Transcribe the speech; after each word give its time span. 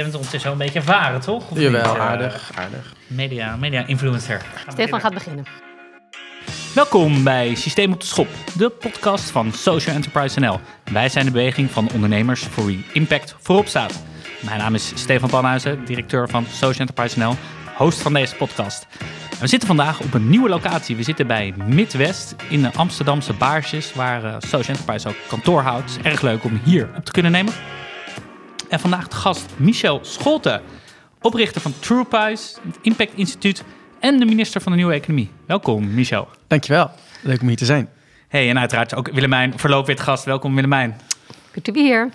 je 0.00 0.06
bent 0.10 0.16
ondertussen 0.16 0.50
wel 0.50 0.60
een 0.60 0.72
beetje 0.72 0.88
ervaren, 0.88 1.20
toch? 1.20 1.50
Of 1.50 1.58
Jawel, 1.58 1.82
niet? 1.88 1.96
Eh, 1.96 2.00
aardig, 2.00 2.50
aardig. 2.54 2.94
Media, 3.06 3.56
media 3.56 3.86
influencer. 3.86 4.42
Stefan 4.68 5.00
gaat 5.00 5.14
beginnen. 5.14 5.44
Welkom 6.74 7.24
bij 7.24 7.54
Systeem 7.54 7.92
op 7.92 8.00
de 8.00 8.06
Schop, 8.06 8.28
de 8.56 8.68
podcast 8.68 9.30
van 9.30 9.52
Social 9.52 9.94
Enterprise 9.94 10.40
NL. 10.40 10.60
Wij 10.92 11.08
zijn 11.08 11.24
de 11.24 11.30
beweging 11.30 11.70
van 11.70 11.90
ondernemers 11.94 12.42
voor 12.42 12.66
wie 12.66 12.84
impact 12.92 13.36
voorop 13.40 13.66
staat. 13.66 14.02
Mijn 14.40 14.58
naam 14.58 14.74
is 14.74 14.92
Stefan 14.94 15.30
Panhuizen, 15.30 15.84
directeur 15.84 16.28
van 16.28 16.46
Social 16.46 16.86
Enterprise 16.86 17.18
NL, 17.18 17.34
host 17.76 18.02
van 18.02 18.12
deze 18.12 18.34
podcast. 18.34 18.86
En 19.30 19.40
we 19.40 19.46
zitten 19.46 19.68
vandaag 19.68 20.00
op 20.00 20.14
een 20.14 20.28
nieuwe 20.28 20.48
locatie. 20.48 20.96
We 20.96 21.02
zitten 21.02 21.26
bij 21.26 21.54
Midwest 21.66 22.34
in 22.48 22.62
de 22.62 22.72
Amsterdamse 22.72 23.32
baarsjes, 23.32 23.94
waar 23.94 24.24
eh, 24.24 24.34
Social 24.38 24.76
Enterprise 24.76 25.08
ook 25.08 25.16
kantoor 25.28 25.60
houdt. 25.62 25.94
Het 25.94 26.04
is 26.04 26.10
erg 26.10 26.20
leuk 26.20 26.44
om 26.44 26.60
hier 26.64 26.88
op 26.96 27.04
te 27.04 27.12
kunnen 27.12 27.32
nemen. 27.32 27.52
En 28.70 28.80
vandaag 28.80 29.08
de 29.08 29.16
gast 29.16 29.46
Michel 29.56 29.98
Scholte, 30.02 30.60
oprichter 31.20 31.60
van 31.60 31.74
TruePies, 31.78 32.56
het 32.66 32.78
Impact 32.82 33.12
Instituut 33.14 33.64
en 34.00 34.18
de 34.18 34.24
minister 34.24 34.60
van 34.60 34.72
de 34.72 34.78
Nieuwe 34.78 34.92
Economie. 34.94 35.30
Welkom, 35.46 35.94
Michel. 35.94 36.28
Dankjewel. 36.46 36.90
Leuk 37.22 37.40
om 37.40 37.48
hier 37.48 37.56
te 37.56 37.64
zijn. 37.64 37.88
Hey, 38.28 38.48
en 38.48 38.58
uiteraard 38.58 38.94
ook 38.94 39.10
Willemijn, 39.12 39.58
voorlopig 39.58 40.02
gast. 40.04 40.24
Welkom 40.24 40.54
Willemijn. 40.54 41.00
Good 41.52 41.64
to 41.64 41.72
be 41.72 41.80
here. 41.80 42.10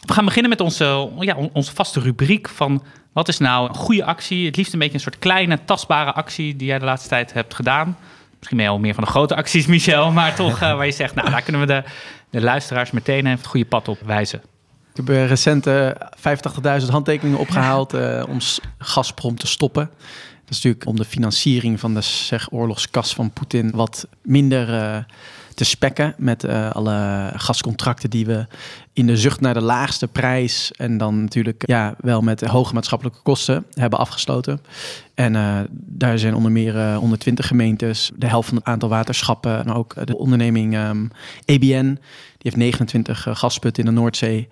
We 0.00 0.12
gaan 0.12 0.24
beginnen 0.24 0.50
met 0.50 0.60
onze, 0.60 1.10
ja, 1.20 1.34
on- 1.34 1.50
onze 1.52 1.74
vaste 1.74 2.00
rubriek 2.00 2.48
van 2.48 2.82
wat 3.12 3.28
is 3.28 3.38
nou 3.38 3.68
een 3.68 3.74
goede 3.74 4.04
actie? 4.04 4.46
Het 4.46 4.56
liefst 4.56 4.72
een 4.72 4.78
beetje 4.78 4.94
een 4.94 5.00
soort 5.00 5.18
kleine, 5.18 5.58
tastbare 5.64 6.12
actie 6.12 6.56
die 6.56 6.66
jij 6.66 6.78
de 6.78 6.84
laatste 6.84 7.08
tijd 7.08 7.32
hebt 7.32 7.54
gedaan. 7.54 7.96
Misschien 8.38 8.60
al 8.60 8.78
meer 8.78 8.94
van 8.94 9.04
de 9.04 9.10
grote 9.10 9.36
acties, 9.36 9.66
Michel, 9.66 10.10
maar 10.12 10.34
toch 10.34 10.60
eh, 10.62 10.76
waar 10.76 10.86
je 10.86 10.92
zegt, 10.92 11.14
nou, 11.14 11.30
daar 11.30 11.42
kunnen 11.42 11.60
we 11.60 11.66
de, 11.66 11.82
de 12.30 12.40
luisteraars 12.40 12.90
meteen 12.90 13.18
even 13.18 13.30
het 13.30 13.46
goede 13.46 13.66
pad 13.66 13.88
op 13.88 13.98
wijzen. 14.04 14.42
Ik 14.96 15.06
heb 15.06 15.16
eh, 15.16 15.26
recent 15.26 15.66
eh, 15.66 15.90
85.000 16.80 16.88
handtekeningen 16.88 17.38
opgehaald 17.38 17.94
eh, 17.94 18.22
om 18.28 18.38
Gazprom 18.78 19.38
te 19.38 19.46
stoppen. 19.46 19.90
Dat 20.44 20.48
is 20.48 20.56
natuurlijk 20.56 20.86
om 20.86 20.96
de 20.96 21.04
financiering 21.04 21.80
van 21.80 21.94
de 21.94 22.00
zeg, 22.00 22.52
oorlogskas 22.52 23.14
van 23.14 23.30
Poetin 23.30 23.70
wat 23.70 24.08
minder 24.22 24.74
eh, 24.74 24.98
te 25.56 25.64
spekken 25.64 26.14
met 26.18 26.44
eh, 26.44 26.70
alle 26.70 27.30
gascontracten 27.36 28.10
die 28.10 28.26
we 28.26 28.46
in 28.92 29.06
de 29.06 29.16
zucht 29.16 29.40
naar 29.40 29.54
de 29.54 29.60
laagste 29.60 30.08
prijs 30.08 30.72
en 30.72 30.98
dan 30.98 31.20
natuurlijk 31.20 31.62
ja, 31.66 31.94
wel 31.98 32.20
met 32.20 32.40
hoge 32.40 32.74
maatschappelijke 32.74 33.20
kosten 33.22 33.64
hebben 33.74 33.98
afgesloten. 33.98 34.60
En 35.14 35.36
eh, 35.36 35.58
daar 35.70 36.18
zijn 36.18 36.34
onder 36.34 36.52
meer 36.52 36.76
eh, 36.78 36.96
120 36.96 37.46
gemeentes, 37.46 38.10
de 38.16 38.26
helft 38.26 38.48
van 38.48 38.56
het 38.56 38.66
aantal 38.66 38.88
waterschappen 38.88 39.58
en 39.58 39.72
ook 39.72 39.92
eh, 39.92 40.04
de 40.04 40.18
onderneming 40.18 40.74
ehm, 40.74 41.04
ABN. 41.46 41.98
Die 42.38 42.54
heeft 42.54 42.56
29 42.56 43.26
eh, 43.26 43.36
gasputten 43.36 43.84
in 43.84 43.94
de 43.94 44.00
Noordzee. 44.00 44.48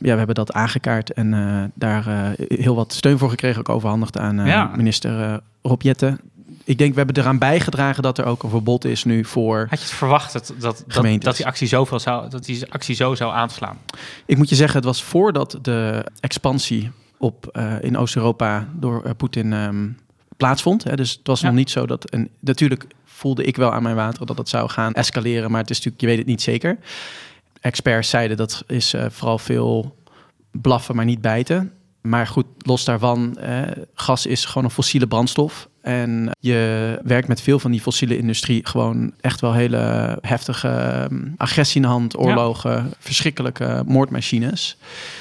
Ja, 0.00 0.10
we 0.12 0.16
hebben 0.18 0.34
dat 0.34 0.52
aangekaart 0.52 1.12
en 1.12 1.34
eh, 1.34 1.64
daar 1.74 2.06
eh, 2.06 2.46
heel 2.58 2.74
wat 2.74 2.92
steun 2.92 3.18
voor 3.18 3.30
gekregen, 3.30 3.58
ook 3.60 3.68
overhandigd 3.68 4.18
aan 4.18 4.38
eh, 4.40 4.46
Ja. 4.46 4.70
minister 4.76 5.20
eh 5.22 5.36
Rob 5.62 5.82
Jetten. 5.82 6.20
Ik 6.68 6.78
denk, 6.78 6.90
we 6.90 6.96
hebben 6.98 7.16
eraan 7.16 7.38
bijgedragen 7.38 8.02
dat 8.02 8.18
er 8.18 8.24
ook 8.24 8.42
een 8.42 8.50
verbod 8.50 8.84
is 8.84 9.04
nu 9.04 9.24
voor... 9.24 9.58
Had 9.70 9.78
je 9.78 9.84
het 9.84 9.94
verwacht 9.94 10.32
dat, 10.32 10.46
dat, 10.58 10.84
dat, 10.86 11.22
dat 11.22 11.36
die 11.36 11.46
actie 11.46 11.68
zoveel 11.68 11.98
zou, 11.98 12.30
dat 12.30 12.44
die 12.44 12.72
actie 12.72 12.94
zo 12.94 13.14
zou 13.14 13.32
aanslaan? 13.32 13.78
Ik 14.26 14.36
moet 14.36 14.48
je 14.48 14.54
zeggen, 14.54 14.76
het 14.76 14.84
was 14.84 15.02
voordat 15.02 15.58
de 15.62 16.04
expansie 16.20 16.90
op, 17.18 17.46
eh, 17.52 17.82
in 17.82 17.96
Oost-Europa 17.96 18.68
door 18.72 19.04
eh, 19.04 19.10
Poetin 19.16 19.52
ehm, 19.52 19.88
plaatsvond. 20.36 20.84
Hè. 20.84 20.96
Dus 20.96 21.10
het 21.12 21.26
was 21.26 21.40
Ja. 21.40 21.46
nog 21.46 21.56
niet 21.56 21.70
zo 21.70 21.86
dat... 21.86 22.10
En 22.10 22.28
natuurlijk 22.40 22.86
voelde 23.04 23.44
ik 23.44 23.56
wel 23.56 23.72
aan 23.72 23.82
mijn 23.82 23.96
wateren 23.96 24.26
dat 24.26 24.38
het 24.38 24.48
zou 24.48 24.68
gaan 24.68 24.92
escaleren, 24.92 25.50
maar 25.50 25.60
het 25.60 25.70
is 25.70 25.76
natuurlijk, 25.76 26.02
je 26.02 26.08
weet 26.08 26.18
het 26.18 26.26
niet 26.26 26.42
zeker. 26.42 26.78
Experts 27.60 28.08
zeiden 28.10 28.36
dat 28.36 28.64
is 28.66 28.94
eh, 28.94 29.06
vooral 29.10 29.38
veel 29.38 29.96
blaffen, 30.50 30.96
maar 30.96 31.04
niet 31.04 31.20
bijten. 31.20 31.72
Maar 32.00 32.26
goed, 32.26 32.46
los 32.58 32.84
daarvan, 32.84 33.38
eh, 33.38 33.62
gas 33.94 34.26
is 34.26 34.44
gewoon 34.44 34.64
een 34.64 34.70
fossiele 34.70 35.06
brandstof. 35.06 35.67
En 35.80 36.30
je 36.40 36.98
werkt 37.02 37.28
met 37.28 37.40
veel 37.40 37.58
van 37.58 37.70
die 37.70 37.80
fossiele 37.80 38.18
industrie 38.18 38.66
gewoon 38.66 39.12
echt 39.20 39.40
wel 39.40 39.52
hele 39.52 40.18
heftige 40.20 40.68
ehm, 40.68 41.26
agressie 41.36 41.76
in 41.76 41.82
de 41.82 41.88
hand, 41.88 42.18
oorlogen, 42.18 42.92
verschrikkelijke 42.98 43.82
moordmachines. 43.86 44.76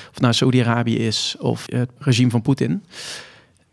Of 0.07 0.13
het 0.13 0.21
nou 0.21 0.33
Saudi-Arabië 0.33 0.97
is 0.97 1.35
of 1.39 1.65
het 1.65 1.89
regime 1.99 2.29
van 2.29 2.41
Poetin. 2.41 2.83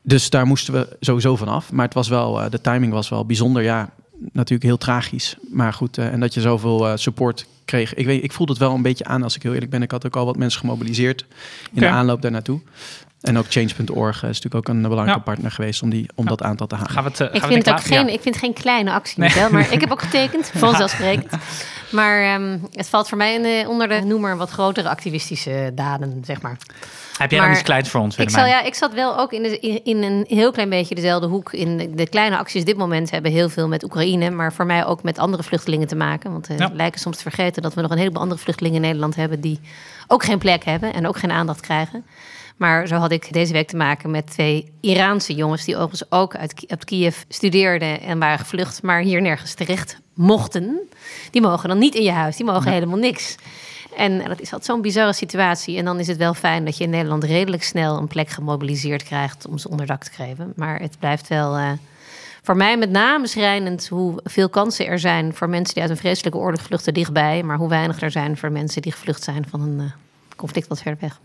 Dus 0.02 0.30
daar 0.30 0.46
moesten 0.46 0.74
we 0.74 0.96
sowieso 1.00 1.36
van 1.36 1.48
af. 1.48 1.72
Maar 1.72 1.84
het 1.84 1.94
was 1.94 2.08
wel, 2.08 2.40
eh, 2.40 2.50
de 2.50 2.60
timing 2.60 2.92
was 2.92 3.08
wel 3.08 3.26
bijzonder. 3.26 3.62
Ja, 3.62 3.90
natuurlijk 4.32 4.62
heel 4.62 4.76
tragisch. 4.76 5.36
Maar 5.50 5.72
goed, 5.72 5.98
eh, 5.98 6.12
en 6.12 6.20
dat 6.20 6.34
je 6.34 6.40
zoveel 6.40 6.88
eh, 6.88 6.96
support 6.96 7.46
kreeg. 7.64 7.94
Ik, 7.94 8.06
weet, 8.06 8.24
ik 8.24 8.32
voelde 8.32 8.52
het 8.52 8.60
wel 8.60 8.74
een 8.74 8.82
beetje 8.82 9.04
aan, 9.04 9.22
als 9.22 9.36
ik 9.36 9.42
heel 9.42 9.52
eerlijk 9.52 9.70
ben. 9.70 9.82
Ik 9.82 9.90
had 9.90 10.06
ook 10.06 10.16
al 10.16 10.24
wat 10.24 10.36
mensen 10.36 10.60
gemobiliseerd 10.60 11.26
in 11.72 11.80
de 11.80 11.88
aanloop 11.88 12.22
daar 12.22 12.30
naartoe. 12.30 12.60
En 13.24 13.38
ook 13.38 13.46
Change.org 13.48 14.16
is 14.16 14.22
natuurlijk 14.22 14.54
ook 14.54 14.68
een 14.68 14.82
belangrijke 14.82 15.18
Ja. 15.18 15.24
partner 15.24 15.50
geweest 15.50 15.82
om, 15.82 15.90
die, 15.90 16.06
om 16.14 16.24
Ja. 16.24 16.30
dat 16.30 16.42
aantal 16.42 16.66
te 16.66 16.74
halen. 16.74 16.90
Gaan 16.90 17.04
we 17.04 17.10
het, 17.10 17.20
eh, 17.20 17.26
Ik 17.26 17.32
gaan 17.32 17.48
we 17.48 17.54
vind, 17.54 17.66
het 17.66 17.74
ook 17.74 17.80
geen, 17.84 18.06
ja. 18.06 18.12
ik 18.12 18.20
vind 18.22 18.34
het 18.34 18.44
geen 18.44 18.52
kleine 18.52 18.92
actie, 18.92 19.18
Nee. 19.20 19.30
Maar 19.50 19.72
ik 19.72 19.80
heb 19.80 19.90
ook 19.92 20.02
getekend, 20.02 20.50
vanzelfsprekend. 20.54 21.32
Maar 21.90 22.22
ehm, 22.22 22.58
het 22.72 22.88
valt 22.88 23.08
voor 23.08 23.18
mij 23.18 23.34
in 23.34 23.42
de, 23.42 23.64
onder 23.68 23.88
de 23.88 24.00
noemer 24.00 24.36
wat 24.36 24.50
grotere 24.50 24.88
activistische 24.88 25.72
daden, 25.74 26.22
zeg 26.26 26.40
maar. 26.42 26.56
Heb 27.18 27.30
jij 27.30 27.38
maar 27.40 27.48
nog 27.48 27.56
iets 27.58 27.66
kleins 27.66 27.88
voor 27.88 28.00
ons, 28.00 28.16
Ik, 28.16 28.30
zal, 28.30 28.46
ja, 28.46 28.62
ik 28.62 28.74
zat 28.74 28.94
wel 28.94 29.18
ook 29.18 29.32
in, 29.32 29.42
de, 29.42 29.58
in, 29.58 29.80
in 29.84 30.02
een 30.02 30.24
heel 30.28 30.52
klein 30.52 30.68
beetje 30.68 30.94
dezelfde 30.94 31.26
hoek. 31.26 31.52
In 31.52 31.76
de, 31.76 31.94
de 31.94 32.08
kleine 32.08 32.36
acties 32.38 32.64
dit 32.64 32.76
moment 32.76 33.10
hebben 33.10 33.32
heel 33.32 33.48
veel 33.48 33.68
met 33.68 33.84
Oekraïne, 33.84 34.30
maar 34.30 34.52
voor 34.52 34.66
mij 34.66 34.84
ook 34.86 35.02
met 35.02 35.18
andere 35.18 35.42
vluchtelingen 35.42 35.86
te 35.88 35.96
maken. 35.96 36.32
Want 36.32 36.46
we 36.46 36.54
Ja. 36.58 36.70
lijken 36.72 37.00
soms 37.00 37.16
te 37.16 37.22
vergeten 37.22 37.62
dat 37.62 37.74
we 37.74 37.80
nog 37.80 37.90
een 37.90 37.98
heleboel 37.98 38.22
andere 38.22 38.40
vluchtelingen 38.40 38.76
in 38.76 38.82
Nederland 38.86 39.16
hebben 39.16 39.40
die 39.40 39.60
ook 40.06 40.24
geen 40.24 40.38
plek 40.38 40.64
hebben 40.64 40.92
en 40.94 41.06
ook 41.08 41.16
geen 41.18 41.32
aandacht 41.32 41.60
krijgen. 41.60 42.04
Maar 42.56 42.86
zo 42.86 42.96
had 42.96 43.12
ik 43.12 43.32
deze 43.32 43.52
week 43.52 43.68
te 43.68 43.76
maken 43.76 44.10
met 44.10 44.30
twee 44.30 44.72
Iraanse 44.80 45.34
jongens 45.34 45.64
die 45.64 45.76
overigens 45.76 46.10
ook 46.10 46.36
uit, 46.36 46.64
uit 46.66 46.84
Kiev 46.84 47.22
studeerden 47.28 48.00
en 48.00 48.18
waren 48.18 48.38
gevlucht, 48.38 48.82
maar 48.82 49.00
hier 49.00 49.22
nergens 49.22 49.54
terecht 49.54 49.98
mochten. 50.14 50.80
Die 51.30 51.42
mogen 51.42 51.68
dan 51.68 51.78
niet 51.78 51.94
in 51.94 52.02
je 52.02 52.10
huis, 52.10 52.36
die 52.36 52.46
mogen 52.46 52.72
helemaal 52.72 52.98
niks. 52.98 53.36
En 53.96 54.18
dat 54.18 54.40
is 54.40 54.52
altijd 54.52 54.64
zo'n 54.64 54.80
bizarre 54.80 55.12
situatie. 55.12 55.78
En 55.78 55.84
dan 55.84 55.98
is 55.98 56.06
het 56.06 56.16
wel 56.16 56.34
fijn 56.34 56.64
dat 56.64 56.76
je 56.76 56.84
in 56.84 56.90
Nederland 56.90 57.24
redelijk 57.24 57.62
snel 57.62 57.98
een 57.98 58.06
plek 58.06 58.28
gemobiliseerd 58.28 59.02
krijgt 59.02 59.46
om 59.46 59.58
ze 59.58 59.68
onderdak 59.68 60.04
te 60.04 60.12
geven. 60.12 60.52
Maar 60.56 60.80
het 60.80 60.98
blijft 60.98 61.28
wel 61.28 61.56
eh, 61.56 61.70
voor 62.42 62.56
mij 62.56 62.78
met 62.78 62.90
name 62.90 63.26
schrijnend 63.26 63.88
hoe 63.88 64.20
veel 64.24 64.48
kansen 64.48 64.86
er 64.86 64.98
zijn 64.98 65.34
voor 65.34 65.48
mensen 65.48 65.74
die 65.74 65.82
uit 65.82 65.92
een 65.92 65.98
vreselijke 65.98 66.38
oorlog 66.38 66.62
vluchten 66.62 66.94
dichtbij. 66.94 67.42
Maar 67.42 67.56
hoe 67.56 67.68
weinig 67.68 68.02
er 68.02 68.10
zijn 68.10 68.36
voor 68.36 68.52
mensen 68.52 68.82
die 68.82 68.92
gevlucht 68.92 69.22
zijn 69.22 69.46
van 69.48 69.60
een 69.60 69.80
eh, 69.80 69.92
conflict 70.36 70.68
wat 70.68 70.82
ver 70.82 70.96
weg. 71.00 71.20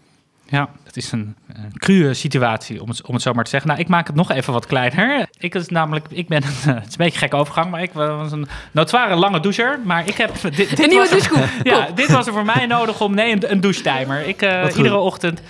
Ja, 0.51 0.69
het 0.83 0.97
is 0.97 1.11
een, 1.11 1.35
een 1.47 1.71
cruwe 1.77 2.13
situatie, 2.13 2.81
om 2.81 2.89
het, 2.89 3.01
om 3.05 3.13
het 3.13 3.23
zo 3.23 3.33
maar 3.33 3.43
te 3.43 3.49
zeggen. 3.49 3.69
Nou, 3.69 3.81
ik 3.81 3.87
maak 3.87 4.07
het 4.07 4.15
nog 4.15 4.31
even 4.31 4.53
wat 4.53 4.65
kleiner. 4.65 5.27
Ik, 5.37 5.55
is 5.55 5.67
namelijk, 5.67 6.05
ik 6.09 6.27
ben, 6.27 6.43
het 6.47 6.53
is 6.57 6.65
een 6.65 6.81
beetje 6.83 7.03
een 7.03 7.11
gekke 7.11 7.35
overgang, 7.35 7.71
maar 7.71 7.81
ik 7.81 7.93
was 7.93 8.31
een 8.31 8.47
notoire 8.71 9.15
lange 9.15 9.39
doucher. 9.39 9.79
Maar 9.83 10.07
ik 10.07 10.15
heb... 10.15 10.41
Dit, 10.41 10.55
dit 10.55 10.79
Een 10.79 10.89
nieuwe 10.89 11.09
was- 11.09 11.09
douchekoek. 11.09 11.43
Ja, 11.73 11.87
dit 11.95 12.11
was 12.11 12.27
er 12.27 12.33
voor 12.33 12.45
mij 12.45 12.65
nodig 12.65 13.01
om... 13.01 13.13
Nee, 13.13 13.31
een, 13.31 13.51
een 13.51 13.61
douchetimer. 13.61 14.27
Ik, 14.27 14.41
eh, 14.41 14.63
goed. 14.63 14.75
iedere 14.75 14.97
ochtend 14.97 15.41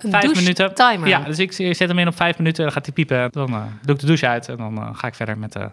Een 0.00 0.10
vijf 0.10 0.34
minuten. 0.34 0.66
douchetimer. 0.74 1.08
Ja, 1.08 1.18
dus 1.20 1.38
ik 1.38 1.52
zet 1.52 1.78
hem 1.78 1.98
in 1.98 2.08
op 2.08 2.16
vijf 2.16 2.38
minuten. 2.38 2.62
Dan 2.64 2.72
gaat 2.72 2.84
hij 2.84 2.94
piepen. 2.94 3.28
Dan 3.32 3.48
eh, 3.48 3.62
doe 3.82 3.94
ik 3.94 4.00
de 4.00 4.06
douche 4.06 4.26
uit. 4.26 4.48
En 4.48 4.56
dan 4.56 4.78
eh, 4.78 4.88
ga 4.92 5.06
ik 5.06 5.14
verder 5.14 5.38
met... 5.38 5.54
eh, 5.56 5.64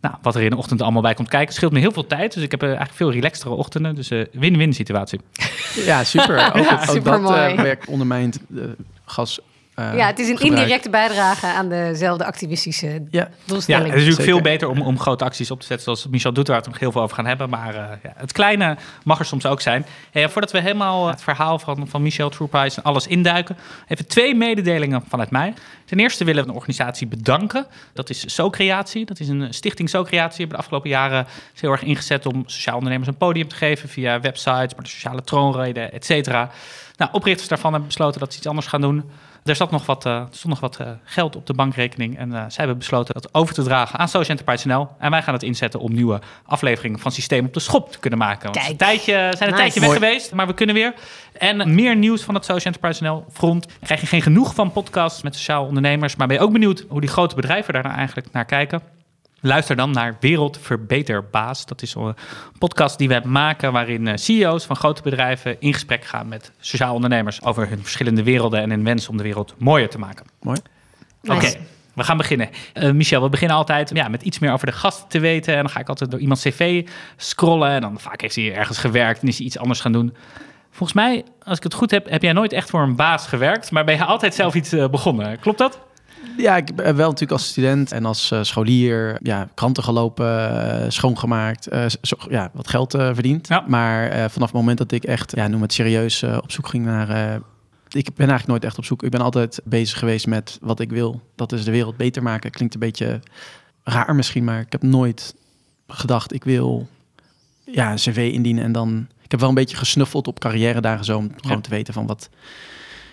nou, 0.00 0.14
wat 0.22 0.34
er 0.34 0.42
in 0.42 0.50
de 0.50 0.56
ochtend 0.56 0.82
allemaal 0.82 1.02
bij 1.02 1.14
komt 1.14 1.28
kijken. 1.28 1.48
Het 1.48 1.56
scheelt 1.56 1.72
me 1.72 1.78
heel 1.78 1.92
veel 1.92 2.06
tijd. 2.06 2.34
Dus 2.34 2.42
ik 2.42 2.50
heb 2.50 2.62
eh, 2.62 2.68
eigenlijk 2.68 2.96
veel 2.96 3.10
relaxtere 3.10 3.54
ochtenden. 3.54 3.94
Dus 3.94 4.10
eh, 4.10 4.24
win-win 4.32 4.72
situatie. 4.72 5.20
Ja, 5.74 6.04
super. 6.04 6.46
Ook, 6.56 6.96
ook 6.96 7.04
dat 7.04 7.30
eh, 7.30 7.56
werk 7.56 7.88
ondermijnt 7.88 8.40
de 8.48 8.76
gas. 9.04 9.40
Eh, 9.78 9.96
ja, 9.96 10.06
het 10.06 10.18
is 10.18 10.28
een 10.28 10.36
gebruik. 10.38 10.58
indirecte 10.60 10.90
bijdrage 10.90 11.46
aan 11.46 11.68
dezelfde 11.68 12.24
activistische 12.24 12.86
Ja, 12.86 13.02
Ja, 13.10 13.28
doelstelling. 13.44 13.84
het 13.86 13.94
is 13.94 14.04
natuurlijk 14.06 14.28
Zeker. 14.28 14.32
veel 14.42 14.52
beter 14.52 14.68
om, 14.68 14.80
om 14.82 14.98
grote 14.98 15.24
acties 15.24 15.50
op 15.50 15.60
te 15.60 15.66
zetten, 15.66 15.84
zoals 15.84 16.06
Michel 16.06 16.32
doet, 16.32 16.46
waar 16.48 16.56
we 16.56 16.62
het 16.62 16.70
nog 16.72 16.80
heel 16.80 16.92
veel 16.92 17.02
over 17.02 17.16
gaan 17.16 17.26
hebben. 17.26 17.50
Maar 17.50 17.74
eh, 17.74 17.82
ja, 18.02 18.12
het 18.16 18.32
kleine 18.32 18.76
mag 19.04 19.18
er 19.18 19.24
soms 19.24 19.46
ook 19.46 19.60
zijn. 19.60 19.86
Hey, 20.10 20.28
voordat 20.28 20.50
we 20.52 20.60
helemaal 20.60 21.06
het 21.08 21.22
verhaal 21.22 21.58
van, 21.58 21.88
van 21.88 22.02
Michel 22.02 22.28
Troeprijs 22.28 22.76
en 22.76 22.82
alles 22.82 23.06
induiken, 23.06 23.56
even 23.88 24.06
twee 24.06 24.34
mededelingen 24.34 25.02
vanuit 25.08 25.30
mij. 25.30 25.54
Ten 25.84 25.98
eerste 25.98 26.24
willen 26.24 26.42
we 26.42 26.48
een 26.48 26.54
organisatie 26.54 27.06
bedanken. 27.06 27.66
Dat 27.92 28.10
is 28.10 28.34
So-Creatie. 28.34 29.04
Dat 29.04 29.20
is 29.20 29.28
een 29.28 29.54
stichting 29.54 29.88
So-Creatie. 29.90 30.30
We 30.36 30.38
hebben 30.40 30.56
de 30.56 30.62
afgelopen 30.62 30.90
jaren 30.90 31.26
heel 31.60 31.70
erg 31.70 31.82
ingezet 31.82 32.26
om 32.26 32.42
sociaal 32.46 32.74
ondernemers 32.76 33.08
een 33.08 33.16
podium 33.16 33.48
te 33.48 33.54
geven 33.56 33.88
via 33.88 34.20
websites, 34.20 34.74
maar 34.74 34.82
de 34.84 34.88
sociale 34.90 35.22
troonreden, 35.22 35.92
et 35.92 36.04
cetera. 36.04 36.50
Nou, 36.96 37.10
oprichters 37.12 37.48
daarvan 37.48 37.70
hebben 37.70 37.88
besloten 37.88 38.20
dat 38.20 38.32
ze 38.32 38.38
iets 38.38 38.46
anders 38.46 38.66
gaan 38.66 38.80
doen. 38.80 39.10
Er, 39.48 39.56
zat 39.56 39.70
nog 39.70 39.86
wat, 39.86 40.06
eh, 40.06 40.12
er 40.12 40.26
stond 40.30 40.48
nog 40.48 40.60
wat 40.60 40.76
eh, 40.76 40.86
geld 41.04 41.36
op 41.36 41.46
de 41.46 41.54
bankrekening. 41.54 42.18
En 42.18 42.32
eh, 42.32 42.38
zij 42.38 42.54
hebben 42.56 42.78
besloten 42.78 43.14
dat 43.14 43.34
over 43.34 43.54
te 43.54 43.62
dragen 43.62 43.98
aan 43.98 44.08
Social 44.08 44.38
Enterprise 44.38 44.68
NL. 44.68 44.88
En 44.98 45.10
wij 45.10 45.22
gaan 45.22 45.34
het 45.34 45.42
inzetten 45.42 45.80
om 45.80 45.92
nieuwe 45.92 46.20
afleveringen 46.44 46.98
van 46.98 47.12
Systeem 47.12 47.46
op 47.46 47.54
de 47.54 47.60
Schop 47.60 47.92
te 47.92 47.98
kunnen 47.98 48.18
maken. 48.18 48.42
Want 48.42 48.56
Kijk. 48.56 48.68
een 48.70 48.76
tijdje, 48.76 49.12
zijn 49.12 49.24
een 49.24 49.38
Nice. 49.38 49.56
tijdje 49.56 49.80
weg 49.80 49.92
geweest, 49.92 50.32
maar 50.32 50.46
we 50.46 50.54
kunnen 50.54 50.74
weer. 50.74 50.94
En 51.32 51.74
meer 51.74 51.96
nieuws 51.96 52.22
van 52.22 52.34
het 52.34 52.44
Social 52.44 52.74
Enterprise 52.74 53.02
NL 53.02 53.24
front. 53.32 53.66
Krijg 53.82 54.00
je 54.00 54.06
geen 54.06 54.22
genoeg 54.22 54.54
van 54.54 54.72
podcasts 54.72 55.22
met 55.22 55.34
sociaal 55.34 55.64
ondernemers. 55.64 56.16
Maar 56.16 56.26
ben 56.26 56.36
je 56.36 56.42
ook 56.42 56.52
benieuwd 56.52 56.84
hoe 56.88 57.00
die 57.00 57.10
grote 57.10 57.34
bedrijven 57.34 57.72
daar 57.72 57.82
nou 57.82 57.94
eigenlijk 57.94 58.26
naar 58.32 58.44
kijken? 58.44 58.97
Luister 59.40 59.76
dan 59.76 59.90
naar 59.90 60.16
Wereldverbeterbaas. 60.20 61.66
Dat 61.66 61.82
is 61.82 61.94
een 61.94 62.14
podcast 62.58 62.98
die 62.98 63.08
we 63.08 63.20
maken 63.24 63.72
waarin 63.72 64.06
eh, 64.08 64.16
CEO's 64.16 64.64
van 64.64 64.76
grote 64.76 65.02
bedrijven 65.02 65.60
in 65.60 65.72
gesprek 65.72 66.04
gaan 66.04 66.28
met 66.28 66.52
sociaal 66.60 66.94
ondernemers 66.94 67.42
over 67.44 67.68
hun 67.68 67.80
verschillende 67.82 68.22
werelden 68.22 68.60
en 68.60 68.70
hun 68.70 68.84
wens 68.84 69.08
om 69.08 69.16
de 69.16 69.22
wereld 69.22 69.54
mooier 69.58 69.88
te 69.88 69.98
maken. 69.98 70.26
Mooi. 70.40 70.58
Oké, 71.22 71.34
Nice. 71.34 71.58
we 71.94 72.04
gaan 72.04 72.16
beginnen. 72.16 72.48
Eh, 72.72 72.90
Michel, 72.90 73.22
we 73.22 73.28
beginnen 73.28 73.56
altijd 73.56 73.90
ja, 73.94 74.08
met 74.08 74.22
iets 74.22 74.38
meer 74.38 74.52
over 74.52 74.66
de 74.66 74.72
gast 74.72 75.10
te 75.10 75.18
weten. 75.18 75.54
En 75.54 75.60
dan 75.60 75.70
ga 75.70 75.80
ik 75.80 75.88
altijd 75.88 76.10
door 76.10 76.20
iemands 76.20 76.42
cv 76.42 76.88
scrollen. 77.16 77.70
En 77.70 77.80
dan 77.80 78.00
vaak 78.00 78.20
heeft 78.20 78.34
hij 78.34 78.54
ergens 78.54 78.78
gewerkt 78.78 79.22
en 79.22 79.28
is 79.28 79.36
hij 79.36 79.46
iets 79.46 79.58
anders 79.58 79.80
gaan 79.80 79.92
doen. 79.92 80.14
Volgens 80.70 80.92
mij, 80.92 81.24
als 81.42 81.56
ik 81.56 81.62
het 81.62 81.74
goed 81.74 81.90
heb, 81.90 82.10
heb 82.10 82.22
jij 82.22 82.32
nooit 82.32 82.52
echt 82.52 82.70
voor 82.70 82.80
een 82.82 82.96
baas 82.96 83.26
gewerkt. 83.26 83.70
Maar 83.70 83.84
ben 83.84 83.94
je 83.96 84.04
altijd 84.04 84.34
zelf 84.34 84.54
iets 84.54 84.72
eh, 84.72 84.88
begonnen. 84.88 85.38
Klopt 85.38 85.58
dat? 85.58 85.78
Ja, 86.36 86.56
ik 86.56 86.74
ben 86.74 86.96
wel 86.96 87.06
natuurlijk 87.06 87.32
als 87.40 87.48
student 87.48 87.92
en 87.92 88.04
als 88.04 88.30
eh, 88.30 88.42
scholier 88.42 89.18
ja, 89.22 89.48
kranten 89.54 89.82
gelopen, 89.82 90.62
eh, 90.82 90.90
schoongemaakt, 90.90 91.66
eh, 91.66 91.84
zo- 92.02 92.16
ja, 92.30 92.50
wat 92.52 92.68
geld 92.68 92.90
verdiend. 92.90 93.48
Ja. 93.48 93.64
Maar 93.68 94.30
vanaf 94.30 94.48
het 94.48 94.56
moment 94.60 94.78
dat 94.78 94.92
ik 94.92 95.04
echt, 95.04 95.36
ja, 95.36 95.48
noem 95.48 95.62
het 95.62 95.72
serieus, 95.72 96.22
op 96.22 96.52
zoek 96.52 96.68
ging 96.68 96.84
naar... 96.84 97.08
ik 97.88 98.04
ben 98.14 98.28
eigenlijk 98.28 98.46
nooit 98.46 98.64
echt 98.64 98.78
op 98.78 98.84
zoek. 98.84 99.02
Ik 99.02 99.10
ben 99.10 99.20
altijd 99.20 99.60
bezig 99.64 99.98
geweest 99.98 100.26
met 100.26 100.58
wat 100.60 100.80
ik 100.80 100.90
wil. 100.90 101.20
Dat 101.36 101.52
is 101.52 101.64
de 101.64 101.70
wereld 101.70 101.96
beter 101.96 102.22
maken. 102.22 102.50
Klinkt 102.50 102.74
een 102.74 102.80
beetje 102.80 103.20
raar 103.84 104.14
misschien, 104.14 104.44
maar 104.44 104.60
ik 104.60 104.72
heb 104.72 104.82
nooit 104.82 105.34
gedacht, 105.88 106.32
ik 106.34 106.44
wil 106.44 106.88
ja, 107.64 107.90
een 107.90 107.96
cv 107.96 108.30
indienen 108.32 108.64
en 108.64 108.72
dan... 108.72 109.06
Ik 109.22 109.30
heb 109.30 109.40
wel 109.40 109.48
een 109.48 109.62
beetje 109.64 109.76
gesnuffeld 109.76 110.26
op 110.26 110.40
carrière 110.40 110.80
dagen 110.80 111.04
zo, 111.04 111.16
om 111.18 111.30
gewoon 111.36 111.60
te 111.60 111.70
weten 111.70 111.94
van 111.94 112.06
wat 112.06 112.28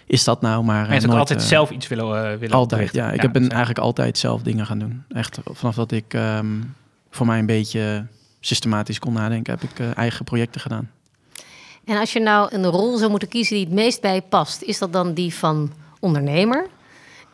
is 0.05 0.23
dat 0.23 0.41
nou, 0.41 0.63
maar... 0.63 0.89
Eh, 0.89 0.95
ook 0.95 1.01
nooit, 1.01 1.19
altijd 1.19 1.39
eh, 1.39 1.45
zelf 1.45 1.69
iets 1.69 1.87
willen, 1.87 2.31
eh, 2.31 2.37
willen 2.37 2.55
altijd, 2.55 2.93
ja. 2.93 3.11
Ik 3.11 3.21
heb 3.21 3.31
ben 3.33 3.49
eigenlijk 3.49 3.79
altijd 3.79 4.17
zelf 4.17 4.41
dingen 4.41 4.65
gaan 4.65 4.79
doen. 4.79 5.03
Echt 5.09 5.39
vanaf 5.51 5.75
dat 5.75 5.91
ik 5.91 6.13
ehm, 6.13 6.61
voor 7.09 7.25
mij 7.25 7.39
een 7.39 7.45
beetje 7.45 8.05
systematisch 8.39 8.99
kon 8.99 9.13
nadenken, 9.13 9.53
heb 9.59 9.69
ik 9.71 9.95
eigen 9.95 10.25
projecten 10.25 10.61
gedaan. 10.61 10.89
En 11.85 11.97
als 11.97 12.13
je 12.13 12.19
nou 12.19 12.55
een 12.55 12.65
rol 12.65 12.97
zou 12.97 13.09
moeten 13.09 13.27
kiezen 13.27 13.55
die 13.55 13.65
het 13.65 13.73
meest 13.73 14.01
bij 14.01 14.15
je 14.15 14.21
past, 14.21 14.61
is 14.61 14.77
dat 14.77 14.93
dan 14.93 15.13
die 15.13 15.33
van 15.33 15.73
ondernemer? 15.99 16.67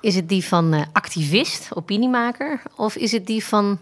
Is 0.01 0.15
het 0.15 0.29
die 0.29 0.45
van 0.45 0.73
eh, 0.73 0.81
activist, 0.91 1.69
opiniemaker? 1.73 2.61
Of 2.75 2.95
is 2.95 3.11
het 3.11 3.27
die 3.27 3.45
van 3.45 3.79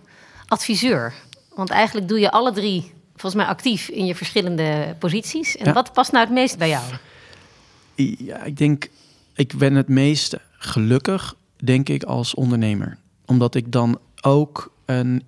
adviseur? 0.48 1.14
Want 1.56 1.70
eigenlijk 1.70 2.08
doe 2.08 2.20
je 2.20 2.32
alle 2.32 2.52
drie 2.52 2.94
volgens 3.16 3.42
mij 3.42 3.52
actief 3.52 3.88
in 3.88 4.06
je 4.06 4.16
verschillende 4.16 4.96
posities. 5.00 5.58
En 5.58 5.66
Ja. 5.66 5.74
wat 5.74 5.94
past 5.94 6.12
nou 6.12 6.26
het 6.26 6.34
meest 6.34 6.58
bij 6.58 6.70
jou? 6.70 6.84
Ja, 8.07 8.44
ik 8.44 8.57
denk, 8.57 8.90
ik 9.34 9.57
ben 9.57 9.75
het 9.75 9.88
meest 9.88 10.38
gelukkig, 10.51 11.36
denk 11.57 11.90
ik, 11.90 12.04
als 12.04 12.34
ondernemer. 12.34 12.98
Omdat 13.25 13.56
ik 13.56 13.72
dan 13.72 14.00
ook 14.22 14.74
een 14.86 15.24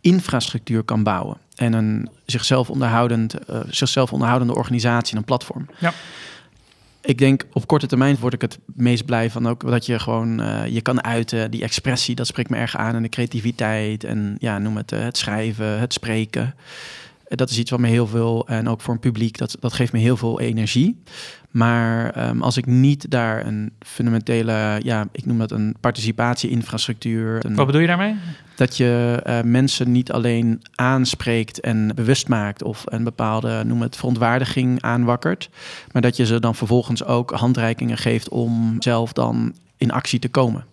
infrastructuur 0.00 0.82
kan 0.82 1.02
bouwen. 1.02 1.36
En 1.54 1.72
een 1.72 2.08
zichzelf, 2.26 2.70
onderhoudend, 2.70 3.34
eh, 3.34 3.60
zichzelf 3.70 4.12
onderhoudende 4.12 4.54
organisatie, 4.54 5.16
een 5.16 5.24
platform. 5.24 5.66
Ja. 5.78 5.92
Ik 7.00 7.18
denk 7.18 7.44
op 7.52 7.66
korte 7.66 7.86
termijn 7.86 8.16
word 8.20 8.34
ik 8.34 8.40
het 8.40 8.58
meest 8.64 9.04
blij 9.04 9.30
van 9.30 9.48
ook 9.48 9.70
dat 9.70 9.86
je 9.86 9.98
gewoon 9.98 10.40
eh, 10.40 10.66
je 10.66 10.80
kan 10.80 11.04
uiten. 11.04 11.50
Die 11.50 11.62
expressie, 11.62 12.14
dat 12.14 12.26
spreekt 12.26 12.50
me 12.50 12.56
erg 12.56 12.76
aan. 12.76 12.94
En 12.94 13.02
de 13.02 13.08
creativiteit 13.08 14.04
en 14.04 14.36
ja, 14.38 14.58
noem 14.58 14.76
het 14.76 14.92
eh, 14.92 15.00
het 15.00 15.16
schrijven, 15.16 15.78
het 15.78 15.92
spreken. 15.92 16.54
Dat 17.28 17.50
is 17.50 17.58
iets 17.58 17.70
wat 17.70 17.80
me 17.80 17.88
heel 17.88 18.06
veel, 18.06 18.48
en 18.48 18.68
ook 18.68 18.80
voor 18.80 18.94
een 18.94 19.00
publiek, 19.00 19.38
dat, 19.38 19.56
dat 19.60 19.72
geeft 19.72 19.92
me 19.92 19.98
heel 19.98 20.16
veel 20.16 20.40
energie. 20.40 21.02
Maar 21.50 22.10
ehm, 22.10 22.40
als 22.42 22.56
ik 22.56 22.66
niet 22.66 23.10
daar 23.10 23.46
een 23.46 23.72
fundamentele, 23.80 24.80
ja, 24.82 25.08
ik 25.12 25.26
noem 25.26 25.38
dat 25.38 25.50
een 25.50 25.74
participatie-infrastructuur. 25.80 27.44
een- 27.46 27.54
Wat 27.54 27.66
bedoel 27.66 27.80
je 27.80 27.86
daarmee? 27.86 28.14
dat 28.56 28.76
je 28.76 29.20
eh, 29.24 29.40
mensen 29.42 29.92
niet 29.92 30.12
alleen 30.12 30.62
aanspreekt 30.74 31.60
en 31.60 31.92
bewust 31.94 32.28
maakt 32.28 32.62
of 32.62 32.82
een 32.86 33.04
bepaalde, 33.04 33.62
noem 33.64 33.82
het, 33.82 33.96
verontwaardiging 33.96 34.82
aanwakkert, 34.82 35.50
maar 35.92 36.02
dat 36.02 36.16
je 36.16 36.26
ze 36.26 36.40
dan 36.40 36.54
vervolgens 36.54 37.04
ook 37.04 37.30
handreikingen 37.30 37.98
geeft 37.98 38.28
om 38.28 38.76
zelf 38.78 39.12
dan 39.12 39.54
in 39.76 39.90
actie 39.90 40.18
te 40.18 40.28
komen. 40.28 40.64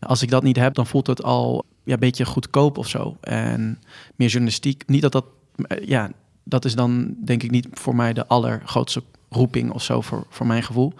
Als 0.00 0.22
ik 0.22 0.30
dat 0.30 0.42
niet 0.42 0.56
heb, 0.56 0.74
dan 0.74 0.86
voelt 0.86 1.06
het 1.06 1.22
al 1.22 1.64
ja, 1.84 1.92
een 1.92 1.98
beetje 1.98 2.24
goedkoop 2.24 2.78
of 2.78 2.88
zo. 2.88 3.16
En 3.20 3.78
meer 4.16 4.28
journalistiek, 4.28 4.82
niet 4.86 5.02
dat 5.02 5.12
dat, 5.12 5.24
eh, 5.66 5.86
ja, 5.88 6.10
dat 6.44 6.64
is 6.64 6.74
dan 6.74 7.14
denk 7.24 7.42
ik 7.42 7.50
niet 7.50 7.68
voor 7.72 7.94
mij 7.96 8.12
de 8.12 8.26
allergrootste 8.26 9.02
roeping 9.32 9.70
of 9.72 9.82
zo 9.82 10.00
voor, 10.00 10.24
voor 10.28 10.46
mijn 10.46 10.62
gevoel. 10.62 10.92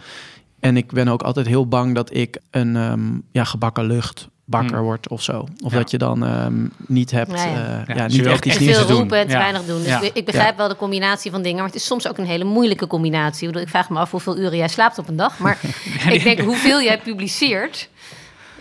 En 0.60 0.76
ik 0.76 0.92
ben 0.92 1.08
ook 1.08 1.22
altijd 1.22 1.46
heel 1.46 1.66
bang 1.68 1.94
dat 1.94 2.14
ik 2.14 2.38
een 2.50 2.76
ehm, 2.76 3.00
ja, 3.30 3.44
gebakken 3.44 3.84
lucht 3.84 4.28
bakker 4.44 4.76
Hmm. 4.76 4.84
word 4.84 5.08
of 5.08 5.22
zo. 5.22 5.46
Of 5.64 5.72
Ja. 5.72 5.78
dat 5.78 5.90
je 5.90 5.98
dan 5.98 6.24
ehm, 6.24 6.54
niet 6.86 7.10
hebt, 7.10 7.30
Ja, 7.32 7.44
ja. 7.44 7.54
Ja, 7.86 7.94
ja, 7.94 8.04
je 8.06 8.08
niet 8.18 8.26
echt 8.26 8.44
iets 8.46 8.56
Te 8.56 8.62
nieuws 8.62 8.74
veel 8.76 8.82
te 8.84 8.90
doen. 8.90 8.98
roepen 9.00 9.18
en 9.18 9.26
te 9.26 9.32
Ja. 9.32 9.38
weinig 9.38 9.64
doen. 9.64 9.78
Dus 9.78 9.86
Ja. 9.86 10.00
ik 10.12 10.24
begrijp 10.24 10.56
wel 10.56 10.68
de 10.68 10.76
combinatie 10.76 11.30
van 11.30 11.42
dingen, 11.42 11.56
maar 11.58 11.66
het 11.66 11.74
is 11.74 11.84
soms 11.84 12.08
ook 12.08 12.18
een 12.18 12.26
hele 12.26 12.44
moeilijke 12.44 12.86
combinatie. 12.86 13.40
Ik, 13.40 13.46
bedoel, 13.46 13.62
ik 13.62 13.68
vraag 13.68 13.90
me 13.90 13.98
af 13.98 14.10
hoeveel 14.10 14.38
uren 14.38 14.56
jij 14.56 14.68
slaapt 14.68 14.98
op 14.98 15.08
een 15.08 15.16
dag. 15.16 15.38
Maar 15.38 15.58
ik 16.10 16.22
denk 16.22 16.40
hoeveel 16.40 16.82
jij 16.82 16.98
publiceert. 17.00 17.88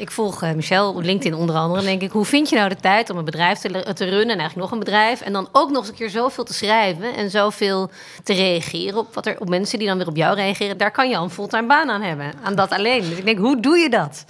Ik 0.02 0.12
volg 0.12 0.44
eh, 0.44 0.54
Michel 0.54 0.94
op 0.94 1.02
LinkedIn 1.02 1.40
onder 1.40 1.56
andere. 1.56 1.80
En 1.80 1.86
denk 1.86 2.02
ik, 2.02 2.12
hoe 2.12 2.26
vind 2.26 2.50
je 2.50 2.56
nou 2.56 2.70
de 2.70 2.76
tijd 2.76 3.10
om 3.10 3.18
een 3.18 3.26
bedrijf 3.26 3.60
te, 3.60 3.94
te 3.94 4.06
runnen 4.06 4.30
en 4.30 4.40
eigenlijk 4.40 4.56
nog 4.56 4.72
een 4.72 4.80
bedrijf? 4.80 5.22
En 5.22 5.34
dan 5.34 5.48
ook 5.52 5.70
nog 5.70 5.80
eens 5.80 5.88
een 5.88 5.96
keer 5.96 6.10
zoveel 6.10 6.44
te 6.44 6.54
schrijven 6.54 7.16
en 7.16 7.30
zoveel 7.30 7.92
te 8.24 8.34
reageren 8.34 8.98
op, 8.98 9.14
wat 9.14 9.26
er, 9.26 9.40
op 9.40 9.50
mensen 9.50 9.80
die 9.80 9.88
dan 9.88 9.98
weer 9.98 10.08
op 10.08 10.16
jou 10.16 10.36
reageren. 10.36 10.78
Daar 10.78 10.92
kan 10.92 11.10
je 11.10 11.18
al 11.18 11.24
een 11.24 11.30
fulltime 11.30 11.68
baan 11.68 11.90
aan 11.90 12.02
hebben. 12.02 12.34
Aan 12.44 12.56
dat 12.56 12.70
alleen. 12.70 13.02
Dus 13.02 13.18
ik 13.18 13.26
denk, 13.26 13.38
hoe 13.38 13.60
doe 13.60 13.78
je 13.78 13.90
dat? 13.90 14.26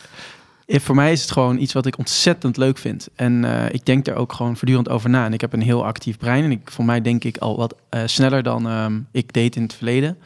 Eh, 0.65 0.79
Voor 0.79 0.95
mij 0.95 1.11
is 1.11 1.21
het 1.21 1.31
gewoon 1.31 1.57
iets 1.57 1.73
wat 1.73 1.85
ik 1.85 1.97
ontzettend 1.97 2.57
leuk 2.57 2.77
vind. 2.77 3.07
En 3.15 3.45
eh, 3.45 3.73
ik 3.73 3.85
denk 3.85 4.07
er 4.07 4.15
ook 4.15 4.33
gewoon 4.33 4.57
voortdurend 4.57 4.89
over 4.89 5.09
na. 5.09 5.25
En 5.25 5.33
ik 5.33 5.41
heb 5.41 5.53
een 5.53 5.61
heel 5.61 5.85
actief 5.85 6.17
brein. 6.17 6.43
En 6.43 6.51
ik, 6.51 6.71
voor 6.71 6.85
mij 6.85 7.01
denk 7.01 7.23
ik 7.23 7.37
al 7.37 7.57
wat 7.57 7.75
eh, 7.89 8.01
sneller 8.05 8.43
dan 8.43 8.67
ehm, 8.67 8.99
ik 9.11 9.33
deed 9.33 9.55
in 9.55 9.61
het 9.61 9.73
verleden. 9.73 10.17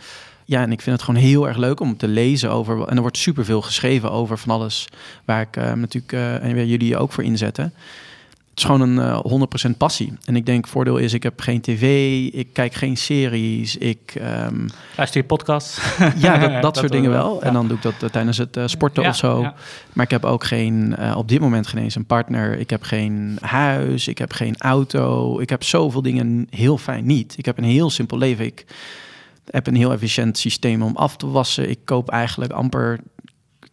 Ja, 0.45 0.61
en 0.61 0.71
ik 0.71 0.81
vind 0.81 0.95
het 0.95 1.05
gewoon 1.05 1.21
heel 1.21 1.47
erg 1.47 1.57
leuk 1.57 1.79
om 1.79 1.97
te 1.97 2.07
lezen 2.07 2.51
over. 2.51 2.87
En 2.87 2.95
er 2.95 3.01
wordt 3.01 3.17
superveel 3.17 3.61
geschreven 3.61 4.11
over 4.11 4.37
van 4.37 4.53
alles. 4.55 4.87
Waar 5.25 5.41
ik 5.41 5.57
eh, 5.57 5.73
natuurlijk 5.73 6.13
eh, 6.13 6.43
en 6.43 6.55
waar 6.55 6.65
jullie 6.65 6.87
je 6.87 6.97
ook 6.97 7.11
voor 7.11 7.23
inzetten. 7.23 7.73
Het 8.55 8.63
is 8.63 8.69
gewoon 8.71 8.89
een 8.89 8.99
eh 8.99 9.69
100% 9.71 9.77
passie. 9.77 10.13
En 10.25 10.35
ik 10.35 10.45
denk, 10.45 10.67
voordeel 10.67 10.97
is, 10.97 11.13
ik 11.13 11.23
heb 11.23 11.39
geen 11.39 11.61
tv, 11.61 11.83
ik 12.33 12.47
kijk 12.53 12.73
geen 12.73 12.97
series, 12.97 13.77
ik... 13.77 14.15
ehm, 14.15 14.67
Luister 14.97 15.21
je 15.21 15.27
podcast? 15.27 15.81
ja, 16.17 16.37
dat, 16.37 16.61
dat, 16.61 16.77
soort 16.77 16.91
dingen 16.91 17.11
wel. 17.11 17.35
ja. 17.35 17.41
En 17.41 17.53
dan 17.53 17.67
doe 17.67 17.77
ik 17.77 17.83
dat 17.83 17.93
eh, 18.03 18.09
tijdens 18.09 18.37
het 18.37 18.57
eh, 18.57 18.63
sporten 18.67 19.03
Ja, 19.03 19.09
of 19.09 19.15
zo. 19.15 19.41
ja. 19.41 19.53
Maar 19.93 20.05
ik 20.05 20.11
heb 20.11 20.25
ook 20.25 20.43
geen, 20.43 20.95
eh, 20.95 21.17
op 21.17 21.27
dit 21.27 21.39
moment 21.39 21.67
geen 21.67 21.83
eens 21.83 21.95
een 21.95 22.05
partner. 22.05 22.59
Ik 22.59 22.69
heb 22.69 22.83
geen 22.83 23.37
huis, 23.41 24.07
ik 24.07 24.17
heb 24.17 24.33
geen 24.33 24.55
auto. 24.57 25.39
Ik 25.39 25.49
heb 25.49 25.63
zoveel 25.63 26.01
dingen 26.01 26.47
heel 26.49 26.77
fijn 26.77 27.05
niet. 27.05 27.37
Ik 27.37 27.45
heb 27.45 27.57
een 27.57 27.63
heel 27.63 27.89
simpel 27.89 28.17
leven. 28.17 28.45
Ik 28.45 28.65
heb 29.49 29.67
een 29.67 29.75
heel 29.75 29.91
efficiënt 29.91 30.37
systeem 30.37 30.81
om 30.81 30.95
af 30.95 31.17
te 31.17 31.27
wassen. 31.27 31.69
Ik 31.69 31.79
koop 31.83 32.09
eigenlijk 32.09 32.51
amper 32.51 32.99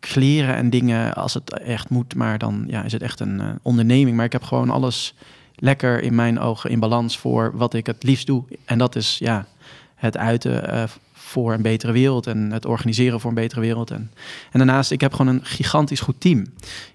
kleren 0.01 0.55
en 0.55 0.71
dingen 0.71 1.15
als 1.15 1.35
het 1.35 1.59
echt 1.59 1.89
moet. 1.89 2.15
Maar 2.15 2.39
dan 2.39 2.65
ja, 2.69 2.83
is 2.83 2.93
het 2.93 3.03
echt 3.03 3.21
een 3.21 3.41
eh, 3.41 3.49
onderneming. 3.63 4.17
Maar 4.17 4.25
ik 4.25 4.33
heb 4.33 4.43
gewoon 4.43 4.71
alles 4.71 5.15
lekker 5.55 6.03
in 6.03 6.15
mijn 6.15 6.41
ogen 6.41 6.71
in 6.71 6.81
balans 6.81 7.19
voor 7.19 7.51
wat 7.55 7.75
ik 7.75 7.87
het 7.87 8.03
liefst 8.03 8.27
doe. 8.27 8.45
En 8.65 8.79
dat 8.79 8.97
is 8.97 9.19
ja, 9.19 9.47
het 9.95 10.17
uiten 10.17 10.69
eh, 10.69 10.85
voor 11.33 11.53
een 11.53 11.63
betere 11.63 11.93
wereld 11.93 12.27
en 12.27 12.51
het 12.51 12.67
organiseren 12.67 13.21
voor 13.21 13.31
een 13.31 13.37
betere 13.37 13.61
wereld. 13.61 13.91
En, 13.91 14.11
en 14.51 14.59
daarnaast, 14.59 14.91
ik 14.91 15.01
heb 15.01 15.13
gewoon 15.15 15.35
een 15.35 15.45
gigantisch 15.45 16.01
goed 16.01 16.21
team. 16.21 16.47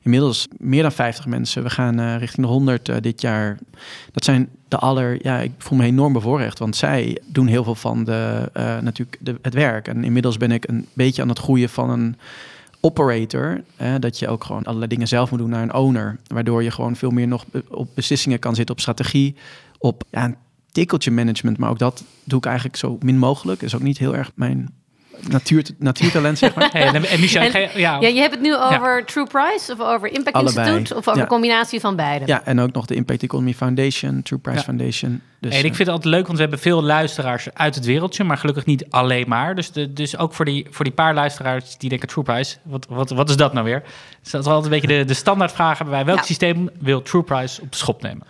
Inmiddels 0.02 0.48
meer 0.58 0.82
dan 0.82 0.92
50 0.92 1.26
mensen. 1.26 1.64
We 1.64 1.70
gaan 1.70 2.00
eh, 2.00 2.18
richting 2.18 2.46
de 2.46 2.52
100 2.52 2.90
eh, 2.90 2.96
dit 3.02 3.22
jaar. 3.22 3.58
Dat 4.12 4.24
zijn 4.24 4.50
de 4.68 4.78
aller, 4.78 5.20
ja, 5.22 5.40
ik 5.40 5.52
voel 5.58 5.78
me 5.78 5.86
enorm 5.86 6.14
bevoorrecht, 6.14 6.60
want 6.60 6.76
zij 6.76 7.22
doen 7.26 7.48
heel 7.48 7.64
veel 7.64 7.76
van 7.76 8.04
de, 8.04 8.50
eh, 8.54 8.80
natuurlijk 8.80 9.18
de, 9.20 9.36
het 9.42 9.54
werk. 9.54 9.88
En 9.88 10.04
inmiddels 10.04 10.38
ben 10.38 10.52
ik 10.52 10.68
een 10.68 10.88
beetje 10.94 11.22
aan 11.22 11.30
het 11.30 11.40
groeien 11.40 11.70
van 11.70 11.90
een 11.90 12.16
operator, 12.82 13.64
hè, 13.76 14.00
dat 14.00 14.20
je 14.20 14.28
ook 14.28 14.44
gewoon 14.44 14.64
allerlei 14.64 14.88
dingen 14.88 15.08
zelf 15.08 15.30
moet 15.30 15.40
doen 15.40 15.50
naar 15.50 15.64
een 15.64 15.74
owner, 15.74 16.18
waardoor 16.28 16.64
je 16.64 16.72
gewoon 16.72 16.96
veel 16.96 17.12
meer 17.12 17.28
nog 17.28 17.46
op 17.68 17.88
beslissingen 17.94 18.40
kan 18.40 18.56
zitten, 18.56 18.76
op 18.76 18.82
strategie, 18.82 19.36
op 19.78 20.04
tikkeltje 20.78 21.12
management, 21.12 21.58
maar 21.58 21.70
ook 21.70 21.80
dat 21.80 22.04
doe 22.24 22.38
ik 22.40 22.46
eigenlijk 22.46 22.78
zo 22.78 22.98
min 23.02 23.18
mogelijk. 23.18 23.62
Is 23.62 23.76
ook 23.76 23.82
niet 23.82 23.98
heel 23.98 24.16
erg 24.16 24.32
mijn 24.36 24.74
natuur, 25.30 25.66
natuurtalent, 25.80 26.38
zeg 26.38 26.56
maar. 26.56 26.70
Hey, 26.78 26.88
en, 26.94 27.20
Michel, 27.20 27.42
En- 27.42 27.62
je- 27.62 27.70
ja, 27.80 28.00
Ja, 28.00 28.08
je 28.08 28.20
hebt 28.20 28.34
het 28.34 28.42
nu 28.44 28.56
over 28.56 29.06
True 29.06 29.26
Price 29.28 29.74
of 29.74 29.80
over 29.80 30.08
Impact 30.14 30.36
Allebei. 30.36 30.68
Institute 30.70 30.94
of 30.96 31.00
over 31.00 31.16
Ja. 31.16 31.22
een 31.22 31.28
combinatie 31.28 31.80
van 31.80 31.96
beide? 31.96 32.26
Ja, 32.28 32.42
en 32.46 32.60
ook 32.60 32.72
nog 32.72 32.86
de 32.86 32.96
Impact 32.96 33.24
Economy 33.24 33.54
Foundation, 33.54 34.22
True 34.22 34.40
Price 34.40 34.58
Ja. 34.58 34.64
Foundation. 34.64 35.22
Dus, 35.40 35.52
en 35.54 35.58
ik 35.58 35.64
vind 35.76 35.78
het 35.78 35.88
altijd 35.90 36.14
leuk, 36.14 36.24
want 36.26 36.36
we 36.36 36.42
hebben 36.44 36.60
veel 36.60 36.84
luisteraars 36.84 37.48
uit 37.54 37.76
het 37.76 37.86
wereldje, 37.86 38.24
maar 38.24 38.38
gelukkig 38.38 38.66
niet 38.66 38.86
alleen 38.90 39.26
maar. 39.28 39.56
Dus, 39.56 39.72
de, 39.72 39.94
dus 39.94 40.18
ook 40.18 40.34
voor 40.34 40.46
die, 40.46 40.68
voor 40.70 40.86
die 40.86 40.94
paar 40.94 41.14
luisteraars 41.14 41.78
die 41.78 41.90
denken, 41.90 42.08
True 42.08 42.24
Price, 42.24 42.58
wat, 42.64 42.86
wat, 42.90 43.10
wat 43.10 43.30
is 43.30 43.36
dat 43.36 43.54
nou 43.54 43.66
weer? 43.66 43.84
Dus 44.22 44.32
dat 44.32 44.42
is 44.42 44.48
altijd 44.48 44.74
een 44.74 44.80
beetje 44.80 44.98
de, 44.98 45.06
de 45.06 45.14
standaardvraag 45.14 45.78
hebben 45.78 45.96
wij. 45.96 46.06
Welk 46.06 46.18
Ja. 46.20 46.24
systeem 46.26 46.70
wil 46.80 47.02
True 47.02 47.24
Price 47.24 47.62
op 47.62 47.72
de 47.72 47.78
schop 47.78 48.02
nemen? 48.02 48.24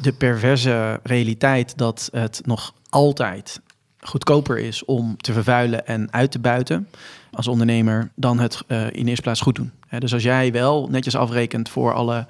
De 0.00 0.12
perverse 0.12 1.00
realiteit 1.02 1.78
dat 1.78 2.08
het 2.12 2.40
nog 2.44 2.74
altijd 2.88 3.60
goedkoper 4.02 4.58
is 4.58 4.84
om 4.84 5.16
te 5.16 5.32
vervuilen 5.32 5.86
en 5.86 6.12
uit 6.12 6.30
te 6.30 6.38
buiten 6.38 6.88
als 7.32 7.48
ondernemer 7.48 8.10
dan 8.14 8.38
het 8.38 8.62
eh, 8.66 8.86
in 8.90 9.06
eerste 9.06 9.22
plaats 9.22 9.40
goed 9.40 9.54
doen. 9.54 9.72
Dus 9.98 10.12
als 10.12 10.22
jij 10.22 10.52
wel 10.52 10.88
netjes 10.90 11.16
afrekent 11.16 11.68
voor 11.68 11.92
alle 11.92 12.26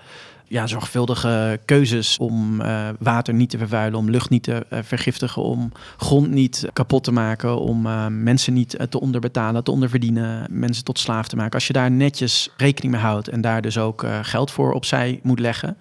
ja, 0.47 0.67
zorgvuldige 0.67 1.61
keuzes 1.65 2.19
om 2.19 2.61
eh, 2.61 2.89
water 2.99 3.35
niet 3.35 3.51
te 3.51 3.59
vervuilen, 3.59 3.99
om 3.99 4.11
lucht 4.11 4.31
niet 4.31 4.43
te 4.43 4.67
eh, 4.69 4.79
vergiftigen, 4.83 5.43
om 5.43 5.73
grond 5.97 6.31
niet 6.31 6.69
kapot 6.73 7.05
te 7.05 7.13
maken, 7.13 7.59
om 7.59 7.83
mensen 8.23 8.53
niet 8.53 8.77
te 8.89 9.01
onderbetalen, 9.01 9.65
te 9.65 9.71
onderverdienen, 9.71 10.47
mensen 10.51 10.85
tot 10.85 10.99
slaaf 10.99 11.29
te 11.29 11.37
maken. 11.37 11.55
Als 11.55 11.67
je 11.67 11.73
daar 11.73 11.91
netjes 11.91 12.51
rekening 12.57 12.93
mee 12.93 13.03
houdt 13.03 13.29
en 13.29 13.41
daar 13.41 13.63
dus 13.63 13.79
ook 13.79 14.07
geld 14.23 14.51
voor 14.51 14.73
opzij 14.73 15.21
moet 15.23 15.41
leggen, 15.41 15.77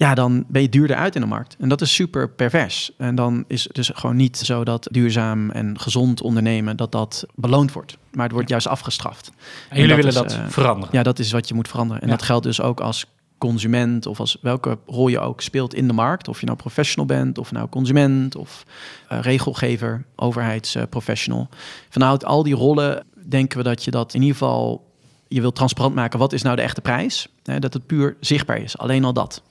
ja, 0.00 0.14
dan 0.14 0.44
ben 0.48 0.62
je 0.62 0.68
duurder 0.68 0.96
uit 0.96 1.14
in 1.14 1.20
de 1.20 1.26
markt. 1.26 1.56
En 1.58 1.68
dat 1.68 1.80
is 1.80 1.94
super 1.94 2.30
pervers. 2.30 2.90
En 2.96 3.14
dan 3.14 3.44
is 3.46 3.64
het 3.64 3.74
dus 3.74 3.90
gewoon 3.94 4.16
niet 4.16 4.36
zo 4.36 4.64
dat 4.64 4.88
duurzaam 4.90 5.50
en 5.50 5.80
gezond 5.80 6.22
ondernemen, 6.22 6.76
dat 6.76 6.92
dat 6.92 7.26
beloond 7.34 7.72
wordt. 7.72 7.96
Maar 8.12 8.24
het 8.24 8.32
wordt 8.32 8.48
juist 8.48 8.66
afgestraft. 8.66 9.32
En 9.68 9.80
jullie 9.80 9.94
willen 9.94 10.14
dat 10.14 10.38
veranderen? 10.48 10.94
Ja, 10.96 11.02
dat 11.02 11.18
is 11.18 11.32
wat 11.32 11.48
je 11.48 11.54
moet 11.54 11.68
veranderen. 11.68 12.02
En 12.02 12.08
dat 12.08 12.22
geldt 12.22 12.44
dus 12.44 12.60
ook 12.60 12.80
als 12.80 13.06
consument 13.38 14.06
of 14.06 14.20
als 14.20 14.38
welke 14.42 14.78
rol 14.86 15.08
je 15.08 15.20
ook 15.20 15.40
speelt 15.40 15.74
in 15.74 15.86
de 15.86 15.92
markt. 15.92 16.28
Of 16.28 16.40
je 16.40 16.46
nou 16.46 16.58
professional 16.58 17.06
bent, 17.06 17.38
of 17.38 17.52
nou 17.52 17.68
consument, 17.68 18.36
of 18.36 18.64
uh, 19.12 19.20
regelgever, 19.20 20.04
overheidsprofessional. 20.16 21.48
Vanuit 21.88 22.24
al 22.24 22.42
die 22.42 22.54
rollen 22.54 23.04
denken 23.28 23.58
we 23.58 23.64
dat 23.64 23.84
je 23.84 23.90
dat 23.90 24.14
in 24.14 24.20
ieder 24.20 24.36
geval... 24.36 24.88
Je 25.28 25.40
wilt 25.40 25.54
transparant 25.54 25.94
maken, 25.94 26.18
wat 26.18 26.32
is 26.32 26.42
nou 26.42 26.56
de 26.56 26.62
echte 26.62 26.80
prijs? 26.80 27.28
Hè, 27.44 27.58
dat 27.58 27.72
het 27.74 27.86
puur 27.86 28.16
zichtbaar 28.20 28.58
is, 28.58 28.78
alleen 28.78 29.04
al 29.04 29.12
dat. 29.12 29.42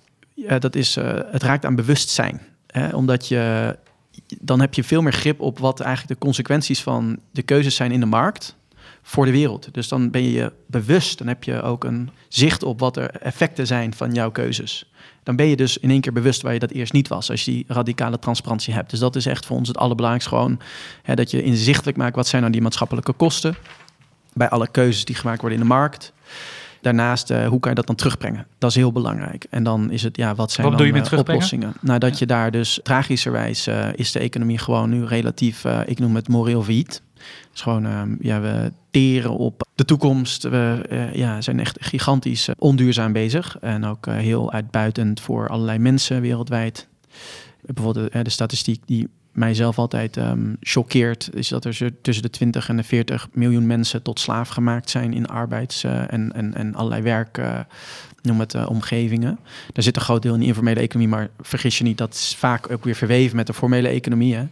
Dat 0.60 0.76
is, 0.76 0.98
uh, 0.98 1.20
het 1.32 1.44
raakt 1.44 1.66
aan 1.66 1.76
bewustzijn. 1.76 2.42
Hè, 2.68 2.96
omdat 2.96 3.28
je, 3.28 3.76
dan 4.40 4.60
heb 4.60 4.74
je 4.74 4.84
veel 4.84 5.02
meer 5.02 5.14
grip 5.14 5.40
op 5.40 5.60
wat 5.60 5.80
eigenlijk 5.80 6.20
de 6.20 6.26
consequenties 6.26 6.82
van 6.82 7.20
de 7.32 7.42
keuzes 7.42 7.76
zijn 7.76 7.92
in 7.92 8.00
de 8.00 8.06
markt 8.06 8.58
voor 9.02 9.26
de 9.26 9.32
wereld. 9.32 9.74
Dus 9.74 9.88
dan 9.88 10.10
ben 10.10 10.24
je 10.24 10.32
je 10.32 10.54
bewust, 10.68 11.18
dan 11.18 11.28
heb 11.28 11.44
je 11.44 11.62
ook 11.62 11.84
een 11.84 12.10
zicht 12.28 12.64
op 12.64 12.80
wat 12.80 12.98
er 12.98 13.10
effecten 13.10 13.68
zijn 13.68 13.94
van 13.94 14.14
jouw 14.14 14.32
keuzes. 14.32 14.92
Dan 15.24 15.36
ben 15.36 15.46
je 15.46 15.56
dus 15.56 15.78
in 15.78 15.90
één 15.90 16.02
keer 16.02 16.14
bewust 16.14 16.42
waar 16.42 16.54
je 16.54 16.60
dat 16.60 16.72
eerst 16.72 16.94
niet 16.94 17.08
was, 17.08 17.30
als 17.30 17.46
je 17.46 17.52
die 17.52 17.66
radicale 17.68 18.20
transparantie 18.20 18.74
hebt. 18.74 18.90
Dus 18.90 19.00
dat 19.00 19.16
is 19.16 19.26
echt 19.26 19.46
voor 19.46 19.58
ons 19.58 19.68
het 19.68 19.78
allerbelangrijkste 19.78 20.36
gewoon, 20.36 20.60
hè, 21.04 21.16
dat 21.16 21.32
je 21.32 21.44
inzichtelijk 21.44 21.98
maakt 21.98 22.16
wat 22.16 22.28
zijn 22.28 22.42
nou 22.42 22.54
die 22.54 22.62
maatschappelijke 22.62 23.14
kosten 23.14 23.56
bij 24.34 24.50
alle 24.50 24.68
keuzes 24.72 25.06
die 25.06 25.16
gemaakt 25.16 25.42
worden 25.42 25.60
in 25.60 25.64
de 25.64 25.74
markt. 25.74 26.14
Daarnaast, 26.82 27.32
uh, 27.32 27.48
hoe 27.48 27.60
kan 27.60 27.70
je 27.70 27.76
dat 27.76 27.88
dan 27.88 27.96
terugbrengen? 27.96 28.48
Dat 28.58 28.70
is 28.70 28.76
heel 28.76 28.92
belangrijk. 28.92 29.46
En 29.50 29.64
dan 29.64 29.92
is 29.92 30.04
het, 30.04 30.18
ja, 30.18 30.36
wat 30.36 30.52
zijn 30.52 30.68
wat 30.68 30.78
dan 30.78 30.88
doe 30.88 30.98
je 31.02 31.12
uh, 31.12 31.20
oplossingen? 31.20 31.74
Nou, 31.82 32.00
dat 32.00 32.20
je 32.20 32.26
daar 32.26 32.52
dus, 32.52 32.80
tragischerwijs 32.84 33.68
uh, 33.68 33.88
is 33.96 34.12
de 34.12 34.20
economie 34.20 34.58
gewoon 34.58 34.90
nu 34.90 35.06
relatief, 35.06 35.66
ik 35.86 36.00
noem 36.00 36.16
het 36.16 36.28
moreel 36.28 36.64
failliet. 36.64 37.02
Dus 37.52 37.62
gewoon, 37.62 37.86
ehm, 37.86 38.16
ja, 38.20 38.42
we 38.42 38.72
teren 38.92 39.38
op 39.38 39.68
de 39.76 39.86
toekomst. 39.86 40.44
We 40.44 41.10
ja, 41.14 41.42
zijn 41.42 41.60
echt 41.60 41.78
gigantisch 41.80 42.50
onduurzaam 42.58 43.14
bezig. 43.14 43.58
En 43.62 43.86
ook 43.86 44.06
heel 44.06 44.52
uitbuitend 44.52 45.22
voor 45.22 45.50
allerlei 45.50 45.78
mensen 45.78 46.22
wereldwijd. 46.22 46.88
Bijvoorbeeld 47.62 48.12
de 48.12 48.30
statistiek 48.30 48.82
die 48.86 49.10
mijzelf 49.32 49.78
altijd 49.78 50.18
um, 50.18 50.58
choqueert, 50.62 51.30
is 51.34 51.48
dat 51.48 51.66
er 51.66 51.92
tussen 52.02 52.24
de 52.24 52.30
20 52.30 52.70
en 52.70 52.76
de 52.76 52.84
40 52.84 53.28
miljoen 53.34 53.68
mensen 53.68 54.02
tot 54.02 54.20
slaaf 54.20 54.50
gemaakt 54.50 54.90
zijn 54.90 55.14
in 55.14 55.28
arbeids- 55.28 55.84
en, 55.84 56.32
en, 56.34 56.54
en 56.54 56.76
allerlei 56.76 57.02
werk, 57.02 57.42
noem 58.22 58.40
het 58.40 58.66
omgevingen. 58.68 59.40
Daar 59.74 59.84
zit 59.84 59.96
een 59.96 60.02
groot 60.02 60.22
deel 60.22 60.34
in 60.34 60.40
de 60.40 60.46
informele 60.46 60.80
economie, 60.80 61.10
maar 61.10 61.30
vergis 61.42 61.78
je 61.78 61.84
niet, 61.84 61.98
dat 61.98 62.14
is 62.14 62.36
vaak 62.38 62.72
ook 62.72 62.84
weer 62.84 62.96
verweven 62.96 63.36
met 63.36 63.48
de 63.48 63.54
formele 63.54 63.88
economie. 63.88 64.36
Hè? 64.36 64.46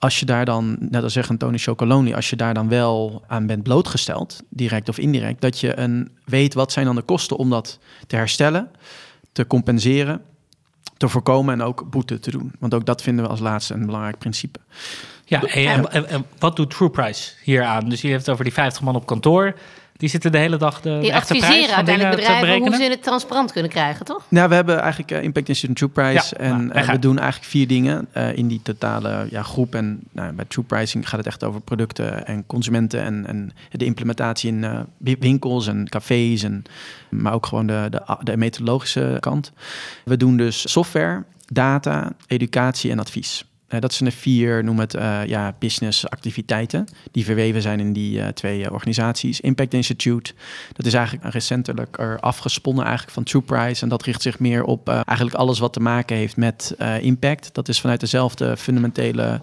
Als 0.00 0.20
je 0.20 0.26
daar 0.26 0.44
dan, 0.44 0.76
net 0.78 1.02
als 1.02 1.12
zeggen 1.12 1.36
Tony 1.36 1.58
Chocoloni, 1.58 2.14
als 2.14 2.30
je 2.30 2.36
daar 2.36 2.54
dan 2.54 2.68
wel 2.68 3.24
aan 3.26 3.46
bent 3.46 3.62
blootgesteld, 3.62 4.42
direct 4.48 4.88
of 4.88 4.98
indirect, 4.98 5.40
dat 5.40 5.58
je 5.58 5.78
een, 5.78 6.10
weet 6.24 6.54
wat 6.54 6.72
zijn 6.72 6.86
dan 6.86 6.94
de 6.94 7.02
kosten 7.02 7.36
om 7.36 7.50
dat 7.50 7.78
te 8.06 8.16
herstellen, 8.16 8.70
te 9.32 9.46
compenseren, 9.46 10.22
te 10.96 11.08
voorkomen 11.08 11.54
en 11.54 11.62
ook 11.62 11.90
boete 11.90 12.18
te 12.18 12.30
doen. 12.30 12.52
Want 12.58 12.74
ook 12.74 12.86
dat 12.86 13.02
vinden 13.02 13.24
we 13.24 13.30
als 13.30 13.40
laatste 13.40 13.74
een 13.74 13.86
belangrijk 13.86 14.18
principe. 14.18 14.58
Ja, 15.24 15.42
en, 15.42 16.26
wat 16.38 16.56
doet 16.56 16.70
True 16.70 16.90
Price 16.90 17.32
hier 17.42 17.64
aan? 17.64 17.88
Dus 17.88 18.00
je 18.00 18.08
hebt 18.08 18.20
het 18.20 18.30
over 18.30 18.44
die 18.44 18.52
50 18.52 18.82
man 18.82 18.96
op 18.96 19.06
kantoor. 19.06 19.54
Die 20.00 20.08
zitten 20.08 20.32
de 20.32 20.38
hele 20.38 20.56
dag 20.56 20.80
de, 20.80 20.98
die 21.00 21.14
adviseren 21.14 21.74
uiteindelijk 21.74 22.16
bedrijven 22.16 22.58
hoe 22.58 22.74
ze 22.74 22.82
het 22.82 23.02
transparant 23.02 23.52
kunnen 23.52 23.70
krijgen, 23.70 24.04
toch? 24.04 24.22
Nou, 24.28 24.48
we 24.48 24.54
hebben 24.54 24.80
eigenlijk 24.80 25.10
uh, 25.10 25.22
Impact 25.22 25.48
Institute 25.48 25.78
True 25.78 25.90
Price. 25.90 26.36
en 26.36 26.66
nou, 26.66 26.86
we 26.86 26.98
doen 26.98 27.18
eigenlijk 27.18 27.50
vier 27.50 27.66
dingen 27.66 28.08
uh, 28.16 28.36
in 28.36 28.48
die 28.48 28.60
totale 28.62 29.26
ja, 29.30 29.42
groep. 29.42 29.74
En 29.74 30.00
nou, 30.12 30.32
bij 30.32 30.44
True 30.48 30.64
Pricing 30.64 31.08
gaat 31.08 31.18
het 31.18 31.26
echt 31.26 31.44
over 31.44 31.60
producten 31.60 32.26
en 32.26 32.46
consumenten. 32.46 33.02
En, 33.02 33.26
en 33.26 33.52
de 33.70 33.84
implementatie 33.84 34.50
in 34.50 34.62
uh, 34.62 35.16
winkels 35.18 35.66
en 35.66 35.88
cafés. 35.88 36.42
En, 36.42 36.62
maar 37.08 37.32
ook 37.32 37.46
gewoon 37.46 37.66
de, 37.66 37.86
de, 37.90 38.16
de 38.22 38.36
methodologische 38.36 39.16
kant. 39.20 39.52
We 40.04 40.16
doen 40.16 40.36
dus 40.36 40.70
software, 40.70 41.24
data, 41.46 42.12
educatie 42.26 42.90
en 42.90 42.98
advies. 42.98 43.44
Uh, 43.70 43.80
dat 43.80 43.92
zijn 43.92 44.08
de 44.08 44.16
vier, 44.16 44.64
noem 44.64 44.78
het, 44.78 44.94
uh, 44.94 45.26
ja, 45.26 45.54
business-activiteiten 45.58 46.86
die 47.10 47.24
verweven 47.24 47.62
zijn 47.62 47.80
in 47.80 47.92
die 47.92 48.18
uh, 48.18 48.26
twee 48.28 48.72
organisaties. 48.72 49.40
Impact 49.40 49.74
Institute, 49.74 50.32
dat 50.72 50.86
is 50.86 50.94
eigenlijk 50.94 51.32
recentelijk 51.32 51.98
er 51.98 52.20
afgesponnen 52.20 52.84
eigenlijk 52.84 53.14
van 53.14 53.24
True 53.24 53.42
Price. 53.42 53.82
En 53.82 53.88
dat 53.88 54.02
richt 54.02 54.22
zich 54.22 54.38
meer 54.38 54.64
op 54.64 54.88
eigenlijk 54.88 55.36
alles 55.36 55.58
wat 55.58 55.72
te 55.72 55.80
maken 55.80 56.16
heeft 56.16 56.36
met 56.36 56.74
impact. 57.00 57.54
Dat 57.54 57.68
is 57.68 57.80
vanuit 57.80 58.00
dezelfde 58.00 58.56
fundamentele 58.56 59.40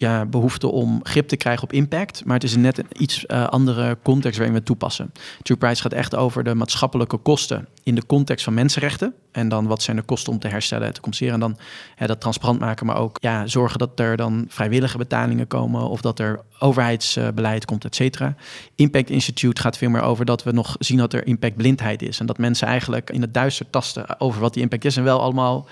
ja, 0.00 0.26
behoefte 0.26 0.66
om 0.66 1.00
grip 1.02 1.28
te 1.28 1.36
krijgen 1.36 1.62
op 1.62 1.72
impact. 1.72 2.24
Maar 2.24 2.34
het 2.34 2.44
is 2.44 2.56
net 2.56 2.78
een 2.78 2.86
iets 2.96 3.24
uh, 3.26 3.48
andere 3.48 3.98
context 4.02 4.36
waarin 4.36 4.52
we 4.54 4.58
het 4.58 4.68
toepassen. 4.68 5.12
True 5.42 5.58
Price 5.58 5.82
gaat 5.82 5.92
echt 5.92 6.16
over 6.16 6.44
de 6.44 6.54
maatschappelijke 6.54 7.16
kosten 7.16 7.68
in 7.82 7.94
de 7.94 8.06
context 8.06 8.44
van 8.44 8.54
mensenrechten. 8.54 9.14
En 9.32 9.48
dan 9.48 9.66
wat 9.66 9.82
zijn 9.82 9.96
de 9.96 10.02
kosten 10.02 10.32
om 10.32 10.38
te 10.38 10.48
herstellen 10.48 10.86
en 10.86 10.92
te 10.92 11.00
compenseren. 11.00 11.34
En 11.34 11.40
dan 11.40 11.58
dat 12.06 12.20
transparant 12.20 12.60
maken, 12.60 12.86
maar 12.86 12.96
ook 12.96 13.16
ja, 13.20 13.46
zorgen 13.46 13.78
dat 13.78 13.98
er 13.98 14.16
dan 14.16 14.44
vrijwillige 14.48 14.98
betalingen 14.98 15.46
komen. 15.46 15.88
Of 15.88 16.00
dat 16.00 16.18
er 16.18 16.40
overheidsbeleid 16.58 17.64
komt, 17.64 17.84
et 17.84 17.94
cetera. 17.94 18.34
Impact 18.74 19.10
Institute 19.10 19.60
gaat 19.60 19.76
veel 19.76 19.90
meer 19.90 20.02
over 20.02 20.24
dat 20.24 20.42
we 20.42 20.52
nog 20.52 20.76
zien 20.78 20.98
dat 20.98 21.12
er 21.12 21.26
impactblindheid 21.26 22.02
is. 22.02 22.20
En 22.20 22.26
dat 22.26 22.38
mensen 22.38 22.66
eigenlijk 22.66 23.10
in 23.10 23.20
het 23.20 23.34
duister 23.34 23.70
tasten 23.70 24.20
over 24.20 24.40
wat 24.40 24.54
die 24.54 24.62
impact 24.62 24.84
is. 24.84 24.96
En 24.96 25.04
wel 25.04 25.20
allemaal 25.20 25.66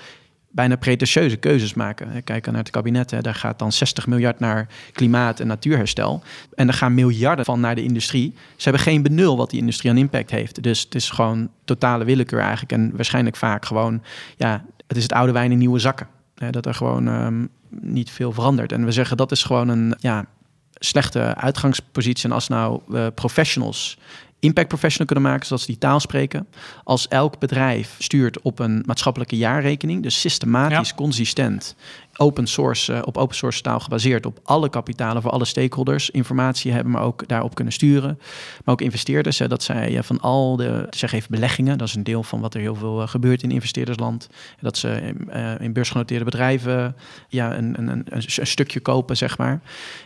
bijna 0.50 0.76
pretentieuze 0.76 1.36
keuzes 1.36 1.74
maken. 1.74 2.24
Kijken 2.24 2.52
naar 2.52 2.62
het 2.62 2.70
kabinet, 2.70 3.10
hè, 3.10 3.20
daar 3.20 3.34
gaat 3.34 3.58
dan 3.58 3.72
60 3.72 4.06
miljard 4.06 4.40
naar 4.40 4.66
klimaat 4.92 5.40
en 5.40 5.46
natuurherstel. 5.46 6.22
En 6.54 6.68
er 6.68 6.74
gaan 6.74 6.94
miljarden 6.94 7.44
van 7.44 7.60
naar 7.60 7.74
de 7.74 7.82
industrie. 7.82 8.34
Ze 8.56 8.68
hebben 8.68 8.82
geen 8.82 9.02
benul 9.02 9.36
wat 9.36 9.50
die 9.50 9.60
industrie 9.60 9.90
aan 9.90 9.96
impact 9.96 10.30
heeft. 10.30 10.62
Dus 10.62 10.80
het 10.80 10.94
is 10.94 11.10
gewoon 11.10 11.50
totale 11.64 12.04
willekeur 12.04 12.40
eigenlijk. 12.40 12.72
En 12.72 12.96
waarschijnlijk 12.96 13.36
vaak 13.36 13.64
gewoon, 13.64 14.02
ja, 14.36 14.64
het 14.86 14.96
is 14.96 15.02
het 15.02 15.12
oude 15.12 15.32
wijn 15.32 15.52
in 15.52 15.58
nieuwe 15.58 15.78
zakken. 15.78 16.06
Hè, 16.34 16.50
dat 16.50 16.66
er 16.66 16.74
gewoon 16.74 17.06
um, 17.06 17.48
niet 17.70 18.10
veel 18.10 18.32
verandert. 18.32 18.72
En 18.72 18.84
we 18.84 18.92
zeggen 18.92 19.16
dat 19.16 19.32
is 19.32 19.42
gewoon 19.42 19.68
een 19.68 19.94
ja, 19.98 20.26
slechte 20.74 21.34
uitgangspositie. 21.34 22.28
En 22.28 22.34
als 22.34 22.48
nou 22.48 22.80
uh, 22.88 23.06
professionals 23.14 23.98
impact 24.40 24.68
professional 24.68 25.06
kunnen 25.06 25.24
maken, 25.30 25.46
zodat 25.46 25.60
ze 25.60 25.66
die 25.66 25.78
taal 25.78 26.00
spreken. 26.00 26.46
Als 26.84 27.08
elk 27.08 27.38
bedrijf 27.38 27.94
stuurt 27.98 28.40
op 28.40 28.58
een 28.58 28.82
maatschappelijke 28.86 29.36
jaarrekening, 29.36 30.02
dus 30.02 30.20
systematisch, 30.20 30.94
consistent, 30.94 31.76
open 32.16 32.46
source, 32.46 32.92
uh, 32.92 33.00
op 33.04 33.16
open 33.16 33.36
source 33.36 33.62
taal 33.62 33.80
gebaseerd 33.80 34.26
op 34.26 34.40
alle 34.44 34.68
kapitalen 34.68 35.22
voor 35.22 35.30
alle 35.30 35.44
stakeholders 35.44 36.10
informatie 36.10 36.72
hebben, 36.72 36.92
maar 36.92 37.02
ook 37.02 37.28
daarop 37.28 37.54
kunnen 37.54 37.72
sturen. 37.72 38.18
Maar 38.64 38.74
ook 38.74 38.80
investeerders, 38.80 39.38
hè, 39.38 39.48
dat 39.48 39.62
zij 39.62 39.92
uh, 39.92 40.02
van 40.02 40.20
al 40.20 40.56
de, 40.56 40.86
zeg 40.90 41.12
even 41.12 41.30
beleggingen, 41.30 41.78
dat 41.78 41.88
is 41.88 41.94
een 41.94 42.04
deel 42.04 42.22
van 42.22 42.40
wat 42.40 42.54
er 42.54 42.60
heel 42.60 42.74
veel 42.74 43.02
uh, 43.02 43.08
gebeurt 43.08 43.42
in 43.42 43.50
investeerdersland, 43.50 44.28
dat 44.60 44.76
ze 44.76 45.14
in 45.60 45.72
beursgenoteerde 45.72 46.24
bedrijven 46.24 46.96
ja, 47.28 47.56
een, 47.56 47.78
een, 47.78 47.88
een, 47.88 48.06
een, 48.10 48.46
stukje 48.46 48.80
kopen, 48.80 49.16
zeg 49.16 49.38
maar. 49.38 49.60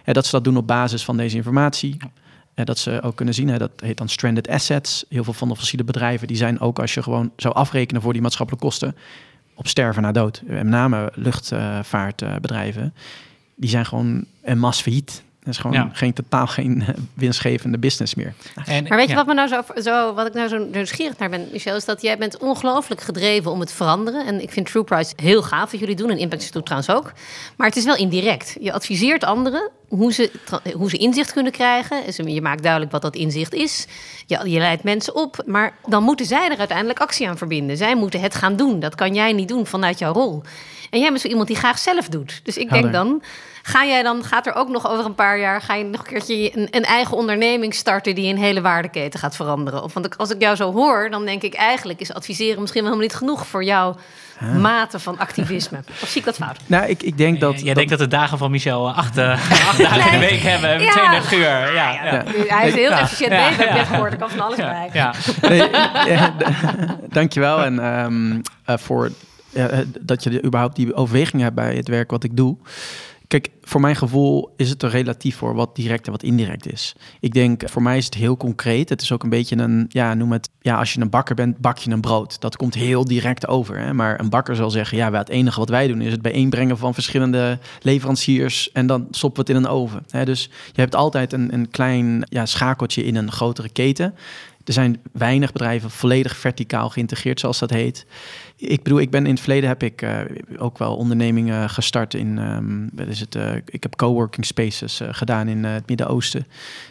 Dat 0.04 0.24
ze 0.24 0.30
dat 0.30 0.44
doen 0.44 0.56
op 0.56 0.66
basis 0.66 1.04
van 1.04 1.16
deze 1.16 1.36
informatie. 1.36 1.96
Dat 2.54 2.78
ze 2.78 3.02
ook 3.02 3.16
kunnen 3.16 3.34
zien, 3.34 3.48
hè, 3.48 3.58
dat 3.58 3.70
heet 3.76 3.96
dan 3.96 4.08
stranded 4.08 4.48
assets. 4.48 5.04
Heel 5.08 5.24
veel 5.24 5.32
van 5.32 5.48
de 5.48 5.56
fossiele 5.56 5.84
bedrijven, 5.84 6.26
die 6.26 6.36
zijn 6.36 6.60
ook 6.60 6.78
als 6.78 6.94
je 6.94 7.02
gewoon 7.02 7.32
zou 7.36 7.54
afrekenen 7.54 8.02
voor 8.02 8.12
die 8.12 8.22
maatschappelijke 8.22 8.66
kosten, 8.66 8.96
op 9.54 9.68
sterven 9.68 10.02
na 10.02 10.12
dood. 10.12 10.42
Met 10.44 10.66
name 10.66 11.12
luchtvaartbedrijven, 11.14 12.94
die 13.54 13.70
zijn 13.70 13.86
gewoon 13.86 14.24
een 14.42 14.58
mas 14.58 14.80
failliet. 14.80 15.22
Dat 15.44 15.54
is 15.54 15.60
gewoon 15.60 15.90
geen 15.92 16.12
totaal 16.12 16.46
geen 16.46 16.84
winstgevende 17.14 17.78
business 17.78 18.14
meer. 18.14 18.34
En, 18.64 18.84
maar 18.88 18.98
weet 18.98 19.08
je 19.08 19.14
wat, 19.14 19.26
me 19.26 19.34
nou 19.34 19.48
zo, 19.48 19.62
zo, 19.80 20.14
wat 20.14 20.26
ik 20.26 20.32
nou 20.34 20.48
zo 20.48 20.66
nieuwsgierig 20.72 21.18
naar 21.18 21.30
ben, 21.30 21.48
Michel, 21.52 21.76
is 21.76 21.84
dat 21.84 22.02
jij 22.02 22.18
bent 22.18 22.38
ongelooflijk 22.38 23.00
gedreven 23.00 23.50
om 23.50 23.60
het 23.60 23.68
te 23.68 23.74
veranderen. 23.74 24.26
En 24.26 24.42
ik 24.42 24.50
vind 24.50 24.66
True 24.66 24.84
Price 24.84 25.12
heel 25.16 25.42
gaaf 25.42 25.70
wat 25.70 25.80
jullie 25.80 25.96
doen 25.96 26.10
en 26.10 26.18
Impact 26.18 26.42
Institute 26.42 26.64
trouwens 26.64 26.92
ook. 26.92 27.12
Maar 27.56 27.66
het 27.66 27.76
is 27.76 27.84
wel 27.84 27.96
indirect. 27.96 28.56
Je 28.60 28.72
adviseert 28.72 29.24
anderen 29.24 29.70
hoe 29.88 30.12
ze, 30.12 30.30
hoe 30.74 30.90
ze 30.90 30.96
inzicht 30.96 31.32
kunnen 31.32 31.52
krijgen. 31.52 32.32
Je 32.32 32.42
maakt 32.42 32.62
duidelijk 32.62 32.92
wat 32.92 33.02
dat 33.02 33.16
inzicht 33.16 33.54
is. 33.54 33.86
Je, 34.26 34.50
je 34.50 34.58
leidt 34.58 34.82
mensen 34.82 35.14
op, 35.14 35.42
maar 35.46 35.74
dan 35.86 36.02
moeten 36.02 36.26
zij 36.26 36.50
er 36.50 36.58
uiteindelijk 36.58 37.00
actie 37.00 37.28
aan 37.28 37.38
verbinden. 37.38 37.76
Zij 37.76 37.96
moeten 37.96 38.20
het 38.20 38.34
gaan 38.34 38.56
doen. 38.56 38.80
Dat 38.80 38.94
kan 38.94 39.14
jij 39.14 39.32
niet 39.32 39.48
doen 39.48 39.66
vanuit 39.66 39.98
jouw 39.98 40.12
rol. 40.12 40.42
En 40.90 41.00
jij 41.00 41.08
bent 41.08 41.20
zo 41.20 41.28
iemand 41.28 41.48
die 41.48 41.56
graag 41.56 41.78
zelf 41.78 42.08
doet. 42.08 42.40
Dus 42.42 42.56
ik 42.56 42.70
denk 42.70 42.92
dan, 42.92 43.22
Ga 43.62 43.84
jij 43.84 44.02
dan, 44.02 44.24
gaat 44.24 44.46
er 44.46 44.54
ook 44.54 44.68
nog 44.68 44.88
over 44.88 45.04
een 45.04 45.14
paar 45.14 45.38
jaar, 45.38 45.60
ga 45.60 45.74
je 45.74 45.84
nog 45.84 46.00
een 46.00 46.06
keertje 46.06 46.56
een, 46.56 46.68
een 46.70 46.84
eigen 46.84 47.16
onderneming 47.16 47.74
starten 47.74 48.14
die 48.14 48.32
een 48.32 48.38
hele 48.38 48.60
waardeketen 48.60 49.20
gaat 49.20 49.36
veranderen? 49.36 49.82
Of, 49.82 49.94
want 49.94 50.18
als 50.18 50.30
ik 50.30 50.40
jou 50.40 50.56
zo 50.56 50.72
hoor, 50.72 51.10
dan 51.10 51.24
denk 51.24 51.42
ik 51.42 51.54
eigenlijk 51.54 52.00
is 52.00 52.12
adviseren 52.12 52.60
misschien 52.60 52.82
wel 52.82 52.92
helemaal 52.92 53.10
niet 53.10 53.18
genoeg 53.18 53.46
voor 53.46 53.64
jouw 53.64 53.96
mate 54.60 54.98
van 54.98 55.18
activisme. 55.18 55.78
Of 56.02 56.08
zie 56.08 56.20
ik 56.20 56.26
dat 56.26 56.36
fout? 56.36 56.58
Nou, 56.66 56.86
ik, 56.86 57.02
ik 57.02 57.18
denk 57.18 57.40
dat... 57.40 57.54
Jij 57.54 57.64
dat, 57.64 57.74
denkt 57.74 57.90
dat 57.90 57.98
de 57.98 58.08
dagen 58.08 58.38
van 58.38 58.50
Michel 58.50 58.90
acht, 58.90 59.18
acht 59.18 59.78
dagen 59.78 60.12
in 60.12 60.20
de 60.20 60.26
week 60.26 60.40
hebben, 60.40 60.80
ja. 60.80 60.90
32 60.90 61.32
uur. 61.32 61.40
Ja, 61.40 61.68
ja. 61.70 62.04
ja. 62.04 62.24
Hij 62.56 62.68
is 62.68 62.74
heel 62.74 62.90
efficiënt 62.90 63.30
bezig, 63.30 63.56
heb 63.56 63.68
ik 63.68 63.74
net 63.74 63.86
gehoord. 63.86 64.12
Er 64.12 64.18
kan 64.18 64.30
van 64.30 64.40
alles 64.40 64.56
bij. 64.56 64.90
Ja. 64.92 65.14
Nee, 65.40 65.70
ja, 66.06 66.34
dankjewel 67.08 67.64
en 67.64 67.84
um, 67.84 68.40
uh, 68.66 68.76
voor 68.76 69.10
uh, 69.52 69.64
dat 70.00 70.22
je 70.22 70.44
überhaupt 70.44 70.76
die 70.76 70.94
overweging 70.94 71.42
hebt 71.42 71.54
bij 71.54 71.74
het 71.74 71.88
werk 71.88 72.10
wat 72.10 72.24
ik 72.24 72.36
doe. 72.36 72.56
Kijk, 73.32 73.50
voor 73.62 73.80
mijn 73.80 73.96
gevoel 73.96 74.52
is 74.56 74.70
het 74.70 74.82
er 74.82 74.90
relatief 74.90 75.36
voor 75.36 75.54
wat 75.54 75.76
direct 75.76 76.06
en 76.06 76.12
wat 76.12 76.22
indirect 76.22 76.72
is. 76.72 76.94
Ik 77.20 77.32
denk, 77.32 77.62
voor 77.68 77.82
mij 77.82 77.96
is 77.96 78.04
het 78.04 78.14
heel 78.14 78.36
concreet. 78.36 78.88
Het 78.88 79.02
is 79.02 79.12
ook 79.12 79.22
een 79.22 79.28
beetje 79.28 79.56
een, 79.56 79.86
ja, 79.88 80.14
noem 80.14 80.32
het, 80.32 80.50
ja, 80.60 80.78
als 80.78 80.92
je 80.92 81.00
een 81.00 81.10
bakker 81.10 81.34
bent, 81.34 81.58
bak 81.58 81.78
je 81.78 81.90
een 81.90 82.00
brood. 82.00 82.40
Dat 82.40 82.56
komt 82.56 82.74
heel 82.74 83.04
direct 83.04 83.48
over. 83.48 83.78
Hè? 83.78 83.94
Maar 83.94 84.20
een 84.20 84.28
bakker 84.28 84.56
zal 84.56 84.70
zeggen, 84.70 84.96
ja, 84.96 85.12
het 85.12 85.28
enige 85.28 85.58
wat 85.58 85.68
wij 85.68 85.86
doen 85.86 86.00
is 86.00 86.12
het 86.12 86.22
bijeenbrengen 86.22 86.78
van 86.78 86.94
verschillende 86.94 87.58
leveranciers 87.80 88.72
en 88.72 88.86
dan 88.86 89.06
stoppen 89.10 89.44
we 89.44 89.52
het 89.52 89.60
in 89.60 89.64
een 89.66 89.76
oven. 89.76 90.04
Hè? 90.10 90.24
Dus 90.24 90.50
je 90.72 90.80
hebt 90.80 90.94
altijd 90.94 91.32
een, 91.32 91.54
een 91.54 91.70
klein 91.70 92.26
ja, 92.28 92.46
schakeltje 92.46 93.04
in 93.04 93.16
een 93.16 93.32
grotere 93.32 93.68
keten. 93.68 94.14
Er 94.64 94.72
zijn 94.72 95.00
weinig 95.12 95.52
bedrijven 95.52 95.90
volledig 95.90 96.36
verticaal 96.36 96.90
geïntegreerd, 96.90 97.40
zoals 97.40 97.58
dat 97.58 97.70
heet. 97.70 98.06
Ik 98.56 98.82
bedoel, 98.82 99.00
ik 99.00 99.10
ben 99.10 99.24
in 99.24 99.30
het 99.30 99.40
verleden 99.40 99.68
heb 99.68 99.82
ik 99.82 100.02
uh, 100.02 100.18
ook 100.58 100.78
wel 100.78 100.96
ondernemingen 100.96 101.70
gestart 101.70 102.14
in. 102.14 102.90
Wat 102.94 103.06
is 103.06 103.20
het? 103.20 103.34
Uh, 103.34 103.54
ik 103.54 103.82
heb 103.82 103.96
coworking 103.96 104.46
spaces 104.46 105.00
uh, 105.00 105.08
gedaan 105.10 105.48
in 105.48 105.64
het 105.64 105.88
Midden-Oosten. 105.88 106.40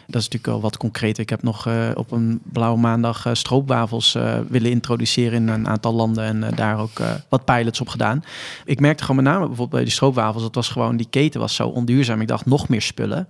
Dat 0.06 0.20
is 0.20 0.28
natuurlijk 0.28 0.46
wel 0.46 0.60
wat 0.60 0.76
concreter. 0.76 1.22
Ik 1.22 1.30
heb 1.30 1.42
nog 1.42 1.68
op 1.94 2.10
een 2.10 2.40
blauwe 2.44 2.78
maandag 2.78 3.26
stroopwafels 3.32 4.12
willen 4.48 4.70
introduceren 4.70 5.32
in 5.32 5.48
een 5.48 5.68
aantal 5.68 5.94
landen 5.94 6.24
en 6.24 6.54
daar 6.54 6.78
ook 6.78 7.00
wat 7.28 7.44
pilots 7.44 7.80
op 7.80 7.88
gedaan. 7.88 8.24
Ik 8.64 8.80
merkte 8.80 9.04
gewoon 9.04 9.22
met 9.22 9.32
name 9.32 9.46
bijvoorbeeld 9.46 9.70
bij 9.70 9.82
die 9.82 9.92
stroopwafels, 9.92 10.42
dat 10.42 10.54
was 10.54 10.68
gewoon 10.68 10.96
die 10.96 11.08
keten 11.10 11.40
was 11.40 11.54
zo 11.54 11.68
onduurzaam. 11.68 12.20
Ik 12.20 12.28
dacht 12.28 12.46
nog 12.46 12.68
meer 12.68 12.82
spullen. 12.82 13.28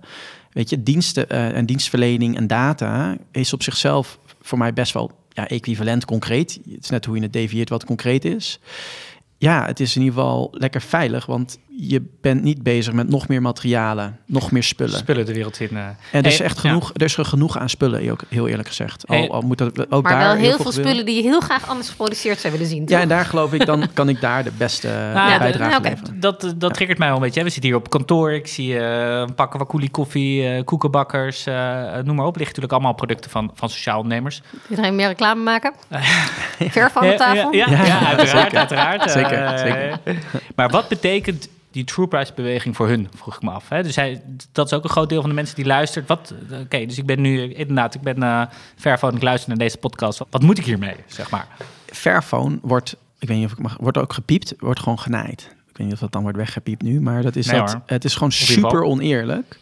Weet 0.51 0.69
je, 0.69 0.83
diensten 0.83 1.29
en 1.29 1.65
dienstverlening 1.65 2.37
en 2.37 2.47
data 2.47 3.17
is 3.31 3.53
op 3.53 3.63
zichzelf 3.63 4.19
voor 4.43 4.57
mij 4.57 4.73
best 4.73 4.93
wel 4.93 5.11
ja, 5.29 5.47
equivalent 5.47 6.05
concreet. 6.05 6.59
Het 6.71 6.83
is 6.83 6.89
net 6.89 7.05
hoe 7.05 7.15
je 7.15 7.21
het 7.21 7.33
devieert 7.33 7.69
wat 7.69 7.85
concreet 7.85 8.25
is. 8.25 8.59
Ja, 9.37 9.65
het 9.65 9.79
is 9.79 9.95
in 9.95 10.01
ieder 10.01 10.19
geval 10.19 10.49
lekker 10.51 10.81
veilig, 10.81 11.25
want 11.25 11.59
je 11.77 12.01
bent 12.21 12.43
niet 12.43 12.63
bezig 12.63 12.93
met 12.93 13.09
nog 13.09 13.27
meer 13.27 13.41
materialen, 13.41 14.19
nog 14.25 14.51
meer 14.51 14.63
spullen. 14.63 14.97
Spullen 14.97 15.25
de 15.25 15.33
wereld 15.33 15.59
in. 15.59 15.69
Uh... 15.71 15.85
En 16.11 16.23
er 16.23 16.25
is 16.25 16.39
echt 16.39 16.57
genoeg, 16.59 16.87
ja. 16.87 16.93
er 16.93 17.01
is 17.01 17.17
er 17.17 17.25
genoeg 17.25 17.57
aan 17.57 17.69
spullen, 17.69 18.11
ook 18.11 18.21
heel 18.29 18.47
eerlijk 18.47 18.67
gezegd. 18.67 19.07
Al, 19.07 19.31
al 19.31 19.41
moet 19.41 19.57
dat 19.57 19.91
ook 19.91 20.03
maar 20.03 20.11
daar 20.11 20.21
wel 20.21 20.35
heel, 20.35 20.57
veel 20.57 20.71
spullen 20.71 21.05
die 21.05 21.15
je 21.15 21.21
heel 21.21 21.39
graag 21.39 21.67
anders 21.67 21.89
geproduceerd 21.89 22.39
zou 22.39 22.53
willen 22.53 22.67
zien. 22.67 22.83
Ja, 22.85 22.99
en 22.99 23.07
daar 23.07 23.25
geloof 23.25 23.53
ik, 23.53 23.65
dan 23.65 23.87
kan 23.93 24.09
ik 24.09 24.21
daar 24.21 24.43
de 24.43 24.51
beste 24.57 24.87
nou, 24.87 25.39
bijdrage 25.39 25.69
nou, 25.69 25.83
leveren. 25.83 26.19
Dat, 26.19 26.41
dat 26.41 26.55
ja. 26.57 26.69
triggert 26.69 26.97
mij 26.97 27.07
wel 27.07 27.17
een 27.17 27.23
beetje. 27.23 27.43
We 27.43 27.49
zitten 27.49 27.69
hier 27.69 27.79
op 27.79 27.89
kantoor, 27.89 28.31
ik 28.31 28.47
zie 28.47 28.73
uh, 28.73 29.19
een 29.19 29.35
pakken 29.35 29.59
wakuli 29.59 29.91
koffie, 29.91 30.55
uh, 30.55 30.63
koekenbakkers, 30.63 31.45
noem 32.03 32.15
maar 32.15 32.25
op. 32.25 32.35
ligt 32.35 32.47
natuurlijk 32.47 32.73
allemaal 32.73 32.93
producten 32.93 33.31
van, 33.31 33.51
van 33.53 33.69
sociaal 33.69 33.99
ondernemers. 33.99 34.41
Iedereen 34.69 34.95
meer 34.95 35.07
reclame 35.07 35.43
maken? 35.43 35.73
Ver 36.69 36.91
van 36.91 37.07
de 37.07 37.15
tafel? 37.15 37.53
Ja, 37.53 37.69
ja, 37.69 37.85
ja 37.85 38.07
uiteraard, 38.07 38.55
uiteraard. 38.63 39.11
zeker, 39.11 39.57
zeker. 39.57 39.99
Maar 40.55 40.69
wat 40.69 40.87
betekent 40.87 41.49
die 41.73 41.83
true 41.83 42.07
price 42.07 42.33
beweging 42.35 42.75
voor 42.75 42.87
hun, 42.87 43.09
vroeg 43.15 43.35
ik 43.35 43.41
me 43.41 43.49
af. 43.49 43.69
Hè? 43.69 43.83
Dus 43.83 43.95
hij, 43.95 44.21
dat 44.51 44.65
is 44.65 44.73
ook 44.73 44.83
een 44.83 44.89
groot 44.89 45.09
deel 45.09 45.19
van 45.19 45.29
de 45.29 45.35
mensen 45.35 45.55
die 45.55 45.65
luistert. 45.65 46.07
Wat, 46.07 46.33
oké, 46.61 46.85
dus 46.85 46.97
ik 46.97 47.05
ben 47.05 47.21
nu 47.21 47.53
inderdaad, 47.53 47.95
ik 47.95 48.01
ben 48.01 48.23
uh, 48.23 48.43
Fairphone, 48.75 49.15
ik 49.15 49.21
luister 49.21 49.49
naar 49.49 49.57
deze 49.57 49.77
podcast. 49.77 50.21
Wat, 50.29 50.41
moet 50.41 50.57
ik 50.57 50.65
hiermee, 50.65 50.95
zeg 51.07 51.29
maar? 51.29 51.47
Fairphone 51.85 52.57
wordt, 52.61 52.95
ik 53.19 53.27
weet 53.27 53.37
niet 53.37 53.45
of 53.45 53.51
ik 53.51 53.59
mag, 53.59 53.77
wordt 53.79 53.97
ook 53.97 54.13
gepiept, 54.13 54.53
wordt 54.59 54.79
gewoon 54.79 54.99
genaaid. 54.99 55.55
Ik 55.69 55.77
weet 55.77 55.87
niet 55.87 55.95
of 55.95 55.99
dat 56.01 56.11
dan 56.11 56.21
wordt 56.21 56.37
weggepiept 56.37 56.81
nu, 56.81 57.01
maar 57.01 57.21
dat 57.21 57.35
is 57.35 57.47
Nee, 57.47 57.59
dat, 57.59 57.71
hoor. 57.71 57.81
het 57.85 58.05
is 58.05 58.13
gewoon 58.13 58.31
super 58.31 58.83
oneerlijk 58.83 59.59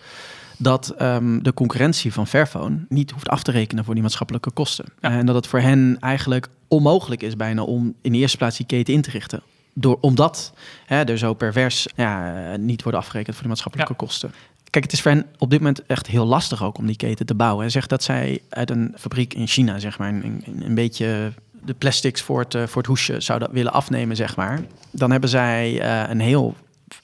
dat 0.58 0.89
ehm, 0.89 1.39
de 1.41 1.53
concurrentie 1.53 2.13
van 2.13 2.27
Fairphone 2.27 2.86
niet 2.89 3.12
hoeft 3.12 3.30
af 3.30 3.44
te 3.44 3.51
rekenen 3.51 3.84
voor 3.84 3.94
die 3.94 4.03
maatschappelijke 4.03 4.51
kosten. 4.51 4.86
Ja. 5.00 5.10
En 5.10 5.25
dat 5.25 5.36
het 5.36 5.48
voor 5.48 5.60
hen 5.60 5.98
eigenlijk 6.00 6.48
onmogelijk 6.68 7.22
is 7.22 7.36
bijna 7.36 7.63
om 7.63 7.94
in 8.01 8.12
de 8.12 8.17
eerste 8.17 8.38
plaats 8.38 8.58
die 8.58 8.65
keten 8.65 8.93
in 8.93 9.02
te 9.02 9.10
richten. 9.10 9.41
Door, 9.73 9.97
omdat 10.01 10.53
hè, 10.86 11.03
er 11.03 11.17
zo 11.17 11.34
pervers 11.34 11.88
ja, 11.95 12.55
niet 12.57 12.84
worden 12.84 13.01
afgerekend 13.01 13.36
voor 13.36 13.43
de 13.43 13.49
maatschappelijke 13.49 13.93
kosten. 13.93 14.34
Kijk, 14.71 14.84
het 14.84 14.93
is 14.93 15.01
voor 15.01 15.12
hen 15.12 15.25
op 15.38 15.49
dit 15.49 15.60
moment 15.60 15.86
echt 15.86 16.07
heel 16.07 16.25
lastig 16.25 16.63
ook 16.63 16.77
om 16.77 16.86
die 16.86 16.95
keten 16.95 17.25
te 17.25 17.36
bouwen. 17.36 17.62
Hij 17.62 17.69
zegt 17.69 17.89
dat 17.89 18.03
zij 18.03 18.41
uit 18.49 18.69
een 18.69 18.93
fabriek 18.97 19.34
in 19.34 19.47
China, 19.47 19.79
zeg 19.79 19.97
maar, 19.97 20.10
een, 20.10 20.43
een, 20.60 20.75
beetje 20.75 21.31
de 21.65 21.73
plastics 21.73 22.21
voor 22.21 22.39
het, 22.39 22.53
uh, 22.53 22.63
voor 22.67 22.77
het 22.77 22.86
hoesje 22.86 23.21
zouden 23.21 23.51
willen 23.51 23.73
afnemen, 23.73 24.15
zeg 24.15 24.36
maar. 24.36 24.62
Dan 24.91 25.12
hebben 25.12 25.29
zij 25.29 25.71
uh, 25.71 26.10
een 26.10 26.19
heel 26.19 26.55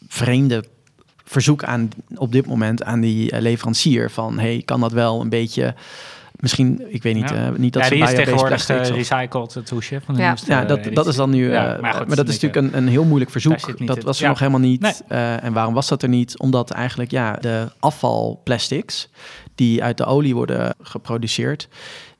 vreemde 0.07 0.63
verzoek 1.23 1.63
aan 1.63 1.89
op 2.15 2.31
dit 2.31 2.45
moment 2.45 2.83
aan 2.83 2.99
die 2.99 3.31
uh, 3.31 3.39
leverancier 3.39 4.11
van 4.11 4.39
hey, 4.39 4.61
kan 4.65 4.79
dat 4.79 4.91
wel 4.91 5.21
een 5.21 5.29
beetje 5.29 5.75
misschien, 6.39 6.81
ik 6.93 7.03
weet 7.03 7.15
niet, 7.15 7.29
Ja. 7.29 7.49
uh, 7.49 7.57
niet 7.57 7.73
dat 7.73 7.81
ja, 7.81 7.87
ze 7.87 7.93
die 7.93 8.03
is 8.03 8.09
tegenwoordig 8.09 8.47
plastics 8.47 8.79
of- 8.79 8.87
gerecycled, 8.87 9.53
het 9.53 9.69
hoesje 9.69 10.01
van 10.05 10.15
de 10.15 10.21
Ja. 10.21 10.27
nieuwste 10.27 10.51
ja, 10.51 10.65
dat, 10.65 10.77
editie. 10.77 10.95
dat 10.95 11.07
is 11.07 11.15
dan 11.15 11.29
nu. 11.29 11.51
Ja, 11.51 11.75
eh, 11.75 11.81
maar 11.81 11.93
goed, 11.93 12.07
maar 12.07 12.15
dat 12.15 12.27
is 12.27 12.39
natuurlijk 12.39 12.73
een, 12.73 12.81
een 12.81 12.87
heel 12.87 13.03
moeilijk 13.05 13.31
verzoek. 13.31 13.87
Dat 13.87 14.03
was 14.03 14.17
er 14.17 14.23
ja. 14.23 14.29
nog 14.29 14.39
helemaal 14.39 14.59
niet. 14.59 14.81
Nee. 14.81 14.93
Eh, 15.07 15.43
en 15.43 15.53
waarom 15.53 15.73
was 15.73 15.87
dat 15.87 16.03
er 16.03 16.09
niet? 16.09 16.39
Omdat 16.39 16.71
eigenlijk 16.71 17.11
ja, 17.11 17.33
de 17.41 17.71
afvalplastics 17.79 19.09
die 19.55 19.83
uit 19.83 19.97
de 19.97 20.05
olie 20.05 20.35
worden 20.35 20.75
geproduceerd, 20.81 21.67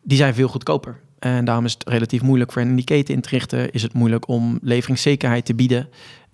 die 0.03 0.17
zijn 0.17 0.33
veel 0.33 0.47
goedkoper. 0.47 0.99
En 1.19 1.45
daarom 1.45 1.65
is 1.65 1.73
het 1.73 1.89
relatief 1.89 2.21
moeilijk 2.21 2.51
voor 2.51 2.61
hen 2.61 2.69
in 2.69 2.75
die 2.77 2.85
keten 2.85 3.13
in 3.13 3.21
te 3.21 3.29
richten. 3.29 3.71
Is 3.71 3.81
het 3.81 3.93
moeilijk 3.93 4.27
om 4.27 4.59
leveringszekerheid 4.61 5.45
te 5.45 5.55
bieden. 5.55 5.89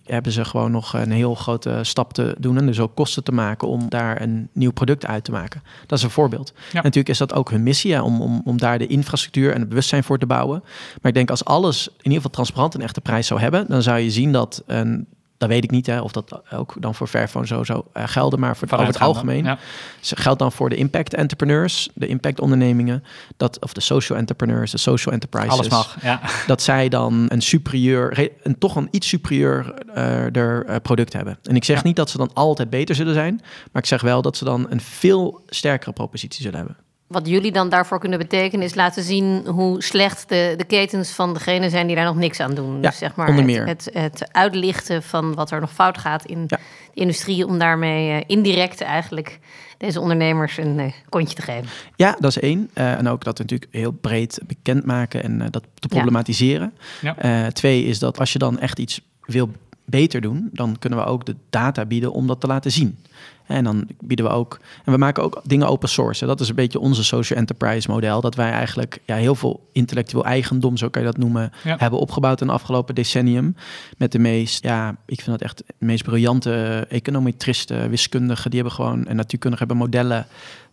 Hebben 0.06 0.32
ze 0.32 0.46
gewoon 0.46 0.72
nog 0.72 0.94
een 0.94 1.12
heel 1.12 1.36
grote 1.36 1.80
stap 1.82 2.14
te 2.14 2.36
doen 2.40 2.58
en 2.58 2.66
dus 2.66 2.80
ook 2.80 2.96
kosten 2.96 3.24
te 3.24 3.32
maken 3.32 3.68
om 3.68 3.90
daar 3.90 4.22
een 4.22 4.50
nieuw 4.52 4.72
product 4.72 5.06
uit 5.06 5.24
te 5.24 5.32
maken. 5.32 5.64
Dat 5.88 5.98
is 5.98 6.04
een 6.04 6.10
voorbeeld. 6.10 6.54
Ja. 6.56 6.74
Natuurlijk 6.74 7.10
is 7.10 7.18
dat 7.18 7.34
ook 7.34 7.50
hun 7.50 7.64
missie 7.64 7.92
ja, 7.92 8.04
om, 8.04 8.22
om, 8.22 8.42
om 8.46 8.58
daar 8.58 8.78
de 8.78 8.88
infrastructuur 8.88 9.54
en 9.54 9.60
het 9.60 9.70
bewustzijn 9.70 10.04
voor 10.04 10.20
te 10.20 10.26
bouwen. 10.26 10.60
Maar 11.02 11.12
ik 11.12 11.14
denk 11.14 11.30
als 11.30 11.46
alles 11.46 11.88
in 11.88 11.94
ieder 11.98 12.16
geval 12.16 12.32
transparant 12.32 12.74
een 12.74 12.82
echte 12.82 13.02
prijs 13.02 13.28
zou 13.28 13.40
hebben, 13.40 13.66
dan 13.68 13.82
zou 13.82 14.00
je 14.00 14.12
zien 14.12 14.32
dat 14.32 14.64
een 14.66 15.08
dat 15.38 15.50
weet 15.50 15.64
ik 15.64 15.72
niet 15.72 15.86
hè, 15.86 16.00
of 16.02 16.12
dat 16.12 16.42
ook 16.54 16.76
dan 16.80 16.96
voor 16.96 17.08
Fairphone 17.08 17.48
zo 17.48 17.64
zou 17.64 17.84
uh, 17.98 18.04
gelden, 18.06 18.40
maar 18.40 18.58
voor 18.58 18.68
het, 18.68 18.80
over 18.80 18.94
het 18.94 19.02
algemeen 19.02 19.44
Ja. 19.44 19.58
geldt 20.02 20.40
dan 20.40 20.52
voor 20.52 20.70
de 20.70 20.76
impact 20.76 21.14
entrepreneurs, 21.14 21.90
de 21.94 22.08
impact 22.08 22.40
ondernemingen, 22.40 23.04
dat, 23.38 23.62
of 23.62 23.74
de 23.74 23.82
social 23.82 24.18
entrepreneurs, 24.18 24.72
de 24.72 24.78
social 24.78 25.14
enterprises. 25.14 25.50
Alles 25.52 25.70
mag, 25.70 25.98
ja. 26.02 26.22
Dat 26.48 26.62
zij 26.62 26.90
dan 26.90 27.26
een 27.28 27.42
superieur, 27.42 28.30
een, 28.44 28.58
toch 28.58 28.76
een 28.76 28.88
iets 28.92 29.08
superieur 29.08 29.74
uh, 29.96 30.36
er, 30.36 30.66
uh, 30.70 30.76
product 30.82 31.14
hebben. 31.14 31.38
En 31.44 31.56
ik 31.56 31.64
zeg 31.64 31.78
Ja. 31.78 31.84
niet 31.84 31.96
dat 31.96 32.10
ze 32.10 32.18
dan 32.18 32.30
altijd 32.34 32.70
beter 32.70 32.96
zullen 32.96 33.14
zijn, 33.14 33.42
maar 33.72 33.82
ik 33.82 33.88
zeg 33.88 34.02
wel 34.02 34.22
dat 34.22 34.38
ze 34.38 34.44
dan 34.44 34.66
een 34.70 34.82
veel 34.82 35.42
sterkere 35.48 35.92
propositie 35.92 36.42
zullen 36.42 36.58
hebben. 36.58 36.78
Wat 37.08 37.28
jullie 37.28 37.52
dan 37.52 37.70
daarvoor 37.70 38.00
kunnen 38.00 38.20
betekenen 38.20 38.66
is 38.66 38.76
laten 38.76 39.04
zien 39.04 39.48
hoe 39.48 39.84
slecht 39.84 40.30
de, 40.30 40.54
de 40.58 40.64
ketens 40.64 41.10
van 41.12 41.34
degenen 41.34 41.70
zijn 41.70 41.88
die 41.88 41.96
daar 41.96 42.06
nog 42.06 42.16
niks 42.16 42.40
aan 42.40 42.54
doen. 42.54 42.76
Ja, 42.82 42.90
dus 42.90 42.98
zeg 42.98 43.16
maar 43.16 43.28
onder 43.28 43.44
het, 43.44 43.52
meer. 43.52 43.68
Het, 43.68 43.90
het 43.94 44.28
uitlichten 44.32 45.04
van 45.04 45.34
wat 45.36 45.52
er 45.52 45.60
nog 45.60 45.74
fout 45.74 45.98
gaat 45.98 46.26
in 46.26 46.40
Ja. 46.48 46.58
de 46.58 46.60
industrie 46.94 47.46
om 47.48 47.58
daarmee 47.60 48.12
eh, 48.20 48.24
indirect 48.28 48.82
eigenlijk 48.82 49.40
deze 49.78 50.00
ondernemers 50.00 50.58
een 50.58 50.80
eh, 50.80 50.92
kontje 51.10 51.36
te 51.36 51.42
geven. 51.42 51.68
Ja, 51.96 52.16
dat 52.20 52.30
is 52.30 52.40
één. 52.40 52.70
Eh, 52.74 52.92
en 52.94 53.08
ook 53.08 53.24
dat 53.24 53.38
natuurlijk 53.38 53.74
heel 53.74 53.92
breed 53.92 54.40
bekendmaken 54.48 55.24
en 55.24 55.48
dat 55.52 55.64
te 55.80 55.88
problematiseren. 55.88 56.74
Ja. 57.02 57.18
Eh, 57.18 57.48
twee 57.48 57.84
is 57.86 58.00
dat 58.00 58.20
als 58.20 58.34
je 58.34 58.40
dan 58.40 58.60
echt 58.60 58.80
iets 58.80 59.02
wil 59.26 59.50
beter 59.86 60.22
doen, 60.22 60.50
dan 60.54 60.80
kunnen 60.80 61.00
we 61.00 61.06
ook 61.06 61.26
de 61.26 61.36
data 61.50 61.86
bieden 61.86 62.12
om 62.12 62.28
dat 62.28 62.42
te 62.42 62.48
laten 62.48 62.72
zien. 62.72 62.98
En 63.46 63.64
dan 63.64 63.88
bieden 64.00 64.26
we 64.26 64.32
ook, 64.32 64.60
en 64.86 64.92
we 64.92 64.98
maken 64.98 65.24
ook 65.24 65.42
dingen 65.44 65.68
open 65.68 65.90
source. 65.90 66.26
Dat 66.26 66.40
is 66.40 66.50
een 66.50 66.56
beetje 66.56 66.80
onze 66.80 67.04
social 67.04 67.40
enterprise 67.40 67.92
model. 67.92 68.22
Dat 68.22 68.36
wij 68.36 68.52
eigenlijk 68.52 69.00
ja, 69.06 69.16
heel 69.16 69.36
veel 69.36 69.70
intellectueel 69.72 70.26
eigendom, 70.26 70.78
zo 70.78 70.90
kan 70.90 71.02
je 71.02 71.08
dat 71.08 71.18
noemen, 71.18 71.52
Ja. 71.64 71.76
hebben 71.80 72.00
opgebouwd 72.00 72.42
in 72.42 72.48
het 72.48 72.56
afgelopen 72.56 72.96
decennium. 72.96 73.56
Met 73.98 74.12
de 74.12 74.20
meest, 74.20 74.64
ja, 74.64 74.96
ik 75.06 75.22
vind 75.22 75.40
dat 75.40 75.42
echt 75.42 75.58
de 75.58 75.86
meest 75.86 76.04
briljante 76.04 76.86
econometristen, 76.90 77.90
wiskundigen. 77.90 78.50
Die 78.52 78.60
hebben 78.60 78.78
gewoon, 78.78 79.06
en 79.08 79.16
natuurkundigen 79.16 79.68
hebben 79.68 79.86
modellen 79.86 80.28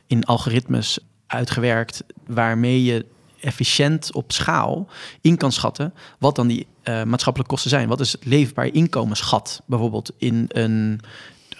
in 0.06 0.24
algoritmes 0.24 0.98
uitgewerkt 1.26 2.04
waarmee 2.26 2.84
je 2.84 3.06
efficiënt 3.40 4.12
op 4.12 4.32
schaal 4.32 4.86
in 5.20 5.36
kan 5.36 5.52
schatten 5.52 5.94
wat 6.18 6.34
dan 6.36 6.46
die 6.46 6.66
eh, 6.82 7.02
maatschappelijke 7.02 7.52
kosten 7.54 7.70
zijn. 7.70 7.88
Wat 7.88 8.00
is 8.00 8.12
het 8.12 8.24
leefbaar 8.24 8.66
inkomensgat 8.66 9.62
bijvoorbeeld 9.66 10.12
in 10.18 10.44
een 10.48 11.00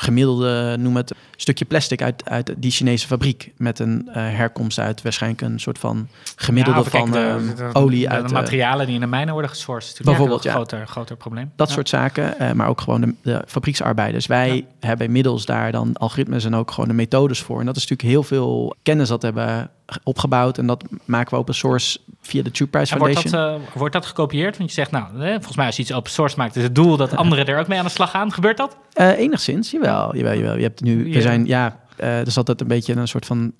gemiddelde, 0.02 0.76
noem 0.78 0.96
het, 0.96 1.12
stukje 1.36 1.64
plastic 1.64 2.02
uit, 2.02 2.28
uit 2.28 2.54
die 2.56 2.70
Chinese 2.70 3.06
fabriek. 3.06 3.52
Met 3.56 3.78
een 3.78 4.02
uh, 4.08 4.14
herkomst 4.14 4.78
uit 4.78 5.02
waarschijnlijk 5.02 5.42
een 5.42 5.60
soort 5.60 5.78
van 5.78 6.08
gemiddelde 6.36 6.78
Ja, 6.78 6.84
of 6.84 6.90
kijk, 6.90 7.02
van 7.02 7.12
de- 7.12 7.52
eh, 7.52 7.56
de- 7.72 7.78
olie 7.78 8.00
de, 8.02 8.08
uit... 8.08 8.22
de 8.22 8.34
eh, 8.34 8.40
materialen 8.40 8.86
die 8.86 8.94
in 8.94 9.00
de 9.00 9.06
mijnen 9.06 9.32
worden 9.32 9.50
gesourced. 9.50 9.98
is 9.98 10.04
Bijvoorbeeld, 10.04 10.42
ja. 10.42 10.48
een 10.50 10.56
groter, 10.56 10.86
groter 10.86 11.16
probleem. 11.16 11.52
Dat 11.56 11.68
Ja. 11.68 11.74
soort 11.74 11.88
zaken, 11.88 12.38
eh, 12.38 12.52
maar 12.52 12.68
ook 12.68 12.80
gewoon 12.80 13.00
de, 13.00 13.14
de 13.22 13.42
fabrieksarbeiders. 13.46 14.26
Wij 14.26 14.66
hebben 14.80 15.06
inmiddels 15.06 15.44
daar 15.46 15.72
dan 15.72 15.92
algoritmes 15.92 16.44
en 16.44 16.54
ook 16.54 16.70
gewoon 16.70 16.88
de 16.88 16.94
methodes 16.94 17.40
voor. 17.40 17.60
En 17.60 17.66
dat 17.66 17.76
is 17.76 17.82
natuurlijk 17.86 18.08
heel 18.10 18.22
veel 18.22 18.76
kennis 18.82 19.08
dat 19.08 19.22
hebben 19.22 19.70
opgebouwd. 20.03 20.59
En 20.59 20.66
dat 20.66 20.85
maken 21.05 21.31
we 21.31 21.37
open 21.37 21.55
source 21.55 21.98
via 22.22 22.42
de 22.42 22.50
True 22.50 22.68
Price 22.68 22.92
En 22.92 22.98
wordt, 22.98 23.14
Foundation. 23.14 23.61
dat, 23.61 23.68
eh, 23.68 23.76
wordt 23.76 23.92
dat 23.94 24.07
gekopieerd? 24.07 24.57
Want 24.57 24.68
je 24.68 24.74
zegt, 24.74 24.90
nou, 24.90 25.05
eh, 25.20 25.31
volgens 25.31 25.57
mij 25.57 25.66
als 25.66 25.76
je 25.76 25.83
iets 25.83 25.92
open 25.92 26.11
source 26.11 26.37
maakt, 26.38 26.57
is 26.57 26.62
het 26.62 26.74
doel 26.74 26.96
dat 26.96 27.16
anderen 27.16 27.46
er 27.46 27.59
ook 27.59 27.68
mee 27.68 27.79
aan 27.79 27.85
de 27.85 27.90
slag 27.90 28.11
gaan. 28.11 28.33
Gebeurt 28.33 28.57
dat? 28.57 28.76
Eh, 28.92 29.18
enigszins, 29.18 29.70
jawel, 29.70 30.16
jawel, 30.16 30.35
jawel. 30.35 30.57
Je 30.57 30.62
hebt 30.62 30.81
nu, 30.81 31.12
we 31.12 31.20
zijn, 31.20 31.46
ja, 31.46 31.79
eh 31.96 32.18
er 32.20 32.26
is 32.26 32.37
altijd 32.37 32.61
een 32.61 32.66
beetje 32.66 32.94
een 32.94 33.09
soort 33.09 33.26
van 33.26 33.53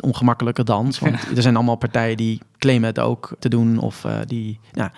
ongemakkelijke 0.00 0.64
dans. 0.64 0.98
Want 0.98 1.14
er 1.36 1.42
zijn 1.42 1.56
allemaal 1.56 1.76
partijen 1.76 2.16
die 2.16 2.40
claimen 2.58 2.88
het 2.88 2.98
ook 2.98 3.30
te 3.38 3.48
doen. 3.48 3.78
Of 3.78 4.04
eh, 4.04 4.18
die, 4.26 4.60
ja, 4.72 4.92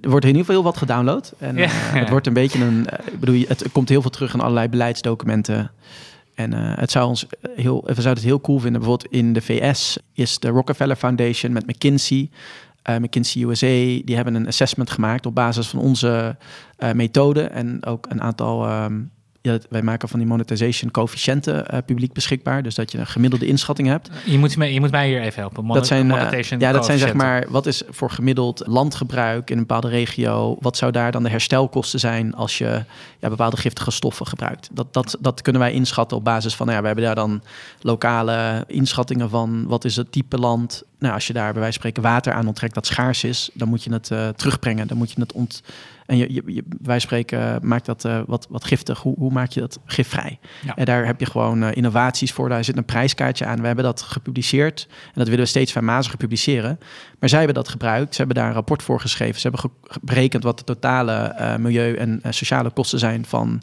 er 0.00 0.10
wordt 0.10 0.24
in 0.24 0.30
ieder 0.30 0.44
geval 0.46 0.54
heel 0.54 0.64
wat 0.64 0.76
gedownload. 0.76 1.32
En 1.38 1.56
Ja. 1.56 1.68
het 2.00 2.08
wordt 2.08 2.26
een 2.26 2.32
beetje 2.32 2.64
een, 2.64 2.86
ik 3.04 3.20
bedoel, 3.20 3.44
het 3.48 3.72
komt 3.72 3.88
heel 3.88 4.00
veel 4.00 4.10
terug 4.10 4.34
in 4.34 4.40
allerlei 4.40 4.68
beleidsdocumenten. 4.68 5.70
En 6.36 6.52
eh, 6.52 6.78
het 6.78 6.90
zou 6.90 7.08
ons 7.08 7.26
heel, 7.54 7.82
we 7.84 7.92
zouden 7.92 8.14
het 8.14 8.22
heel 8.32 8.40
cool 8.40 8.58
vinden. 8.58 8.80
Bijvoorbeeld 8.80 9.12
in 9.12 9.32
de 9.32 9.40
VS 9.40 9.98
is 10.12 10.38
de 10.38 10.48
Rockefeller 10.48 10.96
Foundation 10.96 11.52
met 11.52 11.66
McKinsey. 11.66 12.30
eh, 12.82 12.96
McKinsey 12.96 13.42
USA, 13.42 13.66
die 14.04 14.14
hebben 14.14 14.34
een 14.34 14.46
assessment 14.46 14.90
gemaakt 14.90 15.26
op 15.26 15.34
basis 15.34 15.68
van 15.68 15.80
onze 15.80 16.36
eh, 16.76 16.92
methode 16.92 17.42
en 17.42 17.84
ook 17.84 18.06
een 18.08 18.22
aantal. 18.22 18.66
ehm, 18.66 19.02
ja, 19.46 19.58
wij 19.70 19.82
maken 19.82 20.08
van 20.08 20.18
die 20.18 20.28
monetization 20.28 20.90
coëfficiënten 20.90 21.68
eh, 21.68 21.78
publiek 21.86 22.12
beschikbaar. 22.12 22.62
Dus 22.62 22.74
dat 22.74 22.92
je 22.92 22.98
een 22.98 23.06
gemiddelde 23.06 23.46
inschatting 23.46 23.88
hebt. 23.88 24.10
Je 24.24 24.38
moet, 24.38 24.56
me, 24.56 24.72
je 24.72 24.80
moet 24.80 24.90
mij 24.90 25.08
hier 25.08 25.20
even 25.20 25.40
helpen. 25.40 25.66
Dat 25.66 25.86
zijn, 25.86 26.10
eh, 26.10 26.42
ja, 26.58 26.72
dat 26.72 26.84
zijn 26.84 26.98
zeg 26.98 27.14
maar, 27.14 27.46
wat 27.48 27.66
is 27.66 27.82
voor 27.90 28.10
gemiddeld 28.10 28.62
landgebruik 28.66 29.50
in 29.50 29.56
een 29.56 29.66
bepaalde 29.66 29.88
regio? 29.88 30.56
Wat 30.60 30.76
zou 30.76 30.92
daar 30.92 31.12
dan 31.12 31.22
de 31.22 31.30
herstelkosten 31.30 32.00
zijn 32.00 32.34
als 32.34 32.58
je 32.58 32.84
ja, 33.18 33.28
bepaalde 33.28 33.56
giftige 33.56 33.90
stoffen 33.90 34.26
gebruikt? 34.26 34.68
Dat, 34.72 34.94
dat, 34.94 35.16
dat 35.20 35.42
kunnen 35.42 35.62
wij 35.62 35.72
inschatten 35.72 36.16
op 36.16 36.24
basis 36.24 36.54
van, 36.54 36.66
nou 36.66 36.78
ja, 36.78 36.82
we 36.82 36.86
hebben 36.88 37.04
daar 37.06 37.26
dan 37.26 37.42
lokale 37.80 38.64
inschattingen 38.66 39.30
van 39.30 39.66
wat 39.66 39.84
is 39.84 39.96
het 39.96 40.12
type 40.12 40.38
land. 40.38 40.84
Nou, 40.98 41.14
als 41.14 41.26
je 41.26 41.32
daar 41.32 41.52
bij 41.52 41.60
wijze 41.60 41.78
van 41.78 41.90
spreken 41.90 42.12
water 42.12 42.32
aan 42.32 42.46
onttrekt 42.46 42.74
dat 42.74 42.86
schaars 42.86 43.24
is, 43.24 43.50
dan 43.54 43.68
moet 43.68 43.84
je 43.84 43.92
het 43.92 44.10
eh, 44.10 44.28
terugbrengen. 44.28 44.86
Dan 44.86 44.96
moet 44.96 45.12
je 45.12 45.20
het 45.20 45.32
ont... 45.32 45.62
En 46.06 46.16
je, 46.16 46.32
je, 46.34 46.42
je, 46.46 46.62
bij 46.66 46.78
wijze 46.82 47.08
van 47.08 47.18
spreken 47.18 47.58
maakt 47.62 47.86
dat 47.86 48.04
eh, 48.04 48.20
wat, 48.26 48.46
wat 48.50 48.64
giftig. 48.64 48.98
Hoe, 49.00 49.14
hoe 49.18 49.32
maak 49.32 49.50
je 49.50 49.60
dat 49.60 49.78
gifvrij? 49.84 50.38
Ja. 50.64 50.76
En 50.76 50.84
daar 50.84 51.06
heb 51.06 51.20
je 51.20 51.26
gewoon 51.26 51.62
eh, 51.62 51.76
innovaties 51.76 52.32
voor. 52.32 52.48
Daar 52.48 52.64
zit 52.64 52.76
een 52.76 52.84
prijskaartje 52.84 53.46
aan. 53.46 53.60
We 53.60 53.66
hebben 53.66 53.84
dat 53.84 54.02
gepubliceerd. 54.02 54.86
En 54.88 55.12
dat 55.14 55.28
willen 55.28 55.44
we 55.44 55.50
steeds 55.50 55.72
fijnmaziger 55.72 56.18
publiceren. 56.18 56.78
Maar 57.18 57.28
zij 57.28 57.38
hebben 57.38 57.56
dat 57.56 57.68
gebruikt. 57.68 58.10
Ze 58.10 58.18
hebben 58.18 58.36
daar 58.36 58.46
een 58.46 58.54
rapport 58.54 58.82
voor 58.82 59.00
geschreven. 59.00 59.40
Ze 59.40 59.48
hebben 59.48 59.70
berekend 60.02 60.42
wat 60.42 60.58
de 60.58 60.64
totale 60.64 61.12
eh, 61.12 61.56
milieu- 61.56 61.96
en 61.96 62.20
eh, 62.22 62.32
sociale 62.32 62.70
kosten 62.70 62.98
zijn 62.98 63.24
van 63.26 63.62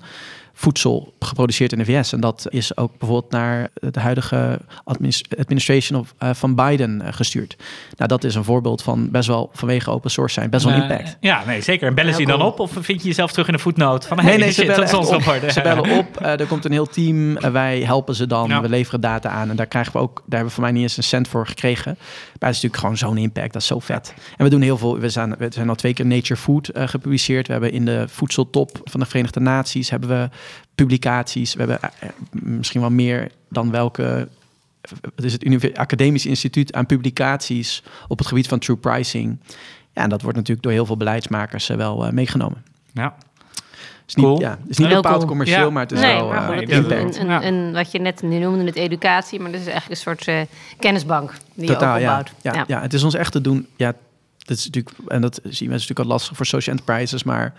voedsel 0.55 1.13
geproduceerd 1.19 1.71
in 1.71 1.77
de 1.77 1.85
VS. 1.85 2.13
En 2.13 2.19
dat 2.19 2.45
is 2.49 2.77
ook 2.77 2.97
bijvoorbeeld 2.97 3.31
naar 3.31 3.69
de 3.73 3.99
huidige 3.99 4.59
adminis- 4.83 5.23
administration 5.39 5.99
of, 5.99 6.13
eh, 6.17 6.29
van 6.33 6.55
Biden 6.55 7.01
eh, 7.01 7.13
gestuurd. 7.13 7.55
Nou, 7.97 8.09
dat 8.09 8.23
is 8.23 8.35
een 8.35 8.43
voorbeeld 8.43 8.81
van 8.81 9.11
best 9.11 9.27
wel 9.27 9.49
vanwege 9.53 9.89
open 9.91 10.11
source 10.11 10.33
zijn, 10.33 10.49
best 10.49 10.65
wel 10.65 10.73
impact. 10.73 11.17
ja, 11.19 11.43
nee, 11.45 11.61
zeker. 11.61 11.87
En 11.87 11.95
bellen 11.95 12.13
ze 12.13 12.19
je 12.19 12.25
dan 12.27 12.41
op? 12.41 12.59
Of 12.59 12.71
vind 12.79 13.01
je 13.01 13.07
jezelf 13.07 13.31
terug 13.31 13.47
in 13.47 13.53
de 13.53 13.59
voetnoot? 13.59 14.07
Van, 14.07 14.19
hey, 14.19 14.29
Nee, 14.29 14.37
nee, 14.37 14.51
ze 14.51 14.65
bellen, 14.65 14.85
dat 14.85 14.93
ons 14.93 15.09
op. 15.09 15.21
ze 15.51 15.61
bellen 15.61 15.97
op. 15.97 16.19
er 16.39 16.45
komt 16.47 16.65
een 16.65 16.71
heel 16.71 16.87
team. 16.87 17.37
eh, 17.37 17.51
wij 17.51 17.79
helpen 17.81 18.15
ze 18.15 18.27
dan. 18.27 18.47
Ja. 18.49 18.61
We 18.61 18.69
leveren 18.69 19.01
data 19.01 19.29
aan. 19.29 19.49
En 19.49 19.55
daar 19.55 19.65
krijgen 19.67 19.93
we 19.93 19.99
ook. 19.99 20.15
Daar 20.15 20.23
hebben 20.27 20.47
we 20.47 20.53
voor 20.53 20.63
mij 20.63 20.71
niet 20.71 20.81
eens 20.81 20.97
een 20.97 21.03
cent 21.03 21.27
voor 21.27 21.47
gekregen. 21.47 21.91
Maar 21.97 22.49
het 22.51 22.57
is 22.57 22.61
natuurlijk 22.61 22.77
gewoon 22.81 22.97
zo'n 22.97 23.17
impact. 23.17 23.53
Dat 23.53 23.61
is 23.61 23.67
zo 23.67 23.79
vet. 23.79 24.13
En 24.37 24.43
we 24.43 24.49
doen 24.49 24.61
heel 24.61 24.77
veel. 24.77 24.99
We 24.99 25.09
zijn, 25.09 25.35
we 25.37 25.47
zijn 25.49 25.69
al 25.69 25.75
twee 25.75 25.93
keer 25.93 26.05
Nature 26.05 26.39
Food 26.39 26.69
gepubliceerd. 26.73 27.45
We 27.47 27.51
hebben 27.53 27.71
in 27.71 27.85
de 27.85 28.05
voedseltop 28.07 28.79
van 28.83 28.99
de 28.99 29.05
Verenigde 29.05 29.39
Naties 29.39 29.89
hebben 29.89 30.09
we 30.09 30.29
publicaties. 30.75 31.53
We 31.53 31.59
hebben 31.59 31.81
eh, 31.81 31.89
eh, 31.99 32.09
misschien 32.31 32.81
wel 32.81 32.89
meer 32.89 33.31
dan 33.49 33.71
welke. 33.71 34.27
Het 35.15 35.23
is 35.25 35.33
het 35.33 35.77
Academisch 35.77 36.25
Instituut 36.25 36.73
aan 36.73 36.85
publicaties 36.85 37.83
op 38.07 38.17
het 38.17 38.27
gebied 38.27 38.47
van 38.47 38.59
true 38.59 38.77
pricing. 38.77 39.37
Ja, 39.93 40.01
en 40.01 40.09
dat 40.09 40.21
wordt 40.21 40.37
natuurlijk 40.37 40.63
door 40.63 40.71
heel 40.75 40.85
veel 40.85 40.97
beleidsmakers 40.97 41.69
eh, 41.69 41.77
wel 41.77 42.05
eh, 42.05 42.11
meegenomen. 42.11 42.63
Ja. 42.93 43.15
is 44.07 44.15
niet, 44.15 44.25
Cool. 44.25 44.39
ja, 44.39 44.49
het 44.49 44.69
is 44.69 44.77
niet 44.77 44.87
bepaald 44.89 45.15
cool. 45.15 45.27
commercieel, 45.27 45.59
Ja. 45.65 45.69
maar 45.69 45.81
het 45.83 45.91
is 45.91 45.99
nee, 45.99 46.15
wel 46.15 46.27
maar 46.27 46.51
eh, 46.51 46.59
goed, 46.59 46.69
impact. 46.69 47.17
een- 47.43 47.73
wat 47.73 47.91
je 47.91 47.99
net 47.99 48.21
nu 48.21 48.39
noemde, 48.39 48.63
het 48.65 48.75
educatie, 48.75 49.39
maar 49.39 49.51
dat 49.51 49.59
is 49.61 49.67
eigenlijk 49.67 49.99
een 49.99 50.05
soort 50.05 50.27
eh, 50.27 50.41
kennisbank 50.79 51.33
die 51.53 51.67
Totaal, 51.67 51.95
je 51.95 52.01
ja. 52.01 52.17
opbouwt. 52.17 52.33
Ja, 52.55 52.63
ja. 52.67 52.81
het 52.81 52.93
is 52.93 53.03
ons 53.03 53.13
echt 53.13 53.31
te 53.31 53.41
doen. 53.41 53.67
Ja, 53.75 53.93
dat 54.37 54.57
is 54.57 54.65
natuurlijk, 54.65 54.95
en 55.07 55.21
dat 55.21 55.39
zien 55.43 55.67
we, 55.67 55.73
natuurlijk 55.73 55.99
al 55.99 56.05
lastig 56.05 56.35
voor 56.37 56.45
social 56.45 56.75
enterprises, 56.75 57.23
maar 57.23 57.53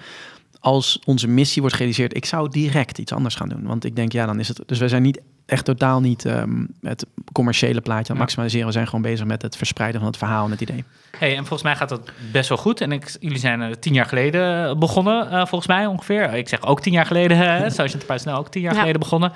als 0.61 0.99
onze 1.05 1.29
missie 1.29 1.61
wordt 1.61 1.77
gerealiseerd, 1.77 2.17
ik 2.17 2.25
zou 2.25 2.49
direct 2.51 2.99
iets 2.99 3.13
anders 3.13 3.35
gaan 3.35 3.49
doen. 3.49 3.63
Want 3.67 3.85
ik 3.85 3.97
denk, 3.97 4.13
ja, 4.13 4.27
dan 4.27 4.41
is 4.41 4.49
het. 4.49 4.61
Dus 4.67 4.79
wij 4.79 4.89
zijn 4.89 5.03
niet 5.03 5.21
echt 5.47 5.65
totaal 5.65 6.01
niet 6.01 6.25
ehm, 6.25 6.65
het 6.81 7.07
commerciële 7.33 7.81
plaatje 7.81 7.91
aan 7.93 7.99
het 8.01 8.09
Ja. 8.09 8.19
maximaliseren. 8.19 8.67
We 8.67 8.73
zijn 8.73 8.87
gewoon 8.87 9.03
bezig 9.03 9.27
met 9.27 9.43
het 9.43 9.57
verspreiden 9.57 10.01
van 10.01 10.09
het 10.09 10.19
verhaal 10.19 10.45
en 10.45 10.51
het 10.51 10.61
idee. 10.61 10.85
Hey, 11.19 11.31
en 11.31 11.39
volgens 11.39 11.63
mij 11.63 11.77
gaat 11.77 11.89
dat 11.89 12.11
best 12.33 12.49
wel 12.49 12.59
goed. 12.59 12.81
En 12.81 12.93
ik, 12.93 13.17
jullie 13.21 13.39
zijn 13.39 13.63
eh, 13.63 13.71
tien 13.71 13.93
jaar 13.95 14.07
geleden 14.07 14.79
begonnen, 14.79 15.31
eh, 15.31 15.37
volgens 15.47 15.67
mij 15.67 15.87
ongeveer. 15.87 16.35
Ik 16.35 16.49
zeg 16.49 16.63
ook 16.63 16.81
tien 16.81 16.93
jaar 16.93 17.07
geleden. 17.07 17.37
hè, 17.39 17.71
Social 17.71 17.87
Enterprise 17.87 18.27
nou 18.27 18.39
ook 18.39 18.49
tien 18.49 18.63
jaar 18.63 18.73
Ja. 18.73 18.79
geleden 18.79 19.01
begonnen. 19.01 19.33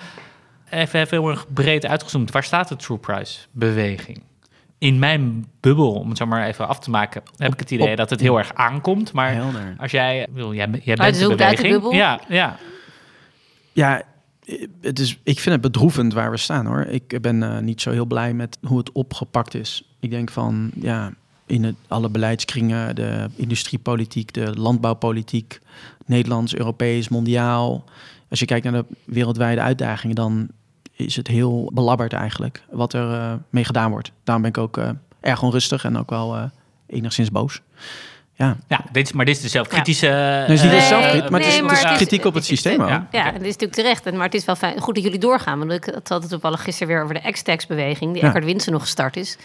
Even, 0.71 1.01
even 1.01 1.19
heel 1.21 1.29
erg 1.31 1.47
breed 1.53 1.87
uitgezoomd. 1.87 2.31
Waar 2.31 2.45
staat 2.45 2.69
de 2.69 2.77
True 2.77 2.99
Price 2.99 3.39
beweging? 3.53 4.23
In 4.79 4.99
mijn 4.99 5.47
bubbel, 5.61 5.93
om 5.93 6.09
het 6.09 6.19
zo 6.19 6.27
maar 6.27 6.47
even 6.47 6.69
af 6.69 6.79
te 6.79 6.91
maken, 6.91 7.23
heb 7.37 7.53
ik 7.53 7.59
het 7.59 7.71
idee 7.71 7.91
op- 7.91 7.97
dat 7.97 8.11
het 8.11 8.21
heel 8.21 8.39
erg 8.39 8.55
aankomt. 8.55 9.13
Maar 9.13 9.33
Helder. 9.35 9.75
als 9.79 9.91
jij 9.91 10.27
wil, 10.33 10.55
jij, 10.55 10.69
jij 10.71 10.97
bent 10.97 11.01
Uit 11.01 11.15
de 11.19 11.19
de 11.19 11.25
uit 11.29 11.39
de 11.39 11.45
beweging. 11.45 11.73
bubbel? 11.73 11.93
Ja, 11.93 12.21
ja. 12.29 12.57
Ja, 13.73 14.03
het 14.81 14.99
is, 14.99 15.19
ik 15.23 15.39
vind 15.41 15.53
het 15.55 15.61
bedroevend 15.61 16.13
waar 16.13 16.31
we 16.31 16.37
staan 16.37 16.67
hoor. 16.67 16.81
Ik 16.81 17.21
ben 17.21 17.43
eh, 17.43 17.59
niet 17.59 17.81
zo 17.81 17.91
heel 17.91 18.07
blij 18.07 18.35
met 18.35 18.59
hoe 18.67 18.79
het 18.79 18.93
opgepakt 18.93 19.55
is. 19.55 19.83
Ik 20.01 20.11
denk 20.11 20.31
van 20.31 20.71
ja, 20.75 21.13
in 21.47 21.65
het, 21.65 21.75
alle 21.89 22.09
beleidskringen, 22.09 22.95
de 22.95 23.27
industriepolitiek, 23.37 24.33
de 24.33 24.59
landbouwpolitiek, 24.59 25.61
Nederlands, 26.07 26.55
Europees, 26.55 27.09
mondiaal. 27.09 27.85
Als 28.31 28.39
je 28.41 28.47
kijkt 28.47 28.65
naar 28.71 28.83
de 28.83 28.85
wereldwijde 29.05 29.61
uitdagingen, 29.61 30.15
dan 30.17 30.49
is 31.07 31.17
het 31.17 31.27
heel 31.27 31.71
belabberd 31.75 32.13
eigenlijk 32.13 32.63
wat 32.71 32.93
er 32.93 33.13
eh, 33.13 33.33
mee 33.51 33.65
gedaan 33.65 33.91
wordt. 33.91 34.13
Daarom 34.25 34.43
ben 34.43 34.53
ik 34.53 34.59
ook 34.59 34.77
eh, 34.77 34.91
erg 35.21 35.43
onrustig 35.43 35.85
en 35.85 35.99
ook 35.99 36.11
wel 36.11 36.37
eh, 36.37 36.43
enigszins 36.87 37.31
boos. 37.31 37.61
Ja, 38.35 38.57
ja 38.69 38.81
dit 38.93 39.07
is, 39.07 39.13
maar 39.13 39.25
dit 39.25 39.37
is 39.37 39.43
de 39.43 39.49
zelfkritische... 39.49 40.07
het 40.07 40.51
is 40.51 40.63
niet 40.63 40.71
Nee, 40.71 40.81
maar 40.91 41.01
het 41.01 41.21
is, 41.23 41.31
nee, 41.31 41.41
het 41.41 41.55
is 41.55 41.61
maar 41.61 41.71
het 41.81 41.91
is- 41.91 41.97
kritiek 41.97 42.25
op 42.25 42.35
het 42.35 42.45
systeem 42.45 42.81
ook. 42.83 42.89
Ja. 42.89 43.07
Ja, 43.11 43.25
het 43.25 43.35
is 43.35 43.43
natuurlijk 43.43 43.73
terecht. 43.73 44.07
En- 44.07 44.15
Maar 44.17 44.25
het 44.25 44.35
is 44.35 44.45
wel 44.45 44.57
fijn, 44.57 44.81
goed 44.81 44.95
dat 44.95 45.05
jullie 45.05 45.19
doorgaan. 45.19 45.59
Want 45.59 45.73
ik 45.73 45.85
had 46.09 46.23
het 46.23 46.29
toevallig 46.29 46.63
gisteren 46.63 46.93
weer 46.95 47.03
over 47.03 47.15
de 47.15 47.31
X-Tax-beweging... 47.33 48.13
die 48.13 48.21
Ja. 48.23 48.27
Eckhard 48.27 48.45
Winsen 48.47 48.73
nog 48.73 48.81
gestart 48.83 49.17
is. 49.17 49.37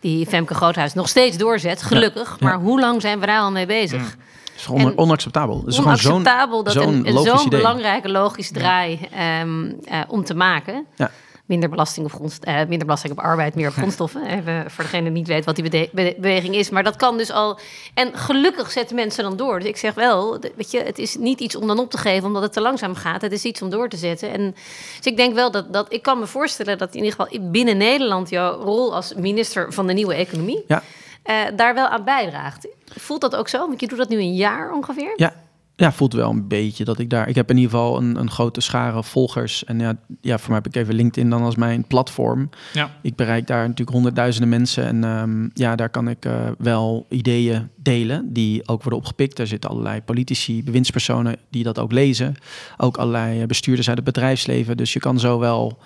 Die 0.00 0.26
Femke 0.26 0.54
Groothuis 0.54 0.94
nog 0.94 1.08
steeds 1.08 1.36
doorzet, 1.36 1.82
gelukkig. 1.82 2.36
Ja. 2.40 2.46
Maar 2.46 2.58
hoe 2.58 2.80
lang 2.80 3.00
zijn 3.00 3.20
we 3.20 3.26
daar 3.26 3.40
al 3.40 3.50
mee 3.50 3.66
bezig? 3.66 4.00
Mm. 4.02 4.22
Het 4.52 4.60
is 4.60 4.64
gewoon 4.66 4.80
En- 4.80 4.98
onacceptabel. 4.98 5.58
Het 5.58 5.66
is 5.66 5.76
gewoon 5.76 5.96
zo'n 5.96 6.12
Onacceptabel 6.12 6.62
dat 6.62 6.72
zo'n 6.72 7.48
belangrijke 7.48 8.08
logisch 8.08 8.50
draai 8.50 9.00
ehm, 9.12 9.72
eh, 9.84 10.00
om 10.08 10.24
te 10.24 10.34
maken. 10.34 10.86
Ja. 10.96 11.10
Minder 11.46 11.68
belasting, 11.70 12.06
op 12.06 12.12
grondst- 12.12 12.44
eh, 12.44 12.54
minder 12.56 12.78
belasting 12.78 13.12
op 13.12 13.18
arbeid, 13.18 13.54
meer 13.54 13.68
op 13.68 13.74
grondstoffen. 13.80 14.26
Even 14.26 14.70
voor 14.70 14.84
degene 14.84 15.02
die 15.02 15.12
niet 15.12 15.26
weet 15.26 15.44
wat 15.44 15.56
die 15.56 15.68
bede- 15.70 16.14
beweging 16.16 16.54
is. 16.54 16.70
Maar 16.70 16.82
dat 16.82 16.96
kan 16.96 17.16
dus 17.16 17.30
al. 17.30 17.58
En 17.94 18.10
gelukkig 18.14 18.70
zetten 18.70 18.96
mensen 18.96 19.22
dan 19.24 19.36
door. 19.36 19.58
Dus 19.58 19.68
ik 19.68 19.76
zeg 19.76 19.94
wel, 19.94 20.38
weet 20.56 20.70
je, 20.70 20.80
het 20.82 20.98
is 20.98 21.16
niet 21.16 21.40
iets 21.40 21.56
om 21.56 21.66
dan 21.66 21.78
op 21.78 21.90
te 21.90 21.98
geven 21.98 22.26
omdat 22.26 22.42
het 22.42 22.52
te 22.52 22.60
langzaam 22.60 22.94
gaat. 22.94 23.22
Het 23.22 23.32
is 23.32 23.44
iets 23.44 23.62
om 23.62 23.70
door 23.70 23.88
te 23.88 23.96
zetten. 23.96 24.30
En 24.32 24.50
dus 24.96 25.06
ik 25.12 25.16
denk 25.16 25.34
wel 25.34 25.50
dat, 25.50 25.72
dat 25.72 25.92
ik 25.92 26.02
kan 26.02 26.18
me 26.18 26.26
voorstellen 26.26 26.78
dat 26.78 26.94
in 26.94 27.04
ieder 27.04 27.16
geval 27.20 27.50
binnen 27.50 27.76
Nederland 27.76 28.28
jouw 28.30 28.60
rol 28.62 28.94
als 28.94 29.14
minister 29.14 29.72
van 29.72 29.86
de 29.86 29.92
nieuwe 29.92 30.14
economie 30.14 30.64
Ja. 30.68 30.82
Eh, 31.22 31.36
daar 31.56 31.74
wel 31.74 31.88
aan 31.88 32.04
bijdraagt. 32.04 32.68
Voelt 32.84 33.20
dat 33.20 33.36
ook 33.36 33.48
zo? 33.48 33.66
Want 33.66 33.80
je 33.80 33.86
doet 33.88 33.98
dat 33.98 34.08
nu 34.08 34.18
een 34.18 34.34
jaar 34.34 34.72
ongeveer. 34.72 35.12
Ja, 35.16 35.32
ja, 35.76 35.92
voelt 35.92 36.12
wel 36.12 36.30
een 36.30 36.48
beetje 36.48 36.84
dat 36.84 36.98
ik 36.98 37.10
daar... 37.10 37.28
Ik 37.28 37.34
heb 37.34 37.50
in 37.50 37.56
ieder 37.56 37.70
geval 37.70 37.96
een, 37.96 38.16
een 38.16 38.30
grote 38.30 38.60
schare 38.60 39.02
volgers. 39.02 39.64
En 39.64 39.80
ja, 39.80 39.96
ja, 40.20 40.38
voor 40.38 40.48
mij 40.48 40.60
heb 40.64 40.74
ik 40.74 40.82
even 40.82 40.94
LinkedIn 40.94 41.30
dan 41.30 41.42
als 41.42 41.56
mijn 41.56 41.86
platform. 41.86 42.50
Ja. 42.72 42.90
Ik 43.02 43.16
bereik 43.16 43.46
daar 43.46 43.62
natuurlijk 43.62 43.90
honderdduizenden 43.90 44.50
mensen. 44.50 44.84
En 44.84 45.04
ehm, 45.04 45.48
ja, 45.54 45.76
daar 45.76 45.88
kan 45.88 46.08
ik 46.08 46.24
eh, 46.24 46.34
wel 46.58 47.06
ideeën 47.08 47.70
delen 47.76 48.32
die 48.32 48.68
ook 48.68 48.82
worden 48.82 49.00
opgepikt. 49.00 49.38
Er 49.38 49.46
zitten 49.46 49.70
allerlei 49.70 50.02
politici, 50.02 50.64
bewindspersonen 50.64 51.36
die 51.50 51.64
dat 51.64 51.78
ook 51.78 51.92
lezen. 51.92 52.34
Ook 52.76 52.96
allerlei 52.96 53.46
bestuurders 53.46 53.88
uit 53.88 53.96
het 53.96 54.06
bedrijfsleven. 54.06 54.76
Dus 54.76 54.92
je 54.92 55.00
kan 55.00 55.18
zo 55.20 55.38
wel 55.38 55.78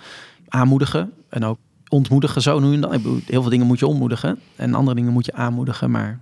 aanmoedigen 0.47 1.13
en 1.29 1.45
ook 1.45 1.57
ontmoedigen 1.89 2.41
zo 2.41 2.59
nu 2.59 2.73
en 2.73 2.81
dan. 2.81 2.91
Heel 3.25 3.41
veel 3.41 3.49
dingen 3.49 3.67
moet 3.67 3.79
je 3.79 3.87
ontmoedigen 3.87 4.39
en 4.55 4.73
andere 4.73 4.95
dingen 4.95 5.13
moet 5.13 5.25
je 5.25 5.33
aanmoedigen. 5.33 5.91
Maar 5.91 6.21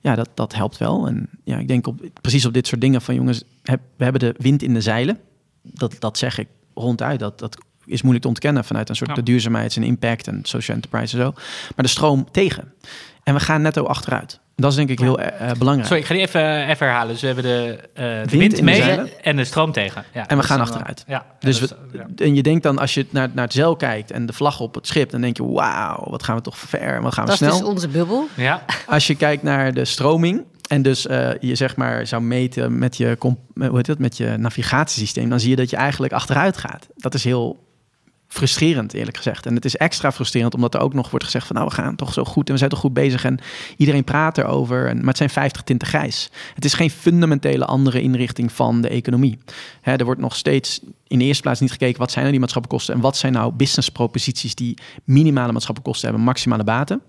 ja, 0.00 0.14
dat, 0.14 0.28
dat 0.34 0.54
helpt 0.54 0.78
wel. 0.78 1.06
En 1.06 1.28
ja, 1.44 1.58
ik 1.58 1.68
denk 1.68 1.86
op, 1.86 2.00
precies 2.20 2.44
op 2.46 2.52
dit 2.52 2.66
soort 2.66 2.80
dingen 2.80 3.02
van 3.02 3.14
jongens, 3.14 3.44
heb, 3.62 3.80
we 3.96 4.04
hebben 4.04 4.20
de 4.20 4.34
wind 4.38 4.62
in 4.62 4.74
de 4.74 4.80
zeilen. 4.80 5.18
Dat, 5.62 5.96
dat 5.98 6.18
zeg 6.18 6.38
ik 6.38 6.48
ronduit. 6.74 7.20
Dat, 7.20 7.38
dat 7.38 7.58
is 7.84 8.00
moeilijk 8.00 8.22
te 8.22 8.30
ontkennen 8.30 8.64
vanuit 8.64 8.88
een 8.88 8.96
soort 8.96 9.10
Ja. 9.10 9.16
de 9.16 9.22
duurzaamheids- 9.22 9.76
en 9.76 9.82
impact 9.82 10.26
en 10.26 10.40
social 10.42 10.76
enterprise 10.76 11.16
en 11.16 11.24
zo. 11.24 11.32
Maar 11.76 11.84
de 11.84 11.88
stroom 11.88 12.30
tegen. 12.30 12.72
En 13.24 13.34
we 13.34 13.40
gaan 13.40 13.62
netto 13.62 13.84
achteruit. 13.84 14.40
Dat 14.56 14.70
is 14.70 14.76
denk 14.76 14.88
ik 14.88 14.98
heel 14.98 15.18
eh, 15.18 15.50
eh, 15.50 15.56
belangrijk. 15.58 15.86
Sorry, 15.88 16.02
ik 16.02 16.08
ga 16.08 16.14
die 16.14 16.22
even, 16.22 16.68
even 16.68 16.86
herhalen. 16.86 17.08
Dus 17.12 17.20
we 17.20 17.26
hebben 17.26 17.44
de, 17.44 17.78
eh, 17.94 18.04
de 18.04 18.14
Wind 18.14 18.30
wind, 18.30 18.52
in 18.52 18.58
de 18.58 18.62
mee 18.62 19.12
en 19.22 19.36
de 19.36 19.44
stroom 19.44 19.72
tegen. 19.72 20.04
Ja, 20.14 20.20
En 20.20 20.28
we 20.28 20.34
dat 20.36 20.44
gaan 20.44 20.60
is 20.60 20.68
achteruit. 20.68 21.04
Ja, 21.06 21.26
Dus 21.40 21.60
dat 21.60 21.68
we, 21.70 21.76
is- 21.92 21.98
ja. 22.16 22.24
en 22.24 22.34
je 22.34 22.42
denkt 22.42 22.62
dan, 22.62 22.78
als 22.78 22.94
je 22.94 23.06
naar, 23.10 23.28
naar 23.34 23.44
het 23.44 23.52
zeil 23.52 23.76
kijkt 23.76 24.10
en 24.10 24.26
de 24.26 24.32
vlag 24.32 24.60
op 24.60 24.74
het 24.74 24.86
schip, 24.86 25.10
dan 25.10 25.20
denk 25.20 25.36
je, 25.36 25.44
wauw, 25.44 26.06
wat 26.10 26.22
gaan 26.22 26.36
we 26.36 26.42
toch 26.42 26.58
ver, 26.58 27.02
wat 27.02 27.14
gaan 27.14 27.24
we 27.24 27.30
Dat 27.30 27.40
is 27.40 27.46
snel. 27.46 27.58
dus 27.58 27.68
onze 27.68 27.88
bubbel. 27.88 28.28
Ja, 28.36 28.64
Als 28.86 29.06
je 29.06 29.14
kijkt 29.14 29.42
naar 29.42 29.74
de 29.74 29.84
stroming 29.84 30.42
en 30.68 30.82
dus 30.82 31.06
eh, 31.06 31.30
je 31.40 31.54
zeg 31.54 31.76
maar 31.76 32.06
zou 32.06 32.22
meten 32.22 32.78
met 32.78 32.96
je, 32.96 33.16
hoe 33.20 33.36
heet 33.76 33.86
het, 33.86 33.98
met 33.98 34.16
je 34.16 34.34
navigatiesysteem, 34.38 35.28
dan 35.28 35.40
zie 35.40 35.50
je 35.50 35.56
dat 35.56 35.70
je 35.70 35.76
eigenlijk 35.76 36.12
achteruit 36.12 36.56
gaat. 36.56 36.86
Dat 36.96 37.14
is 37.14 37.24
heel 37.24 37.62
frustrerend, 38.28 38.94
eerlijk 38.94 39.16
gezegd. 39.16 39.46
En 39.46 39.54
het 39.54 39.64
is 39.64 39.76
extra 39.76 40.12
frustrerend 40.12 40.54
omdat 40.54 40.74
er 40.74 40.80
ook 40.80 40.94
nog 40.94 41.10
wordt 41.10 41.24
gezegd 41.24 41.46
van 41.46 41.56
nou, 41.56 41.68
we 41.68 41.74
gaan 41.74 41.96
toch 41.96 42.12
zo 42.12 42.24
goed 42.24 42.46
en 42.46 42.52
we 42.52 42.58
zijn 42.58 42.70
toch 42.70 42.78
goed 42.78 42.92
bezig 42.92 43.24
en 43.24 43.38
iedereen 43.76 44.04
praat 44.04 44.38
erover. 44.38 44.88
En, 44.88 44.96
maar 44.96 45.06
het 45.06 45.16
zijn 45.16 45.30
50 45.30 45.62
tinten 45.62 45.88
grijs. 45.88 46.30
Het 46.54 46.64
is 46.64 46.74
geen 46.74 46.90
fundamentele 46.90 47.64
andere 47.64 48.00
inrichting 48.00 48.52
van 48.52 48.80
de 48.80 48.88
economie. 48.88 49.38
Hè, 49.80 49.96
er 49.96 50.04
wordt 50.04 50.20
nog 50.20 50.36
steeds 50.36 50.80
in 51.06 51.18
de 51.18 51.24
eerste 51.24 51.42
plaats 51.42 51.60
niet 51.60 51.70
gekeken 51.70 51.98
wat 51.98 52.10
zijn 52.10 52.20
nou 52.20 52.30
die 52.30 52.40
maatschappelijke 52.40 52.84
kosten 52.84 52.94
en 52.94 53.08
wat 53.10 53.16
zijn 53.16 53.32
nou 53.32 53.52
business 53.52 53.88
proposities 53.88 54.54
die 54.54 54.78
minimale 55.04 55.52
maatschappelijke 55.52 55.90
kosten 55.90 56.08
hebben, 56.08 56.26
maximale 56.26 56.64
baten. 56.64 57.02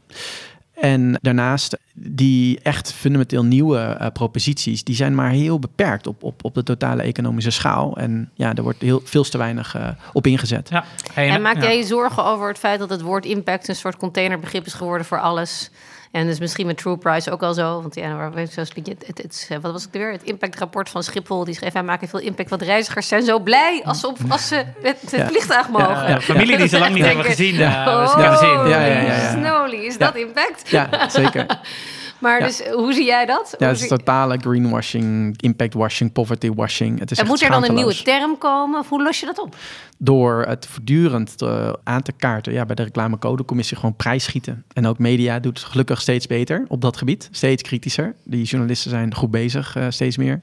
En 0.76 1.18
daarnaast 1.22 1.78
die 1.94 2.60
echt 2.64 2.94
fundamenteel 2.94 3.44
nieuwe 3.44 3.80
eh, 3.80 4.08
proposities, 4.12 4.84
die 4.84 4.96
zijn 4.96 5.16
maar 5.16 5.30
heel 5.30 5.60
beperkt 5.60 6.08
op, 6.08 6.24
op, 6.24 6.44
op 6.44 6.54
de 6.54 6.64
totale 6.64 7.02
economische 7.02 7.52
schaal. 7.52 7.98
En 7.98 8.32
ja, 8.34 8.54
er 8.54 8.64
wordt 8.64 8.82
heel 8.82 9.02
veel 9.04 9.24
te 9.24 9.38
weinig 9.38 9.76
eh, 9.76 9.88
op 10.14 10.28
ingezet. 10.28 10.70
ja. 10.70 10.86
Hey, 11.14 11.30
En 11.30 11.42
maak 11.42 11.56
ja. 11.56 11.62
jij 11.62 11.78
je 11.78 11.84
zorgen 11.84 12.26
over 12.26 12.48
het 12.48 12.58
feit 12.58 12.80
dat 12.80 12.90
het 12.90 13.02
woord 13.02 13.26
impact 13.26 13.68
een 13.68 13.76
soort 13.76 13.98
containerbegrip 13.98 14.66
is 14.66 14.74
geworden 14.74 15.06
voor 15.06 15.20
alles? 15.20 15.72
En 16.16 16.26
dus 16.26 16.40
misschien 16.40 16.66
met 16.66 16.78
True 16.78 16.98
Price 16.98 17.32
ook 17.32 17.44
al 17.44 17.54
zo. 17.54 17.82
Want 17.82 17.96
ja, 17.96 18.16
waar 18.16 18.32
weet 18.32 18.54
je, 18.54 18.62
het, 18.62 19.04
het, 19.08 19.26
is, 19.34 19.48
wat 19.62 19.72
was 19.72 19.84
het 19.84 19.92
weer? 19.92 20.12
Het 20.12 20.24
impactrapport 20.24 20.90
van 20.90 21.04
Schiphol. 21.04 21.44
Die 21.44 21.54
schreef, 21.56 21.74
wij 21.74 21.84
maken 21.84 22.08
veel 22.08 22.20
impact. 22.20 22.50
Want 22.50 22.62
reizigers 22.62 23.08
zijn 23.08 23.24
zo 23.24 23.40
blij 23.40 23.82
als 23.86 24.00
ze, 24.00 24.08
op, 24.08 24.18
als 24.30 24.48
ze 24.48 24.64
met 24.82 24.98
het 25.02 25.12
Ja. 25.12 25.28
vliegtuig 25.28 25.70
mogen. 25.70 26.10
Ja, 26.10 26.22
familie 26.22 26.58
die 26.58 26.68
ze 26.68 26.80
lang 26.80 26.94
niet 26.94 27.04
Denken, 27.04 27.22
hebben 27.24 27.36
gezien. 27.38 27.54
eh, 27.62 27.68
oh. 27.88 28.14
Ja, 28.18 28.42
ja, 28.68 28.86
ja, 28.86 29.02
ja. 29.02 29.32
Snowly, 29.32 29.86
is 29.86 29.98
dat 29.98 30.16
impact? 30.16 30.70
Ja, 30.70 31.10
zeker. 31.10 31.46
Maar 32.20 32.40
Ja. 32.40 32.46
dus, 32.46 32.62
hoe 32.72 32.94
zie 32.94 33.06
jij 33.06 33.26
dat? 33.26 33.56
Ja, 33.58 33.68
het 33.68 33.80
is 33.82 33.88
totale 33.88 34.38
greenwashing, 34.42 35.42
impact 35.42 35.74
washing, 35.74 36.12
poverty 36.12 36.52
washing. 36.54 37.00
Het 37.00 37.12
is 37.12 37.18
en 37.18 37.28
moet 37.28 37.42
er 37.42 37.50
dan 37.50 37.64
een 37.66 37.74
nieuwe 37.74 38.02
term 38.02 38.38
komen? 38.38 38.80
Of 38.80 38.90
hoe 38.90 39.04
los 39.04 39.20
je 39.20 39.26
dat 39.26 39.40
op? 39.40 39.56
Door 39.98 40.46
het 40.48 40.68
voortdurend 40.68 41.42
eh, 41.42 41.74
aan 41.84 42.02
te 42.02 42.12
kaarten. 42.12 42.54
Ja, 42.54 42.66
bij 42.66 42.76
de 42.76 42.84
reclamecodecommissie 42.84 43.78
gewoon 43.78 43.96
prijsschieten. 43.96 44.64
En 44.74 44.88
ook 44.88 44.98
media 45.00 45.40
doet 45.40 45.60
het 45.60 45.68
gelukkig 45.68 46.02
steeds 46.02 46.28
beter 46.28 46.66
op 46.68 46.82
dat 46.82 46.98
gebied. 46.98 47.28
Steeds 47.32 47.62
kritischer. 47.64 48.16
Die 48.24 48.44
journalisten 48.44 48.90
zijn 48.90 49.16
goed 49.16 49.32
bezig, 49.32 49.76
eh, 49.76 49.86
steeds 49.90 50.18
meer. 50.18 50.42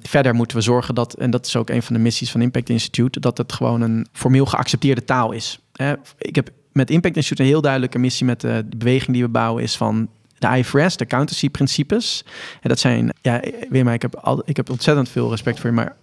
Verder 0.00 0.34
moeten 0.34 0.56
we 0.56 0.62
zorgen 0.62 0.94
dat, 0.94 1.14
en 1.14 1.30
dat 1.30 1.46
is 1.46 1.56
ook 1.56 1.70
een 1.70 1.82
van 1.82 1.94
de 1.94 2.00
missies 2.00 2.30
van 2.30 2.40
Impact 2.42 2.68
Institute, 2.68 3.20
dat 3.20 3.38
het 3.38 3.52
gewoon 3.52 3.80
een 3.80 4.06
formeel 4.12 4.46
geaccepteerde 4.46 5.04
taal 5.04 5.32
is. 5.32 5.58
Hè, 5.72 5.94
Ik 6.18 6.34
heb 6.34 6.50
met 6.72 6.90
Impact 6.90 7.16
Institute 7.16 7.42
een 7.42 7.48
heel 7.48 7.60
duidelijke 7.60 7.98
missie 7.98 8.26
met 8.26 8.40
de 8.40 8.64
beweging 8.76 9.12
die 9.12 9.22
we 9.22 9.28
bouwen, 9.28 9.62
is 9.62 9.76
van 9.76 10.08
de 10.42 10.56
IFRS, 10.58 10.96
de 10.96 11.04
accountancy-principes. 11.04 12.24
En 12.60 12.68
dat 12.68 12.78
zijn, 12.78 13.14
ja, 13.20 13.40
weet 13.68 13.84
maar, 13.84 13.94
ik 13.94 14.02
heb, 14.02 14.16
al, 14.16 14.42
ik 14.44 14.56
heb 14.56 14.70
ontzettend 14.70 15.08
veel 15.08 15.30
respect 15.30 15.60
voor 15.60 15.70
je, 15.70 15.76
maar 15.76 15.96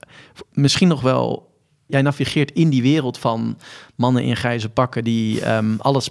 misschien 0.54 0.88
nog 0.88 1.02
wel, 1.02 1.52
jij 1.86 2.02
navigeert 2.02 2.52
in 2.52 2.69
die 2.69 2.82
wereld 2.82 3.17
van 3.17 3.58
mannen 3.95 4.23
in 4.23 4.36
grijze 4.36 4.69
pakken 4.69 5.04
die 5.04 5.41
ehm, 5.41 5.75
alles 5.78 6.10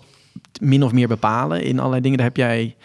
min 0.61 0.83
of 0.83 0.93
meer 0.93 1.09
bepalen 1.09 1.63
in 1.63 1.79
allerlei 1.79 2.03
dingen. 2.03 2.17
Daar 2.17 2.27
heb 2.27 2.37
jij, 2.37 2.77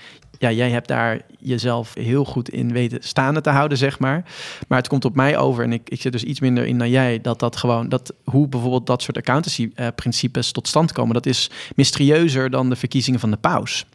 ja, 0.43 0.51
jij 0.51 0.69
hebt 0.69 0.88
daar 0.88 1.21
jezelf 1.39 1.93
heel 1.93 2.25
goed 2.25 2.49
in 2.49 2.71
weten 2.71 2.97
staande 3.01 3.41
te 3.41 3.49
houden, 3.49 3.77
zeg 3.77 3.99
maar. 3.99 4.23
Maar 4.67 4.77
het 4.77 4.88
komt 4.88 5.06
op 5.06 5.15
mij 5.15 5.38
over, 5.38 5.63
en 5.63 5.73
ik, 5.73 5.89
ik 5.89 6.01
zit 6.01 6.12
dus 6.12 6.23
iets 6.23 6.39
minder 6.39 6.65
in 6.65 6.77
dan 6.77 6.89
jij, 6.89 7.21
dat 7.21 7.39
dat 7.39 7.56
gewoon, 7.56 7.89
dat 7.89 8.13
hoe 8.23 8.47
bijvoorbeeld 8.47 8.88
dat 8.88 9.01
soort 9.01 9.17
accountancy-principes 9.17 10.51
tot 10.51 10.67
stand 10.67 10.91
komen, 10.91 11.13
dat 11.13 11.25
is 11.25 11.49
mysterieuzer 11.75 12.49
dan 12.49 12.69
de 12.69 12.75
verkiezingen 12.75 13.19
van 13.19 13.32
de 13.32 13.38
paus. 13.38 13.86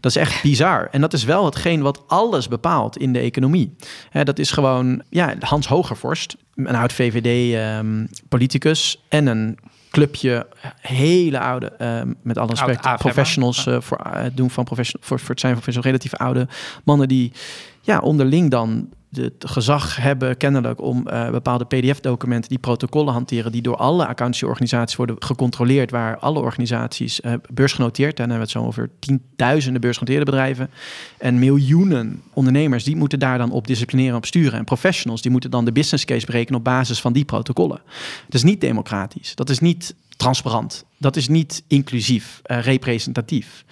Dat 0.00 0.16
is 0.16 0.18
echt 0.22 0.42
bizar. 0.42 0.88
En 0.90 1.00
dat 1.00 1.12
is 1.12 1.24
wel 1.24 1.44
hetgeen 1.44 1.82
wat 1.82 2.02
alles 2.06 2.48
bepaalt 2.48 2.96
in 2.96 3.12
de 3.12 3.18
economie. 3.18 3.76
Hè, 4.10 4.24
dat 4.24 4.38
is 4.38 4.50
gewoon, 4.50 5.02
ja, 5.10 5.34
Hans 5.40 5.66
Hogervorst, 5.66 6.36
een 6.54 6.76
oud 6.76 6.92
VVD-politicus 6.92 9.02
en 9.08 9.26
een 9.26 9.58
clubje 9.94 10.46
hele 10.80 11.40
oude, 11.40 11.66
ehm, 11.66 12.12
met 12.22 12.38
alle 12.38 12.48
respect, 12.50 12.84
AFM, 12.84 12.98
professionals 12.98 13.66
eh, 13.66 13.80
voor 13.80 13.96
eh, 13.96 14.24
doen 14.32 14.50
van 14.50 14.64
professional, 14.64 15.06
voor, 15.06 15.18
voor 15.18 15.28
het 15.28 15.40
zijn 15.40 15.52
van 15.52 15.62
professionals, 15.62 15.86
relatief 15.86 16.14
oude 16.14 16.48
mannen 16.84 17.08
die 17.08 17.32
ja, 17.80 17.98
onderling 17.98 18.50
dan 18.50 18.88
het 19.16 19.44
gezag 19.46 19.96
hebben 19.96 20.36
kennelijk 20.36 20.80
om 20.80 21.08
eh, 21.08 21.30
bepaalde 21.30 21.64
PDF-documenten 21.64 22.48
die 22.48 22.58
protocollen 22.58 23.12
hanteren 23.12 23.52
die 23.52 23.62
door 23.62 23.76
alle 23.76 24.06
accountantieorganisaties 24.06 24.96
worden 24.96 25.16
gecontroleerd, 25.18 25.90
waar 25.90 26.18
alle 26.18 26.40
organisaties 26.40 27.20
eh, 27.20 27.32
beursgenoteerd, 27.52 28.20
en 28.20 28.28
dan 28.28 28.36
hebben 28.36 28.46
we 28.46 28.52
het 28.52 28.62
zo 28.62 28.66
over 28.66 28.90
tienduizenden 28.98 29.80
beursgenoteerde 29.80 30.24
bedrijven 30.24 30.70
en 31.18 31.38
miljoenen 31.38 32.22
ondernemers, 32.32 32.84
die 32.84 32.96
moeten 32.96 33.18
daar 33.18 33.38
dan 33.38 33.50
op 33.50 33.66
disciplineren 33.66 34.16
op 34.16 34.26
sturen. 34.26 34.58
En 34.58 34.64
professionals, 34.64 35.22
die 35.22 35.30
moeten 35.30 35.50
dan 35.50 35.64
de 35.64 35.72
business 35.72 36.04
case 36.04 36.26
berekenen 36.26 36.58
op 36.58 36.64
basis 36.64 37.00
van 37.00 37.12
die 37.12 37.24
protocollen. 37.24 37.80
Dat 38.24 38.34
is 38.34 38.42
niet 38.42 38.60
democratisch, 38.60 39.34
dat 39.34 39.50
is 39.50 39.58
niet 39.58 39.94
transparant, 40.16 40.84
dat 40.98 41.16
is 41.16 41.28
niet 41.28 41.62
inclusief, 41.66 42.40
eh, 42.42 42.60
representatief. 42.60 43.64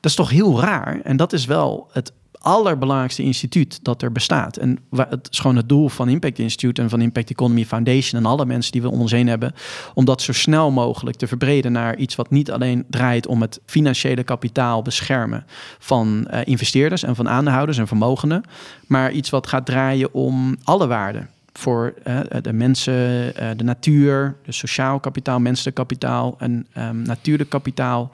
Dat 0.00 0.10
is 0.10 0.18
toch 0.18 0.30
heel 0.30 0.60
raar. 0.60 1.00
En 1.00 1.16
dat 1.16 1.32
is 1.32 1.44
wel 1.44 1.88
het 1.92 2.12
allerbelangrijkste 2.44 3.22
instituut 3.22 3.78
dat 3.82 4.02
er 4.02 4.12
bestaat. 4.12 4.56
En 4.56 4.78
het 4.90 5.28
is 5.30 5.38
gewoon 5.38 5.56
het 5.56 5.68
doel 5.68 5.88
van 5.88 6.08
Impact 6.08 6.38
Institute 6.38 6.82
en 6.82 6.90
van 6.90 7.00
Impact 7.00 7.30
Economy 7.30 7.64
Foundation 7.64 8.20
en 8.20 8.26
alle 8.26 8.46
mensen 8.46 8.72
die 8.72 8.82
we 8.82 8.90
om 8.90 9.00
ons 9.00 9.12
heen 9.12 9.28
hebben, 9.28 9.54
om 9.94 10.04
dat 10.04 10.22
zo 10.22 10.32
snel 10.32 10.70
mogelijk 10.70 11.16
te 11.16 11.26
verbreden 11.26 11.72
naar 11.72 11.96
iets 11.96 12.14
wat 12.14 12.30
niet 12.30 12.50
alleen 12.50 12.84
draait 12.90 13.26
om 13.26 13.40
het 13.40 13.60
financiële 13.66 14.22
kapitaal 14.22 14.82
beschermen 14.82 15.46
van 15.78 16.26
eh, 16.26 16.40
investeerders 16.44 17.02
en 17.02 17.16
van 17.16 17.28
aandeelhouders 17.28 17.78
en 17.78 17.86
vermogenden, 17.86 18.42
maar 18.86 19.12
iets 19.12 19.30
wat 19.30 19.46
gaat 19.46 19.66
draaien 19.66 20.14
om 20.14 20.56
alle 20.64 20.86
waarden 20.86 21.28
voor 21.52 21.94
eh, 22.02 22.20
de 22.42 22.52
mensen, 22.52 23.36
eh, 23.36 23.48
de 23.56 23.64
natuur, 23.64 24.36
de 24.44 24.52
sociaal 24.52 25.00
kapitaal, 25.00 25.40
menselijk 25.40 25.76
kapitaal 25.76 26.34
en 26.38 26.66
ehm, 26.72 27.02
natuurlijk 27.02 27.50
kapitaal. 27.50 28.10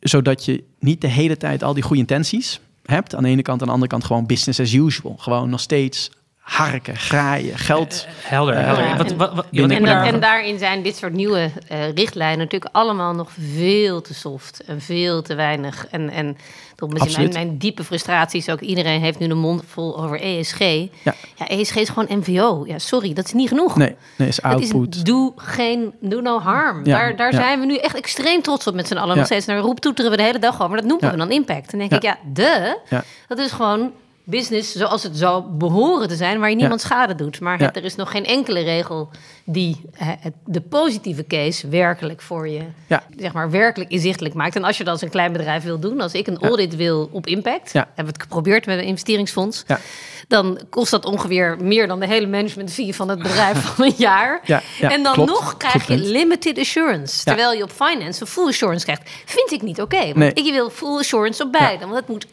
Zodat 0.00 0.44
je 0.44 0.64
niet 0.78 1.00
de 1.00 1.08
hele 1.08 1.36
tijd 1.36 1.62
al 1.62 1.74
die 1.74 1.82
goede 1.82 2.00
intenties 2.00 2.60
hebt. 2.86 3.14
Aan 3.14 3.22
de 3.22 3.28
ene 3.28 3.42
kant, 3.42 3.60
aan 3.60 3.66
de 3.66 3.72
andere 3.72 3.90
kant 3.90 4.04
gewoon 4.04 4.26
business 4.26 4.60
as 4.60 4.72
usual. 4.72 5.16
Gewoon 5.18 5.50
nog 5.50 5.60
steeds 5.60 6.10
harken, 6.46 6.96
graaien, 6.96 7.58
geld. 7.58 8.06
Helder, 8.22 8.54
Eh, 8.54 8.64
helder. 8.64 8.84
ja, 8.84 8.96
wat, 8.96 9.10
en- 9.10 9.16
wat, 9.16 9.34
wat, 9.34 9.46
En, 9.52 9.86
en 9.86 10.20
daarin 10.20 10.58
zijn 10.58 10.82
dit 10.82 10.96
soort 10.96 11.12
nieuwe 11.12 11.50
eh, 11.68 11.92
richtlijnen 11.92 12.38
natuurlijk 12.38 12.74
allemaal 12.74 13.14
nog 13.14 13.28
veel 13.56 14.00
te 14.00 14.14
soft 14.14 14.64
en 14.66 14.80
veel 14.80 15.22
te 15.22 15.34
weinig. 15.34 15.86
En, 15.90 16.10
en 16.10 16.36
mijn, 16.78 17.00
Absoluut. 17.00 17.32
mijn 17.32 17.58
diepe 17.58 17.84
frustratie 17.84 18.38
is 18.40 18.48
ook, 18.48 18.60
iedereen 18.60 19.00
heeft 19.00 19.18
nu 19.18 19.28
de 19.28 19.34
mond 19.34 19.62
vol 19.66 20.02
over 20.02 20.20
ESG. 20.20 20.58
Ja. 20.58 21.14
Ja, 21.36 21.48
ESG 21.48 21.76
is 21.76 21.88
gewoon 21.88 22.18
MVO. 22.18 22.64
Ja, 22.66 22.78
sorry, 22.78 23.12
dat 23.12 23.24
is 23.24 23.32
niet 23.32 23.48
genoeg. 23.48 23.76
Nee, 23.76 23.96
nee, 24.16 24.28
is 24.28 24.36
Het 24.36 24.44
output. 24.44 24.94
is 24.94 25.02
doe 25.02 25.32
geen, 25.36 25.94
do 26.00 26.20
no 26.20 26.38
harm. 26.40 26.84
Ja, 26.84 26.98
daar 26.98 27.16
daar 27.16 27.32
ja. 27.32 27.38
zijn 27.38 27.60
we 27.60 27.66
nu 27.66 27.76
echt 27.76 27.96
extreem 27.96 28.42
trots 28.42 28.66
op 28.66 28.74
met 28.74 28.86
z'n 28.88 28.96
allen. 28.96 29.08
Ja. 29.08 29.14
Nog 29.14 29.26
steeds 29.26 29.46
naar 29.46 29.58
roep 29.58 29.80
toeteren 29.80 30.10
we 30.10 30.16
de 30.16 30.22
hele 30.22 30.38
dag 30.38 30.54
over. 30.54 30.68
Maar 30.68 30.76
dat 30.80 30.86
noemen 30.88 31.06
Ja. 31.06 31.12
we 31.12 31.18
dan 31.18 31.30
impact. 31.30 31.70
Dan 31.70 31.78
denk 31.80 31.90
Ja. 31.90 31.96
ik, 31.96 32.02
ja, 32.02 32.18
de. 32.32 32.78
Ja. 32.88 33.04
Dat 33.28 33.38
is 33.38 33.52
gewoon 33.52 33.92
business 34.28 34.72
zoals 34.72 35.02
het 35.02 35.16
zou 35.16 35.44
behoren 35.50 36.08
te 36.08 36.16
zijn, 36.16 36.38
waar 36.40 36.50
je 36.50 36.56
niemand 36.56 36.80
schade 36.80 37.14
doet. 37.14 37.40
Maar 37.40 37.60
Ja. 37.60 37.72
er 37.74 37.84
is 37.84 37.94
nog 37.94 38.10
geen 38.10 38.24
enkele 38.24 38.60
regel 38.60 39.08
die 39.44 39.80
het- 39.96 40.32
de 40.44 40.60
positieve 40.60 41.26
case 41.26 41.68
werkelijk 41.68 42.22
voor 42.22 42.48
je, 42.48 42.60
Ja. 42.86 43.02
zeg 43.16 43.32
maar, 43.32 43.50
werkelijk 43.50 43.90
inzichtelijk 43.90 44.34
maakt. 44.34 44.56
En 44.56 44.64
als 44.64 44.76
je 44.78 44.84
dat 44.84 44.92
als 44.92 45.02
een 45.02 45.10
klein 45.10 45.32
bedrijf 45.32 45.62
wil 45.62 45.78
doen, 45.78 46.00
als 46.00 46.12
ik 46.12 46.26
een 46.26 46.38
audit 46.38 46.76
wil 46.76 47.08
op 47.12 47.26
impact, 47.26 47.72
hebben 47.72 47.94
we 47.94 48.02
het 48.06 48.22
geprobeerd 48.22 48.66
met 48.66 48.78
een 48.78 48.84
investeringsfonds, 48.84 49.64
dan 50.28 50.60
kost 50.70 50.90
dat 50.90 51.04
ongeveer 51.04 51.56
meer 51.60 51.86
dan 51.86 52.00
de 52.00 52.06
hele 52.06 52.26
management 52.26 52.72
fee 52.72 52.94
van 52.94 53.08
het 53.08 53.22
bedrijf 53.22 53.58
van 53.74 53.84
een 53.84 53.94
jaar. 53.96 54.40
Ja, 54.44 54.62
ja, 54.80 54.90
en 54.90 55.02
dan 55.02 55.12
klopt. 55.12 55.30
nog 55.30 55.56
krijg 55.56 55.72
Goed 55.74 55.86
je 55.86 55.94
punt. 55.94 56.06
limited 56.06 56.58
assurance. 56.58 57.24
Terwijl 57.24 57.52
je 57.52 57.62
op 57.62 57.70
finance 57.70 58.20
een 58.20 58.26
full 58.26 58.46
assurance 58.48 58.84
krijgt. 58.84 59.10
Vind 59.24 59.50
ik 59.52 59.62
niet 59.62 59.80
oké. 59.80 59.98
want 60.04 60.14
Nee. 60.16 60.32
ik 60.32 60.52
wil 60.52 60.70
full 60.70 60.98
assurance 60.98 61.42
op 61.42 61.52
beide. 61.52 61.84
Want 61.84 61.96
het 61.96 62.08
moet 62.08 62.26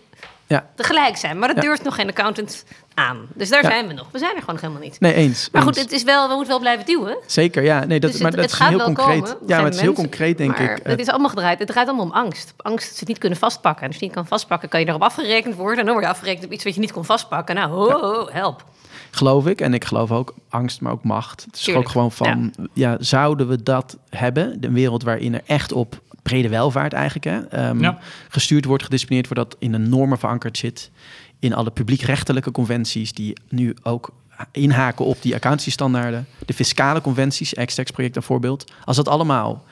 Ja. 0.47 0.65
tegelijk 0.75 1.17
zijn. 1.17 1.39
Maar 1.39 1.47
dat 1.47 1.57
Ja. 1.57 1.61
durft 1.63 1.83
nog 1.83 1.95
geen 1.95 2.07
accountant 2.09 2.65
aan. 2.93 3.17
Dus 3.33 3.49
daar 3.49 3.63
Ja. 3.63 3.69
zijn 3.69 3.87
we 3.87 3.93
nog. 3.93 4.07
We 4.11 4.17
zijn 4.17 4.31
er 4.31 4.39
gewoon 4.39 4.55
nog 4.55 4.61
helemaal 4.63 4.83
niet. 4.83 4.99
Nee, 4.99 5.13
eens. 5.13 5.49
Maar 5.51 5.61
goed, 5.61 5.75
het 5.79 5.91
is 5.91 6.03
wel, 6.03 6.27
we 6.27 6.33
moeten 6.33 6.51
wel 6.51 6.59
blijven 6.59 6.85
duwen. 6.85 7.17
Zeker, 7.27 7.63
ja. 7.63 7.85
Nee, 7.85 7.99
dat, 7.99 8.11
Dus 8.11 8.21
maar 8.21 8.31
het, 8.31 8.39
dat 8.41 8.49
het 8.49 8.53
is 8.53 8.59
gaat 8.59 8.69
heel 8.69 8.77
wel 8.77 8.85
concreet. 8.93 9.23
komen. 9.23 9.47
Ja, 9.47 9.55
maar 9.55 9.65
het 9.65 9.73
is 9.73 9.79
heel 9.81 9.89
mensen- 9.91 10.09
concreet, 10.09 10.37
denk 10.37 10.57
maar 10.57 10.71
ik. 10.71 10.77
eh, 10.79 10.91
Het 10.91 10.99
is 10.99 11.07
allemaal 11.07 11.29
gedraaid. 11.29 11.59
Het 11.59 11.67
draait 11.67 11.87
allemaal 11.87 12.05
om 12.05 12.11
angst. 12.11 12.53
Angst 12.57 12.85
dat 12.85 12.93
ze 12.93 12.99
het 12.99 13.07
niet 13.07 13.17
kunnen 13.17 13.37
vastpakken. 13.39 13.81
En 13.81 13.87
als 13.87 13.97
je 13.97 14.05
niet 14.05 14.13
kan 14.13 14.27
vastpakken, 14.27 14.69
kan 14.69 14.79
je 14.79 14.85
daarop 14.85 15.03
afgerekend 15.03 15.55
worden. 15.55 15.77
En 15.79 15.83
dan 15.85 15.93
word 15.93 16.05
je 16.05 16.11
afgerekend 16.11 16.45
op 16.45 16.51
iets 16.51 16.63
wat 16.63 16.73
je 16.73 16.79
niet 16.79 16.91
kon 16.91 17.05
vastpakken. 17.05 17.55
Nou, 17.55 17.69
ho, 17.71 17.89
ho, 17.91 18.27
help. 18.31 18.63
geloof 19.11 19.45
ik. 19.47 19.61
En 19.61 19.73
ik 19.73 19.85
geloof 19.85 20.11
ook 20.11 20.33
angst, 20.49 20.81
maar 20.81 20.91
ook 20.91 21.03
macht. 21.03 21.43
Het 21.45 21.55
is 21.55 21.61
Tuurlijk, 21.61 21.85
ook 21.85 21.91
gewoon 21.91 22.11
van, 22.11 22.53
ja. 22.73 22.95
zouden 22.99 23.47
we 23.47 23.63
dat 23.63 23.97
hebben? 24.09 24.61
De 24.61 24.71
wereld 24.71 25.03
waarin 25.03 25.33
er 25.33 25.41
echt 25.45 25.71
op 25.71 26.01
brede 26.23 26.49
welvaart 26.49 26.93
eigenlijk 26.93 27.25
hè, 27.25 27.57
ehm, 27.57 27.79
Ja. 27.81 27.97
gestuurd 28.29 28.65
wordt, 28.65 28.83
gedisciplineerd 28.83 29.27
wordt, 29.33 29.49
dat 29.49 29.59
in 29.61 29.71
de 29.71 29.77
normen 29.77 30.17
verankerd 30.17 30.57
zit. 30.57 30.91
In 31.39 31.53
alle 31.53 31.71
publiekrechtelijke 31.71 32.51
conventies 32.51 33.13
die 33.13 33.37
nu 33.49 33.75
ook 33.83 34.09
inhaken 34.51 35.05
op 35.05 35.21
die 35.21 35.33
accountantiestandaarden. 35.35 36.27
De 36.45 36.53
fiscale 36.53 37.01
conventies, 37.01 37.53
Extex 37.53 37.91
project 37.91 38.15
een 38.15 38.23
voorbeeld. 38.23 38.71
Als 38.85 38.95
dat 38.95 39.07
allemaal 39.07 39.63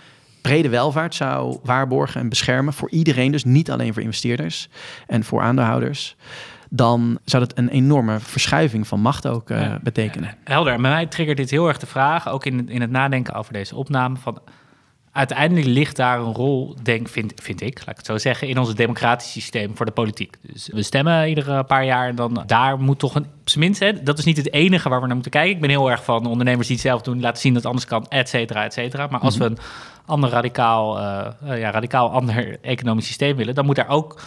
brede 0.42 0.70
welvaart 0.70 1.16
zou 1.16 1.58
waarborgen 1.64 2.22
en 2.22 2.30
beschermen 2.30 2.74
voor 2.74 2.90
iedereen, 2.90 3.32
dus 3.32 3.44
niet 3.44 3.72
alleen 3.72 3.94
voor 3.94 4.02
investeerders 4.02 4.70
en 5.08 5.24
voor 5.24 5.42
aandeelhouders, 5.42 6.16
dan 6.70 7.20
zou 7.26 7.44
dat 7.48 7.58
een 7.58 7.70
enorme 7.70 8.20
verschuiving 8.20 8.88
van 8.88 9.00
macht 9.00 9.28
ook 9.28 9.50
eh, 9.50 9.76
betekenen. 9.82 10.36
Helder. 10.44 10.82
Bij 10.82 10.92
mij 10.92 11.06
triggert 11.06 11.38
dit 11.38 11.50
heel 11.50 11.68
erg 11.68 11.78
de 11.80 11.86
vraag, 11.86 12.30
ook 12.30 12.46
in, 12.46 12.70
in 12.70 12.82
het 12.82 12.92
nadenken 12.92 13.34
over 13.34 13.54
deze 13.54 13.76
opname, 13.76 14.16
van 14.18 14.42
uiteindelijk 15.12 15.68
ligt 15.68 15.96
daar 15.96 16.20
een 16.20 16.34
rol, 16.34 16.76
denk, 16.84 17.10
vind, 17.10 17.34
vind 17.36 17.62
ik, 17.62 17.78
laat 17.80 17.90
ik 17.90 17.98
het 17.98 18.06
zo 18.06 18.18
zeggen, 18.18 18.48
in 18.48 18.58
ons 18.58 18.76
democratisch 18.76 19.32
systeem 19.32 19.78
voor 19.78 19.86
de 19.86 19.92
politiek. 19.92 20.38
Dus 20.42 20.70
we 20.74 20.84
stemmen 20.84 21.30
iedere 21.30 21.64
paar 21.64 21.86
jaar 21.86 22.08
en 22.08 22.16
dan 22.16 22.44
daar 22.46 22.80
moet 22.80 23.00
toch 23.00 23.16
een, 23.16 23.26
op 23.42 23.50
zijn 23.50 23.64
minst, 23.64 23.80
hè, 23.80 24.04
dat 24.04 24.18
is 24.18 24.26
niet 24.26 24.38
het 24.38 24.54
enige 24.54 24.90
waar 24.90 25.00
we 25.00 25.06
naar 25.06 25.16
moeten 25.16 25.32
kijken. 25.32 25.56
Ik 25.56 25.62
ben 25.62 25.70
heel 25.70 25.92
erg 25.92 26.04
van 26.04 26.26
ondernemers 26.26 26.68
die 26.68 26.76
het 26.76 26.86
zelf 26.86 27.02
doen, 27.02 27.22
laten 27.22 27.42
zien 27.42 27.54
dat 27.54 27.62
het 27.62 27.72
anders 27.72 27.90
kan, 27.90 28.06
et 28.08 28.30
cetera, 28.30 28.64
et 28.64 28.74
cetera. 28.74 29.08
Maar 29.08 29.20
als 29.20 29.38
we 29.38 29.46
een 29.46 29.58
ander 30.06 30.30
radicaal, 30.30 31.00
eh, 31.00 31.28
eh, 31.46 31.60
ja, 31.60 31.72
radicaal 31.72 32.12
ander 32.12 32.58
economisch 32.62 33.06
systeem 33.06 33.36
willen, 33.36 33.56
dan 33.56 33.66
moet 33.66 33.76
daar 33.76 33.90
ook 33.90 34.22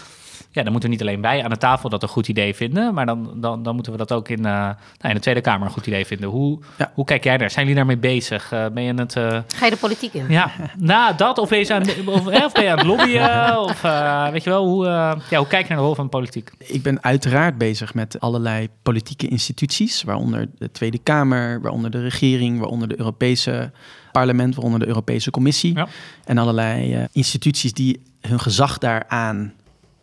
ja, 0.54 0.62
dan 0.62 0.72
moeten 0.72 0.90
we 0.90 0.96
niet 0.96 1.04
alleen 1.04 1.20
wij 1.20 1.42
aan 1.44 1.50
de 1.50 1.56
tafel 1.56 1.88
dat 1.88 2.02
een 2.02 2.08
goed 2.08 2.28
idee 2.28 2.54
vinden, 2.54 2.94
maar 2.94 3.06
dan, 3.06 3.30
dan, 3.36 3.62
dan 3.62 3.74
moeten 3.74 3.92
we 3.92 3.98
dat 3.98 4.12
ook 4.12 4.28
in, 4.28 4.36
eh, 4.38 4.42
nou, 4.52 4.76
in 5.00 5.14
de 5.14 5.20
Tweede 5.20 5.40
Kamer 5.40 5.66
een 5.66 5.72
goed 5.72 5.86
idee 5.86 6.06
vinden. 6.06 6.28
Hoe, 6.28 6.58
Ja. 6.78 6.90
hoe 6.94 7.04
kijk 7.04 7.24
jij 7.24 7.36
daar? 7.38 7.50
Zijn 7.50 7.60
jullie 7.66 7.76
daarmee 7.78 7.98
bezig? 7.98 8.52
Eh, 8.52 8.66
ben 8.72 8.82
je 8.82 8.94
het, 8.94 9.16
eh, 9.16 9.38
Ga 9.56 9.64
je 9.64 9.70
de 9.70 9.76
politiek 9.76 10.14
in? 10.14 10.24
ja, 10.28 10.50
nou 10.78 11.16
dat, 11.16 11.38
of 11.38 11.48
ben 11.48 11.58
je, 11.58 11.74
aan, 11.74 11.82
of, 12.06 12.52
ben 12.52 12.62
je 12.64 12.70
aan 12.70 12.78
het 12.78 12.86
lobbyen? 12.86 13.58
Of 13.68 13.84
eh, 13.84 14.28
weet 14.30 14.44
je 14.44 14.50
wel, 14.50 14.66
hoe, 14.66 14.86
eh, 14.86 15.12
ja, 15.30 15.38
hoe 15.38 15.46
kijk 15.46 15.62
je 15.62 15.68
naar 15.68 15.78
de 15.78 15.84
rol 15.84 15.94
van 15.94 16.04
de 16.04 16.10
politiek? 16.10 16.50
Ik 16.58 16.82
ben 16.82 17.02
uiteraard 17.02 17.58
bezig 17.58 17.94
met 17.94 18.20
allerlei 18.20 18.68
politieke 18.82 19.28
instituties, 19.28 20.02
waaronder 20.02 20.48
de 20.58 20.70
Tweede 20.70 20.98
Kamer, 20.98 21.60
waaronder 21.60 21.90
de 21.90 22.00
regering, 22.02 22.58
waaronder 22.58 22.88
de 22.88 22.98
Europese 22.98 23.70
parlement, 24.12 24.54
waaronder 24.54 24.80
de 24.80 24.86
Europese 24.86 25.30
Commissie. 25.30 25.74
Ja. 25.76 25.86
En 26.24 26.38
allerlei 26.38 27.06
instituties 27.12 27.72
die 27.72 28.02
hun 28.20 28.40
gezag 28.40 28.78
daaraan 28.78 29.52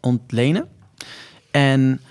ontlenen. 0.01 0.67
En 1.51 2.01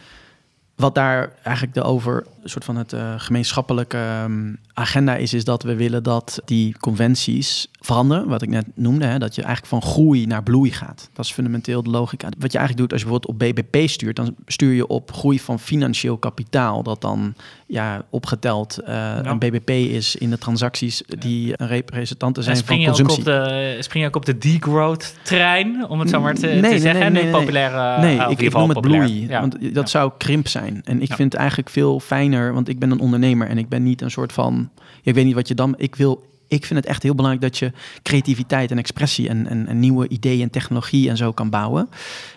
wat 0.76 0.94
daar 0.94 1.33
eigenlijk 1.42 1.74
de 1.74 1.83
over 1.83 2.26
soort 2.44 2.64
van 2.64 2.76
het 2.76 2.92
eh, 2.92 3.14
gemeenschappelijke 3.16 3.96
ehm, 3.96 4.55
agenda 4.74 5.16
is, 5.16 5.35
is 5.35 5.44
dat 5.44 5.62
we 5.62 5.76
willen 5.76 6.03
dat 6.03 6.40
die 6.44 6.74
conventies 6.79 7.68
veranderen. 7.81 8.29
Wat 8.29 8.42
ik 8.42 8.48
net 8.48 8.66
noemde, 8.74 9.07
hè, 9.07 9.18
dat 9.18 9.35
je 9.35 9.42
eigenlijk 9.42 9.83
van 9.83 9.92
groei 9.92 10.26
naar 10.26 10.42
bloei 10.42 10.72
gaat. 10.72 11.11
Dat 11.12 11.24
is 11.24 11.33
fundamenteel 11.33 11.83
de 11.83 11.90
logica. 11.90 12.29
Wat 12.38 12.53
je 12.53 12.59
eigenlijk 12.59 12.76
doet 12.76 12.92
als 12.92 13.00
je 13.00 13.07
bijvoorbeeld 13.07 13.57
op 13.57 13.64
BBP 13.70 13.88
stuurt, 13.88 14.16
dan 14.16 14.35
stuur 14.46 14.72
je 14.72 14.87
op 14.87 15.12
groei 15.12 15.40
van 15.40 15.59
financieel 15.59 16.16
kapitaal. 16.16 16.83
Dat 16.83 17.00
dan 17.00 17.35
ja, 17.66 18.03
opgeteld 18.11 18.79
eh, 18.79 19.16
een 19.22 19.38
BBP 19.38 19.70
is 19.70 20.16
in 20.16 20.31
de 20.31 20.38
transacties 20.38 21.03
die 21.18 21.53
een 21.57 21.66
representanten 21.66 22.42
zijn 22.42 22.57
van 22.57 22.64
spring, 22.64 22.83
je 22.83 22.88
ook 22.88 22.96
consumptie. 22.96 23.35
op 23.35 23.44
de, 23.44 23.76
spring 23.81 24.03
je 24.05 24.09
ook 24.09 24.16
op 24.16 24.24
de 24.26 24.38
degrowth 24.38 25.14
trein, 25.22 25.88
om 25.88 26.00
het 26.00 26.11
zo 26.11 26.20
maar 26.20 26.35
te, 26.35 26.46
Nee, 26.46 26.55
te 26.61 26.61
nee, 26.61 26.79
zeggen? 26.79 27.00
nee, 27.12 27.22
nee, 27.22 27.33
nee. 27.33 27.40
populaire, 27.40 28.00
Nee, 28.00 28.14
ik, 28.29 28.40
ik 28.40 28.53
noem 28.53 28.68
het 28.68 28.72
populair. 28.81 29.05
bloei. 29.05 29.29
Ja. 29.29 29.40
Want 29.40 29.74
dat 29.74 29.90
zou 29.90 30.12
krimp 30.18 30.48
zijn. 30.48 30.81
En 30.85 31.03
ik 31.03 31.12
vind 31.12 31.33
het 31.33 31.40
eigenlijk 31.40 31.70
veel 31.70 32.00
want 32.31 32.69
ik 32.69 32.79
ben 32.79 32.90
een 32.90 33.01
ondernemer 33.01 33.49
en 33.49 33.59
ik 33.59 33.69
ben 33.69 33.83
niet 33.83 34.01
een 34.01 34.11
soort 34.11 34.33
van. 34.33 34.71
Ik 35.03 35.14
weet 35.14 35.25
niet 35.25 35.35
wat 35.35 35.49
je 35.49 35.55
dan. 35.55 35.75
Ik 35.77 35.95
wil. 35.95 36.29
Ik 36.49 36.66
vind 36.66 36.81
het 36.81 36.88
echt 36.88 37.03
heel 37.03 37.14
belangrijk 37.14 37.53
dat 37.53 37.59
je 37.59 37.73
creativiteit 38.03 38.71
en 38.71 38.79
expressie 38.79 39.29
en, 39.29 39.66
en, 39.66 39.81
nieuwe 39.81 40.09
ideeën 40.09 40.43
en 40.43 40.51
technologie 40.51 41.09
en 41.09 41.16
zo 41.16 41.33
kan 41.33 41.51
bouwen. 41.51 41.88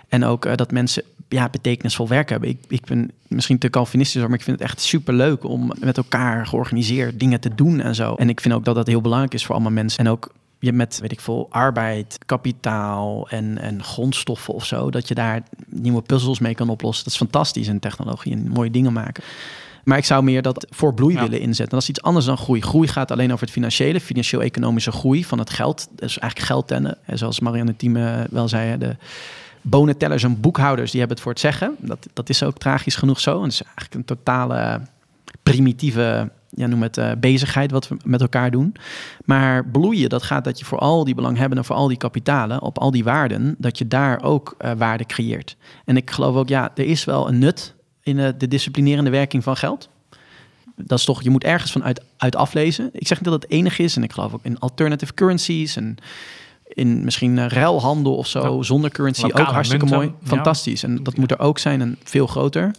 En 0.08 0.23
ook 0.23 0.45
eh, 0.45 0.56
dat 0.56 0.71
mensen 0.71 1.03
ja, 1.29 1.49
betekenisvol 1.49 2.08
werk 2.08 2.29
hebben. 2.29 2.49
Ik, 2.49 2.58
ik 2.67 2.86
ben 2.86 3.12
misschien 3.27 3.58
te 3.58 3.69
Calvinistisch, 3.69 4.21
maar 4.21 4.34
ik 4.34 4.43
vind 4.43 4.60
het 4.60 4.69
echt 4.69 4.82
super 4.82 5.13
leuk 5.13 5.43
om 5.43 5.71
met 5.79 5.97
elkaar 5.97 6.47
georganiseerd 6.47 7.19
dingen 7.19 7.39
te 7.39 7.56
doen 7.56 7.79
en 7.79 7.95
zo. 7.95 8.15
En 8.15 8.29
ik 8.29 8.41
vind 8.41 8.53
ook 8.53 8.65
dat 8.65 8.75
dat 8.75 8.88
heel 8.88 9.01
belangrijk 9.01 9.34
is 9.34 9.45
voor 9.45 9.56
allemaal 9.56 9.71
mensen. 9.71 10.06
En 10.06 10.12
ook 10.12 10.32
je 10.63 10.73
met, 10.73 10.99
weet 11.01 11.12
ik 11.12 11.21
veel, 11.21 11.47
arbeid, 11.49 12.17
kapitaal 12.25 13.29
en, 13.29 13.58
en 13.58 13.84
grondstoffen 13.84 14.53
of 14.53 14.65
zo, 14.65 14.91
dat 14.91 15.08
je 15.08 15.15
daar 15.15 15.43
nieuwe 15.67 16.01
puzzels 16.01 16.39
mee 16.39 16.56
kan 16.56 16.69
oplossen. 16.69 17.03
Dat 17.03 17.13
is 17.13 17.19
fantastisch 17.19 17.67
in 17.67 17.79
technologie 17.79 18.34
en 18.34 18.47
mooie 18.47 18.71
dingen 18.71 18.93
maken. 18.93 19.23
Maar 19.84 19.98
ik 19.98 20.06
zou 20.06 20.24
meer 20.24 20.41
dat 20.41 20.67
voor 20.69 20.93
bloei 20.93 21.13
Ja. 21.15 21.22
willen 21.22 21.39
inzetten. 21.39 21.69
Dat 21.69 21.82
is 21.82 21.89
iets 21.89 22.02
anders 22.02 22.26
dan 22.26 22.38
groei. 22.38 22.62
Groei 22.62 22.88
gaat 22.88 23.12
alleen 23.12 23.32
over 23.32 23.41
het 23.43 23.54
financiële, 23.54 24.00
financieel-economische 24.00 24.91
groei 24.91 25.26
van 25.26 25.39
het 25.39 25.50
geld. 25.50 25.88
Dat 25.96 26.10
is 26.10 26.17
eigenlijk 26.17 26.52
geld 26.52 26.67
tellen. 26.67 26.98
En 27.06 27.17
zoals 27.17 27.39
Marianne 27.39 27.76
Thieme 27.76 28.28
wel 28.30 28.48
zei, 28.48 28.78
de 28.78 28.96
bonentellers 29.62 30.24
en 30.24 30.39
boekhouders, 30.41 30.91
die 30.91 31.00
hebben 31.00 31.17
het 31.17 31.26
voor 31.26 31.36
het 31.36 31.41
zeggen. 31.41 31.76
Dat, 31.80 32.08
dat 32.13 32.30
is 32.30 32.43
ook 32.43 32.58
tragisch 32.58 32.96
genoeg 32.96 33.19
zo. 33.19 33.36
En 33.38 33.43
het 33.43 33.52
is 33.52 33.62
eigenlijk 33.62 33.93
een 33.93 34.06
totale 34.06 34.82
primitieve, 35.43 36.30
ja, 36.50 36.67
noem 36.67 36.82
het, 36.82 36.98
eh, 36.98 37.12
bezigheid 37.17 37.72
wat 37.72 37.88
we 37.88 37.98
met 38.06 38.22
elkaar 38.22 38.52
doen. 38.52 38.76
Maar 39.26 39.65
bloeien, 39.65 40.10
dat 40.10 40.24
gaat 40.24 40.43
dat 40.43 40.60
je 40.60 40.65
voor 40.65 40.78
al 40.80 41.04
die 41.04 41.15
belanghebbenden, 41.15 41.65
voor 41.65 41.76
al 41.76 41.88
die 41.88 41.98
kapitalen, 41.98 42.62
op 42.62 42.78
al 42.78 42.91
die 42.91 43.04
waarden, 43.04 43.56
dat 43.58 43.78
je 43.78 43.88
daar 43.88 44.24
ook 44.24 44.56
eh, 44.58 44.72
waarde 44.78 45.06
creëert. 45.06 45.56
En 45.86 45.98
ik 45.98 46.12
geloof 46.12 46.36
ook, 46.36 46.48
ja, 46.50 46.72
er 46.76 46.86
is 46.86 47.06
wel 47.06 47.28
een 47.28 47.39
nut 47.39 47.72
in 48.03 48.19
eh, 48.19 48.29
de 48.37 48.47
disciplinerende 48.47 49.09
werking 49.09 49.43
van 49.43 49.57
geld. 49.57 49.89
Dat 50.75 50.99
is 50.99 51.05
toch, 51.05 51.23
je 51.23 51.29
moet 51.29 51.43
ergens 51.43 51.71
van 51.71 51.83
uit, 51.83 52.01
uit 52.17 52.35
aflezen. 52.35 52.89
Ik 52.93 53.07
zeg 53.07 53.17
niet 53.21 53.29
dat 53.29 53.41
het 53.41 53.51
enig 53.51 53.79
is. 53.79 53.95
En 53.95 54.03
ik 54.03 54.11
geloof 54.13 54.33
ook 54.33 54.43
in 54.43 54.59
alternative 54.59 55.13
currencies 55.13 55.75
en 55.75 55.97
in 56.67 57.03
misschien 57.03 57.37
eh, 57.37 57.47
ruilhandel 57.47 58.15
of 58.15 58.27
zo, 58.27 58.55
Ja. 58.57 58.63
zonder 58.63 58.89
currency. 58.91 59.21
Lokale 59.21 59.47
ook 59.47 59.53
hartstikke 59.53 59.85
munten, 59.85 60.03
mooi. 60.03 60.15
ja. 60.21 60.27
Fantastisch. 60.27 60.83
En 60.83 61.03
dat 61.03 61.17
moet 61.17 61.31
er 61.31 61.39
ook 61.39 61.59
zijn 61.59 61.81
en 61.81 61.97
veel 62.03 62.27
groter. 62.27 62.71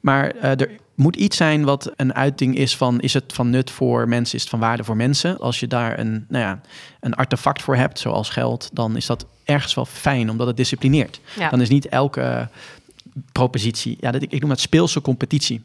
Maar 0.00 0.30
eh, 0.30 0.50
er 0.60 0.70
moet 0.94 1.16
iets 1.16 1.36
zijn 1.36 1.64
wat 1.64 1.92
een 1.96 2.14
uiting 2.14 2.56
is 2.56 2.76
van... 2.76 3.00
is 3.00 3.14
het 3.14 3.32
van 3.32 3.50
nut 3.50 3.70
voor 3.70 4.08
mensen, 4.08 4.34
is 4.34 4.40
het 4.40 4.50
van 4.50 4.60
waarde 4.60 4.84
voor 4.84 4.96
mensen? 4.96 5.38
Als 5.38 5.60
je 5.60 5.66
daar 5.66 5.98
een, 5.98 6.24
nou 6.28 6.44
ja, 6.44 6.60
een 7.00 7.14
artefact 7.14 7.62
voor 7.62 7.76
hebt, 7.76 7.98
zoals 7.98 8.28
geld... 8.28 8.70
dan 8.72 8.96
is 8.96 9.06
dat 9.06 9.26
ergens 9.44 9.74
wel 9.74 9.84
fijn, 9.84 10.30
omdat 10.30 10.46
het 10.46 10.56
disciplineert. 10.56 11.20
Ja. 11.38 11.48
Dan 11.50 11.60
is 11.60 11.68
niet 11.68 11.88
elke 11.88 12.48
propositie... 13.32 13.96
Ja, 14.00 14.10
dat, 14.10 14.22
ik, 14.22 14.32
ik 14.32 14.40
noem 14.40 14.50
het 14.50 14.60
speelse 14.60 15.00
competitie. 15.00 15.62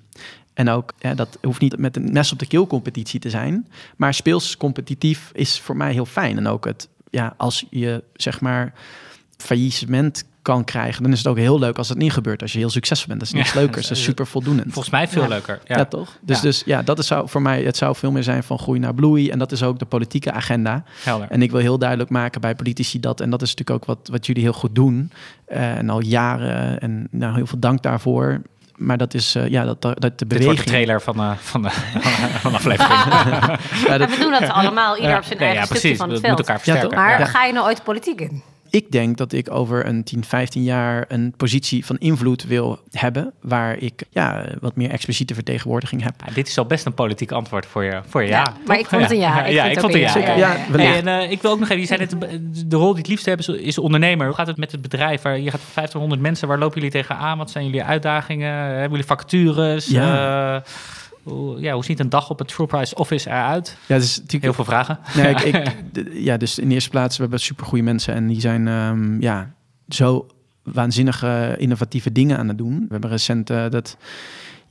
En 0.54 0.70
ook, 0.70 0.94
ja, 1.00 1.14
dat 1.14 1.38
hoeft 1.42 1.62
niet 1.62 1.78
met 1.78 1.96
een 1.96 2.12
mes 2.12 2.32
op 2.32 2.40
de 2.40 2.48
keel 2.48 2.68
competitie 2.68 3.20
te 3.20 3.30
zijn. 3.30 3.68
Maar 3.98 4.14
speels 4.14 4.58
competitief 4.58 5.32
is 5.34 5.60
voor 5.60 5.78
mij 5.78 5.94
heel 5.94 6.06
fijn. 6.06 6.38
En 6.38 6.48
ook 6.48 6.66
het, 6.66 6.90
ja, 7.10 7.34
als 7.38 7.66
je 7.70 8.04
zeg 8.14 8.42
maar 8.42 8.74
faillissement 9.38 10.24
kan 10.48 10.64
krijgen, 10.64 11.04
dan 11.04 11.12
is 11.12 11.18
het 11.18 11.28
ook 11.28 11.38
heel 11.38 11.60
leuk 11.60 11.78
als 11.78 11.90
het 11.90 11.98
niet 11.98 12.12
gebeurt. 12.14 12.42
Als 12.42 12.52
je 12.54 12.58
heel 12.60 12.70
succesvol 12.70 13.08
bent, 13.08 13.20
dat 13.20 13.28
is 13.30 13.34
niks 13.36 13.54
Ja, 13.54 13.60
leukers. 13.60 13.88
Dat 13.88 13.98
is 13.98 14.04
super 14.10 14.28
voldoenend. 14.28 14.66
Volgens 14.74 14.90
mij 14.90 15.08
veel 15.08 15.22
Ja. 15.22 15.28
leuker. 15.28 15.60
Ja, 15.66 15.78
Ja. 15.78 15.86
toch? 15.86 16.18
Dus, 16.22 16.36
Ja. 16.38 16.42
dus 16.42 16.64
ja, 16.66 16.82
dat 16.82 17.00
is 17.00 17.08
zou 17.08 17.30
voor 17.30 17.42
mij, 17.42 17.64
het 17.64 17.78
zou 17.78 17.96
veel 17.96 18.12
meer 18.12 18.24
zijn 18.24 18.44
van 18.44 18.60
groei 18.60 18.80
naar 18.80 18.94
bloei. 18.94 19.30
En 19.30 19.40
dat 19.40 19.52
is 19.52 19.64
ook 19.64 19.80
de 19.80 19.86
politieke 19.86 20.32
agenda. 20.32 20.84
Helder. 21.04 21.28
En 21.30 21.42
ik 21.42 21.52
wil 21.52 21.60
heel 21.60 21.78
duidelijk 21.78 22.10
maken 22.10 22.42
bij 22.42 22.56
politici 22.56 23.00
dat, 23.00 23.22
en 23.22 23.30
dat 23.30 23.42
is 23.42 23.56
natuurlijk 23.56 23.80
ook 23.82 23.86
wat, 23.98 24.08
wat 24.12 24.26
jullie 24.26 24.44
heel 24.44 24.54
goed 24.54 24.76
doen. 24.76 25.12
eh, 25.46 25.78
en 25.78 25.90
al 25.90 26.02
jaren, 26.02 26.80
en 26.80 27.08
nou, 27.12 27.36
heel 27.36 27.48
veel 27.48 27.60
dank 27.60 27.82
daarvoor. 27.82 28.42
Maar 28.76 28.98
dat 28.98 29.14
is, 29.14 29.36
eh, 29.36 29.48
ja, 29.48 29.64
dat, 29.66 29.82
dat 29.82 29.94
de 29.94 30.00
Dit 30.00 30.10
wordt 30.10 30.20
de 30.20 30.26
beweging... 30.26 30.60
trailer 30.66 31.02
van, 31.02 31.20
eh, 31.20 31.32
van, 31.38 31.62
de, 31.62 31.70
van 32.42 32.52
de 32.52 32.58
aflevering. 32.58 33.00
Ja, 33.14 33.58
Maar 33.88 34.00
dat- 34.00 34.10
we 34.10 34.18
doen 34.20 34.32
dat 34.32 34.50
allemaal, 34.50 34.96
ieder 34.96 35.12
Ja. 35.12 35.18
op 35.18 35.24
zijn 35.24 35.40
Nee, 35.40 35.48
eigen 35.48 35.60
ja, 35.60 35.66
stukje 35.66 35.80
precies. 35.82 35.98
van 35.98 36.08
We 36.08 36.14
het 36.14 36.24
moeten 36.28 36.46
veld. 36.46 36.48
elkaar 36.48 36.60
versterken. 36.64 36.98
Maar 36.98 37.20
Ja. 37.20 37.26
ga 37.26 37.46
je 37.46 37.54
nou 37.54 37.66
ooit 37.66 37.78
de 37.78 37.84
politiek 37.84 38.22
in? 38.22 38.42
Ik 38.69 38.91
denk 38.91 39.17
dat 39.17 39.34
ik 39.34 39.51
over 39.51 39.86
een 39.86 40.03
10, 40.03 40.23
15 40.23 40.63
jaar 40.63 41.06
een 41.08 41.34
positie 41.38 41.86
van 41.86 41.97
invloed 41.97 42.43
wil 42.43 42.80
hebben. 42.91 43.34
Waar 43.41 43.77
ik 43.77 44.03
ja, 44.10 44.45
wat 44.60 44.75
meer 44.75 44.89
expliciete 44.89 45.34
vertegenwoordiging 45.34 46.03
heb. 46.03 46.13
Ja, 46.25 46.34
dit 46.34 46.47
is 46.47 46.58
al 46.58 46.65
best 46.65 46.86
een 46.86 46.93
politiek 46.93 47.32
antwoord 47.32 47.65
voor 47.65 47.84
je, 47.84 48.01
voor 48.08 48.21
je 48.21 48.30
ja. 48.30 48.38
Ja, 48.38 48.53
maar 48.65 48.80
ik 48.80 48.86
vond 48.86 49.01
het 49.01 49.12
een 49.12 49.17
ja. 49.17 49.45
Ik 49.45 49.53
ja, 49.53 49.65
ik 49.65 49.80
vond 49.80 49.93
het 49.93 50.15
een 50.15 50.21
ja. 50.21 50.36
ja. 50.36 50.95
En 50.95 51.08
eh, 51.08 51.32
ik 51.32 51.41
wil 51.41 51.51
ook 51.51 51.60
nog 51.60 51.69
even, 51.69 51.82
je 51.82 51.88
zei 51.88 51.99
net, 51.99 52.15
de 52.69 52.75
rol 52.75 52.89
die 52.89 52.97
het 52.97 53.08
liefst 53.08 53.25
hebben 53.25 53.47
is, 53.47 53.62
is 53.62 53.77
ondernemer. 53.77 54.25
Hoe 54.25 54.36
gaat 54.36 54.47
het 54.47 54.58
met 54.58 54.71
het 54.71 54.82
bedrijf? 54.82 55.21
Waar, 55.21 55.39
je 55.39 55.51
gaat 55.51 55.62
1500 55.73 56.21
mensen, 56.21 56.47
waar 56.47 56.58
lopen 56.58 56.75
jullie 56.75 56.91
tegenaan? 56.91 57.38
Wat 57.38 57.51
zijn 57.51 57.65
jullie 57.65 57.84
uitdagingen? 57.84 58.53
Hebben 58.53 58.89
jullie 58.89 59.06
vacatures? 59.06 59.86
Ja. 59.86 60.56
Eh, 60.56 60.62
hoe, 61.30 61.62
ja, 61.62 61.74
hoe 61.74 61.86
ziet 61.86 62.00
een 62.00 62.10
dag 62.10 62.30
op 62.30 62.40
het 62.40 62.48
True 62.48 62.68
Price 62.68 62.96
Office 62.96 63.30
eruit? 63.30 63.78
Ja, 63.88 63.98
dus 63.98 64.18
natuurlijk 64.18 64.44
Heel 64.44 64.54
veel 64.54 64.66
vragen. 64.66 65.00
Nee, 65.16 65.36
ik, 65.36 65.76
ja, 66.28 66.38
dus 66.38 66.60
in 66.60 66.68
de 66.68 66.74
eerste 66.74 66.90
plaats, 66.90 67.16
we 67.16 67.22
hebben 67.22 67.40
supergoeie 67.40 67.84
mensen 67.84 68.13
en 68.13 68.28
die 68.28 68.40
zijn 68.40 68.68
ehm, 68.68 69.22
ja, 69.22 69.54
zo 69.88 70.28
waanzinnige 70.63 71.56
innovatieve 71.58 72.12
dingen 72.12 72.38
aan 72.38 72.48
het 72.48 72.58
doen. 72.58 72.80
We 72.80 72.88
hebben 72.90 73.10
recent 73.10 73.50
uh, 73.50 73.70
dat 73.70 73.98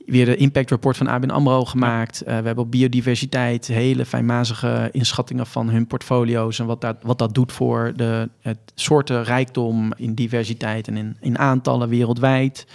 weer 0.05 0.25
de 0.25 0.35
impact 0.35 0.69
report 0.69 0.97
van 0.97 1.07
ABN 1.07 1.29
AMRO 1.29 1.65
gemaakt. 1.65 2.21
Uh, 2.21 2.27
we 2.27 2.33
hebben 2.33 2.63
op 2.63 2.71
biodiversiteit 2.71 3.67
hele 3.67 4.05
fijnmazige 4.05 4.89
inschattingen 4.91 5.45
van 5.45 5.69
hun 5.69 5.87
portfolio's... 5.87 6.59
en 6.59 6.65
wat 6.65 6.81
dat, 6.81 6.95
wat 7.01 7.17
dat 7.17 7.33
doet 7.33 7.51
voor 7.51 7.93
de 7.95 8.29
het 8.41 8.59
soorten 8.75 9.23
rijkdom 9.23 9.93
in 9.95 10.13
diversiteit 10.13 10.87
en 10.87 10.97
in, 10.97 11.17
in 11.19 11.37
aantallen 11.37 11.89
wereldwijd. 11.89 12.65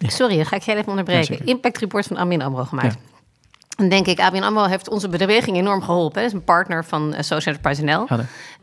Sorry, 0.00 0.36
dan 0.36 0.46
ga 0.46 0.56
ik 0.56 0.62
heel 0.62 0.76
even 0.76 0.88
onderbreken. 0.88 1.36
Ja, 1.38 1.44
impact 1.44 1.78
report 1.78 2.06
van 2.06 2.16
ABN 2.16 2.40
AMRO 2.40 2.64
gemaakt. 2.64 2.98
Ja. 3.08 3.15
Dan 3.76 3.88
denk 3.88 4.06
ik, 4.06 4.20
ABN 4.20 4.42
AMRO 4.42 4.64
heeft 4.64 4.88
onze 4.88 5.08
beweging 5.08 5.56
enorm 5.56 5.82
geholpen. 5.82 6.22
Het 6.22 6.30
is 6.30 6.36
een 6.36 6.44
partner 6.44 6.84
van 6.84 7.14
Social 7.18 7.54
Enterprise 7.54 7.82
NL. 7.82 8.06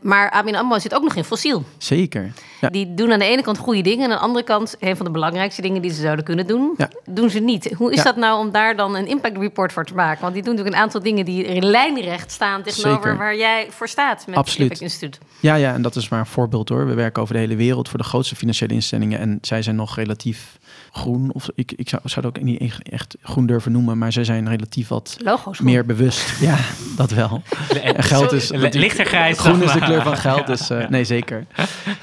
Maar 0.00 0.30
ABN 0.30 0.54
AMRO 0.54 0.78
zit 0.78 0.94
ook 0.94 1.02
nog 1.02 1.14
in 1.14 1.24
fossiel. 1.24 1.64
Zeker. 1.78 2.32
Ja. 2.60 2.68
Die 2.68 2.94
doen 2.94 3.12
aan 3.12 3.18
de 3.18 3.24
ene 3.24 3.42
kant 3.42 3.58
goede 3.58 3.82
dingen... 3.82 4.04
en 4.04 4.10
aan 4.10 4.18
de 4.18 4.24
andere 4.24 4.44
kant, 4.44 4.76
een 4.80 4.96
van 4.96 5.06
de 5.06 5.12
belangrijkste 5.12 5.62
dingen 5.62 5.82
die 5.82 5.90
ze 5.90 6.00
zouden 6.00 6.24
kunnen 6.24 6.46
doen... 6.46 6.74
Ja. 6.76 6.88
doen 7.04 7.30
ze 7.30 7.38
niet. 7.38 7.74
Hoe 7.76 7.92
is 7.92 8.02
dat 8.02 8.16
nou 8.16 8.38
om 8.38 8.50
daar 8.50 8.76
dan 8.76 8.96
een 8.96 9.06
impact 9.06 9.36
report 9.36 9.72
voor 9.72 9.84
te 9.84 9.94
maken? 9.94 10.20
Want 10.22 10.34
die 10.34 10.42
doen 10.42 10.52
natuurlijk 10.52 10.76
een 10.76 10.82
aantal 10.82 11.02
dingen 11.02 11.24
die 11.24 11.44
in 11.44 11.66
lijnrecht 11.66 12.30
staan... 12.30 12.62
tegenover 12.62 13.02
Zeker. 13.02 13.16
waar 13.16 13.36
jij 13.36 13.66
voor 13.70 13.88
staat 13.88 14.26
met 14.26 14.36
Absoluut. 14.36 14.70
het 14.70 14.80
Impact 14.80 14.80
Instituut. 14.80 15.18
Ja, 15.40 15.54
ja, 15.54 15.74
en 15.74 15.82
dat 15.82 15.96
is 15.96 16.08
maar 16.08 16.20
een 16.20 16.26
voorbeeld 16.26 16.68
hoor. 16.68 16.86
We 16.86 16.94
werken 16.94 17.22
over 17.22 17.34
de 17.34 17.40
hele 17.40 17.56
wereld 17.56 17.88
voor 17.88 17.98
de 17.98 18.04
grootste 18.04 18.36
financiële 18.36 18.74
instellingen... 18.74 19.18
en 19.18 19.38
zij 19.40 19.62
zijn 19.62 19.76
nog 19.76 19.96
relatief 19.96 20.58
groen. 20.94 21.32
Of 21.32 21.48
ik, 21.54 21.72
ik 21.72 21.88
zou, 21.88 22.02
zou 22.04 22.26
het 22.26 22.36
ook 22.36 22.42
niet 22.42 22.74
echt 22.82 23.16
groen 23.22 23.46
durven 23.46 23.72
noemen, 23.72 23.98
maar 23.98 24.12
ze 24.12 24.24
zijn 24.24 24.48
relatief 24.48 24.88
wat 24.88 25.16
Logo's 25.18 25.60
meer 25.60 25.86
bewust. 25.86 26.40
Ja, 26.40 26.58
dat 26.96 27.10
wel. 27.10 27.42
En 27.82 28.02
geld 28.02 28.32
is 28.32 28.50
lichter 28.50 29.04
grijs. 29.04 29.38
Groen 29.38 29.62
is 29.62 29.72
de 29.72 29.78
kleur 29.78 30.02
van 30.02 30.16
geld, 30.16 30.46
dus 30.46 30.70
uh, 30.70 30.88
nee 30.88 31.04
zeker. 31.04 31.46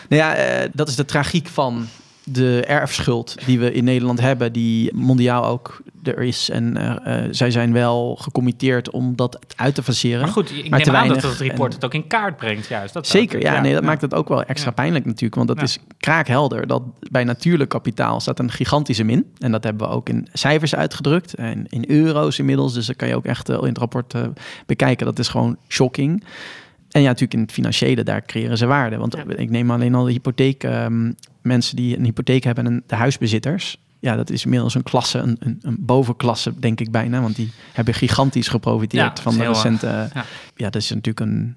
Nou 0.09 0.21
ja, 0.21 0.37
uh, 0.37 0.69
dat 0.73 0.87
is 0.87 0.95
de 0.95 1.05
tragiek 1.05 1.47
van 1.47 1.87
de 2.23 2.63
erfschuld 2.65 3.35
die 3.45 3.59
we 3.59 3.73
in 3.73 3.83
Nederland 3.83 4.19
hebben, 4.19 4.53
die 4.53 4.95
mondiaal 4.95 5.45
ook 5.45 5.81
er 6.03 6.21
is. 6.21 6.49
En 6.49 6.77
uh, 6.77 7.23
zij 7.31 7.51
zijn 7.51 7.73
wel 7.73 8.15
gecommitteerd 8.15 8.89
om 8.89 9.15
dat 9.15 9.39
uit 9.55 9.75
te 9.75 9.83
faceren. 9.83 10.21
Maar 10.21 10.31
goed, 10.31 10.51
ik 10.51 10.69
maar 10.69 10.79
neem 10.79 10.95
aan 10.95 11.07
dat 11.07 11.21
het 11.21 11.37
report 11.37 11.73
het 11.73 11.85
ook 11.85 11.93
in 11.93 12.07
kaart 12.07 12.37
brengt 12.37 12.67
juist. 12.67 12.93
Dat 12.93 13.07
zeker, 13.07 13.41
ja, 13.41 13.61
Nee, 13.61 13.73
dat 13.73 13.83
maakt 13.83 14.01
het 14.01 14.13
ook 14.13 14.27
wel 14.27 14.43
extra 14.43 14.71
pijnlijk 14.71 15.05
natuurlijk. 15.05 15.35
Want 15.35 15.47
dat 15.47 15.61
is 15.61 15.77
kraakhelder 15.97 16.67
dat 16.67 16.83
bij 17.11 17.23
natuurlijk 17.23 17.69
kapitaal 17.69 18.19
staat 18.19 18.39
een 18.39 18.51
gigantische 18.51 19.03
min. 19.03 19.25
En 19.37 19.51
dat 19.51 19.63
hebben 19.63 19.87
we 19.87 19.93
ook 19.93 20.09
in 20.09 20.27
cijfers 20.33 20.75
uitgedrukt. 20.75 21.33
En 21.33 21.65
in 21.69 21.83
euro's 21.87 22.39
inmiddels. 22.39 22.73
Dus 22.73 22.85
dat 22.85 22.95
kan 22.95 23.07
je 23.07 23.15
ook 23.15 23.25
echt 23.25 23.49
uh, 23.49 23.57
in 23.57 23.67
het 23.67 23.77
rapport 23.77 24.13
uh, 24.13 24.21
bekijken. 24.65 25.05
Dat 25.05 25.19
is 25.19 25.27
gewoon 25.27 25.57
shocking. 25.67 26.23
En 26.91 27.01
ja, 27.01 27.07
natuurlijk 27.07 27.33
in 27.33 27.41
het 27.41 27.51
financiële, 27.51 28.03
daar 28.03 28.25
creëren 28.25 28.57
ze 28.57 28.65
waarde. 28.65 28.97
Want 28.97 29.17
ik 29.35 29.49
neem 29.49 29.71
alleen 29.71 29.95
al 29.95 30.03
de 30.03 30.11
hypotheek, 30.11 30.63
um, 30.63 31.15
mensen 31.41 31.75
die 31.75 31.97
een 31.97 32.03
hypotheek 32.03 32.43
hebben 32.43 32.65
en 32.65 32.83
de 32.87 32.95
huisbezitters. 32.95 33.77
Ja, 33.99 34.15
dat 34.15 34.29
is 34.29 34.43
inmiddels 34.43 34.75
een 34.75 34.83
klasse, 34.83 35.17
een, 35.17 35.37
een, 35.39 35.59
een 35.61 35.77
bovenklasse, 35.79 36.59
denk 36.59 36.79
ik 36.79 36.91
bijna. 36.91 37.21
Want 37.21 37.35
die 37.35 37.51
hebben 37.73 37.93
gigantisch 37.93 38.47
geprofiteerd 38.47 39.19
van 39.19 39.37
de 39.37 39.47
recente... 39.47 40.09
Ja. 40.13 40.25
ja, 40.55 40.69
dat 40.69 40.81
is 40.81 40.89
natuurlijk 40.89 41.19
een 41.19 41.55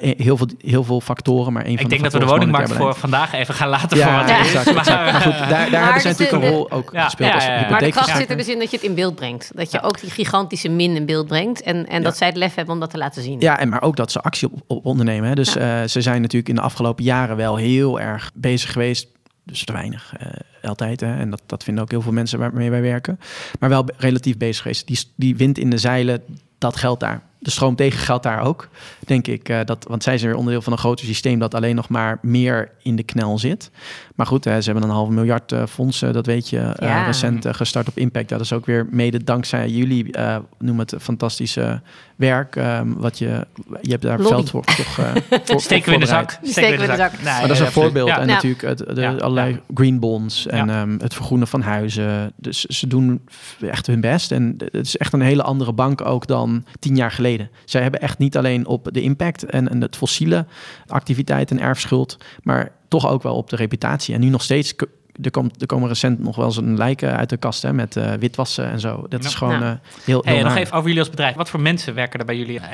heel 0.00 0.36
veel, 0.36 0.48
heel 0.58 0.84
veel 0.84 1.00
factoren, 1.00 1.52
maar 1.52 1.64
één 1.64 1.74
van 1.74 1.84
Ik 1.84 1.90
denk 1.90 2.02
dat 2.02 2.12
we 2.12 2.18
de 2.18 2.26
woningmarkt 2.26 2.72
voor 2.72 2.94
vandaag 2.94 3.32
even 3.32 3.54
gaan 3.54 3.68
laten 3.68 3.96
ja, 3.96 4.04
voor 4.04 4.12
wat 4.12 4.46
exact, 4.46 4.66
exact. 4.66 5.22
Goed, 5.22 5.38
daar, 5.38 5.70
daar 5.70 5.84
hebben 5.84 6.00
ze 6.00 6.08
natuurlijk 6.08 6.42
een 6.42 6.50
rol 6.50 6.70
ook 6.70 6.90
ja, 6.92 7.04
gespeeld 7.04 7.34
als 7.34 7.44
ja, 7.44 7.66
Maar 7.70 7.80
de 7.80 7.90
kracht 7.90 8.16
zit 8.16 8.30
er 8.30 8.36
dus 8.36 8.48
in 8.48 8.58
dat 8.58 8.70
je 8.70 8.76
het 8.76 8.86
in 8.86 8.94
beeld 8.94 9.14
brengt. 9.14 9.50
Dat 9.54 9.70
je 9.70 9.82
ook 9.82 10.00
die 10.00 10.10
gigantische 10.10 10.68
min 10.68 10.96
in 10.96 11.06
beeld 11.06 11.26
brengt. 11.26 11.62
En, 11.62 11.86
en 11.86 12.02
dat 12.02 12.16
zij 12.16 12.26
het 12.26 12.36
lef 12.36 12.54
hebben 12.54 12.74
om 12.74 12.80
dat 12.80 12.90
te 12.90 12.98
laten 12.98 13.22
zien. 13.22 13.40
Ja, 13.40 13.58
en 13.58 13.68
maar 13.68 13.82
ook 13.82 13.96
dat 13.96 14.12
ze 14.12 14.20
actie 14.20 14.52
op, 14.52 14.60
op 14.66 14.86
ondernemen. 14.86 15.28
Hè. 15.28 15.34
Dus 15.34 15.56
uh, 15.56 15.82
ze 15.82 16.00
zijn 16.00 16.20
natuurlijk 16.20 16.48
in 16.48 16.54
de 16.54 16.60
afgelopen 16.60 17.04
jaren 17.04 17.36
wel 17.36 17.56
heel 17.56 18.00
erg 18.00 18.30
bezig 18.34 18.72
geweest 18.72 19.08
dus 19.44 19.64
te 19.64 19.72
weinig 19.72 20.14
uh, 20.20 20.28
altijd. 20.62 21.00
Hè? 21.00 21.18
En 21.18 21.30
dat, 21.30 21.42
dat 21.46 21.64
vinden 21.64 21.82
ook 21.82 21.90
heel 21.90 22.02
veel 22.02 22.12
mensen 22.12 22.38
waarmee 22.38 22.70
wij 22.70 22.82
werken. 22.82 23.20
Maar 23.60 23.68
wel 23.68 23.84
relatief 23.96 24.36
bezig 24.36 24.62
geweest. 24.62 24.86
Die, 24.86 24.98
die 25.16 25.36
wind 25.36 25.58
in 25.58 25.70
de 25.70 25.78
zeilen, 25.78 26.22
dat 26.58 26.76
geldt 26.76 27.00
daar 27.00 27.22
de 27.38 27.50
stroom 27.50 27.74
tegen 27.74 27.98
geldt 27.98 28.22
daar 28.22 28.40
ook, 28.40 28.68
denk 29.06 29.26
ik. 29.26 29.48
Uh, 29.48 29.60
dat, 29.64 29.84
want 29.88 30.02
zij 30.02 30.18
zijn 30.18 30.30
weer 30.30 30.38
onderdeel 30.38 30.62
van 30.62 30.72
een 30.72 30.78
groter 30.78 31.06
systeem 31.06 31.38
dat 31.38 31.54
alleen 31.54 31.74
nog 31.74 31.88
maar 31.88 32.18
meer 32.22 32.70
in 32.82 32.96
de 32.96 33.02
knel 33.02 33.38
zit. 33.38 33.70
Maar 34.14 34.26
goed, 34.26 34.44
hè, 34.44 34.60
ze 34.60 34.70
hebben 34.70 34.88
een 34.88 34.94
half 34.94 35.08
miljard 35.08 35.52
uh, 35.52 35.66
fondsen, 35.66 36.12
dat 36.12 36.26
weet 36.26 36.48
je, 36.48 36.58
uh, 36.58 36.72
ja. 36.88 37.04
recent 37.04 37.46
gestart 37.50 37.88
op 37.88 37.98
Impact. 37.98 38.28
Dat 38.28 38.40
is 38.40 38.52
ook 38.52 38.66
weer 38.66 38.86
mede 38.90 39.24
dankzij 39.24 39.68
jullie, 39.68 40.14
noem 40.58 40.78
het 40.78 40.94
fantastische 41.00 41.80
werk. 42.16 42.56
Um, 42.56 42.94
wat 42.98 43.18
je, 43.18 43.46
je 43.80 43.90
hebt 43.90 44.02
daar 44.02 44.20
veld 44.20 44.50
voor, 44.50 44.64
toch 44.64 44.86
voor, 45.44 45.60
Steken 45.60 45.88
we 45.88 45.94
in 45.94 46.00
de 46.00 46.06
zak. 46.06 46.38
Steken 46.42 46.76
we 46.78 46.84
in 46.84 46.90
de 46.90 46.96
zak. 46.96 47.12
Nee, 47.12 47.22
maar 47.24 47.40
dat 47.40 47.50
is 47.50 47.60
een 47.60 47.72
voorbeeld. 47.72 48.08
Ja. 48.08 48.20
En 48.20 48.26
natuurlijk 48.26 48.62
het, 48.62 48.78
de, 48.78 49.00
ja. 49.00 49.12
allerlei 49.12 49.60
green 49.74 49.98
bonds 49.98 50.46
en 50.46 50.68
um, 50.68 50.98
het 51.00 51.14
vergroenen 51.14 51.48
van 51.48 51.60
huizen. 51.60 52.32
Dus 52.36 52.64
ze 52.64 52.86
doen 52.86 53.20
echt 53.60 53.86
hun 53.86 54.00
best. 54.00 54.32
En 54.32 54.54
het 54.58 54.86
is 54.86 54.96
echt 54.96 55.12
een 55.12 55.20
hele 55.20 55.42
andere 55.42 55.72
bank 55.72 56.00
ook 56.00 56.26
dan 56.26 56.64
tien 56.78 56.96
jaar 56.96 57.10
geleden 57.10 57.27
Zij 57.64 57.82
hebben 57.82 58.00
echt 58.00 58.18
niet 58.18 58.36
alleen 58.36 58.66
op 58.66 58.88
de 58.92 59.02
impact 59.02 59.44
en, 59.44 59.68
en 59.68 59.80
het 59.80 59.96
fossiele 59.96 60.46
activiteit 60.86 61.50
en 61.50 61.60
erfschuld, 61.60 62.16
maar 62.42 62.72
toch 62.88 63.08
ook 63.08 63.22
wel 63.22 63.34
op 63.34 63.50
de 63.50 63.56
reputatie. 63.56 64.14
En 64.14 64.20
nu 64.20 64.28
nog 64.28 64.42
steeds 64.42 64.74
er, 65.22 65.30
komt, 65.30 65.60
er 65.60 65.66
komen 65.66 65.88
recent 65.88 66.18
nog 66.18 66.36
wel 66.36 66.44
eens 66.44 66.56
een 66.56 66.76
lijken 66.76 67.16
uit 67.16 67.30
de 67.30 67.36
kast 67.36 67.62
hè, 67.62 67.72
met 67.72 67.96
uh, 67.96 68.12
witwassen 68.12 68.70
en 68.70 68.80
zo. 68.80 69.06
Dat 69.08 69.24
is 69.24 69.34
gewoon 69.34 69.62
uh, 69.62 69.72
heel, 70.04 70.22
heel 70.24 70.44
Nog 70.44 70.56
even 70.56 70.72
over 70.72 70.86
jullie 70.86 71.00
als 71.00 71.10
bedrijf. 71.10 71.34
Wat 71.34 71.48
voor 71.48 71.60
mensen 71.60 71.94
werken 71.94 72.20
er 72.20 72.26
bij 72.26 72.36
jullie? 72.36 72.60
Uh, 72.60 72.66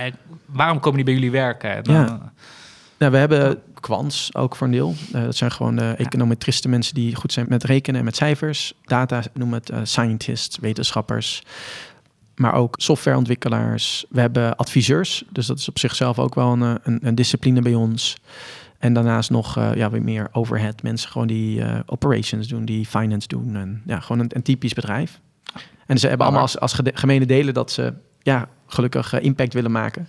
waarom 0.47 0.81
komen 0.81 0.97
die 0.97 1.05
bij 1.05 1.15
jullie 1.15 1.31
werken? 1.31 1.85
Dan, 1.85 1.95
ja. 1.95 2.33
Nou, 2.99 3.13
we 3.13 3.19
hebben 3.19 3.63
kwants 3.81 4.35
ook 4.35 4.57
voor 4.57 4.67
een 4.67 4.73
deel. 4.73 4.95
dat 5.13 5.37
zijn 5.37 5.53
gewoon 5.53 5.77
de 5.77 5.95
econometristen, 5.97 6.71
mensen 6.71 6.95
die 6.95 7.15
goed 7.15 7.33
zijn 7.33 7.47
met 7.49 7.65
rekenen 7.65 7.99
en 7.99 8.05
met 8.05 8.17
cijfers. 8.17 8.75
Data, 8.85 9.23
noem 9.33 9.53
het 9.53 9.73
scientists, 9.83 10.59
wetenschappers 10.59 11.43
maar 12.37 12.55
ook 12.55 12.75
softwareontwikkelaars. 12.79 14.05
We 14.09 14.21
hebben 14.21 14.57
adviseurs, 14.57 15.25
dus 15.31 15.47
dat 15.47 15.59
is 15.59 15.69
op 15.69 15.79
zichzelf 15.79 16.19
ook 16.19 16.35
wel 16.35 16.53
een, 16.53 16.63
eh, 16.63 16.75
een, 16.83 16.99
een 17.03 17.15
discipline 17.15 17.61
bij 17.61 17.75
ons. 17.75 18.17
En 18.79 18.93
daarnaast 18.93 19.31
nog 19.31 19.59
uh, 19.59 19.75
ja, 19.75 19.91
weer 19.91 20.03
meer 20.03 20.29
overhead. 20.33 20.83
Mensen 20.83 21.11
gewoon 21.11 21.27
die 21.27 21.59
uh, 21.59 21.79
operations 21.87 22.49
doen, 22.49 22.65
die 22.65 22.87
finance 22.87 23.29
doen. 23.29 23.57
En 23.57 23.83
ja, 23.87 24.01
gewoon 24.01 24.21
een, 24.21 24.31
een 24.35 24.43
typisch 24.43 24.73
bedrijf. 24.73 25.21
En 25.87 25.99
ze 25.99 26.09
hebben 26.09 26.27
allemaal 26.27 26.45
als, 26.45 26.59
als 26.59 26.81
gemene 26.85 27.27
delen 27.27 27.55
dat 27.55 27.71
ze 27.71 27.95
ja, 28.23 28.49
gelukkig 28.67 29.21
impact 29.21 29.53
willen 29.53 29.71
maken. 29.71 30.09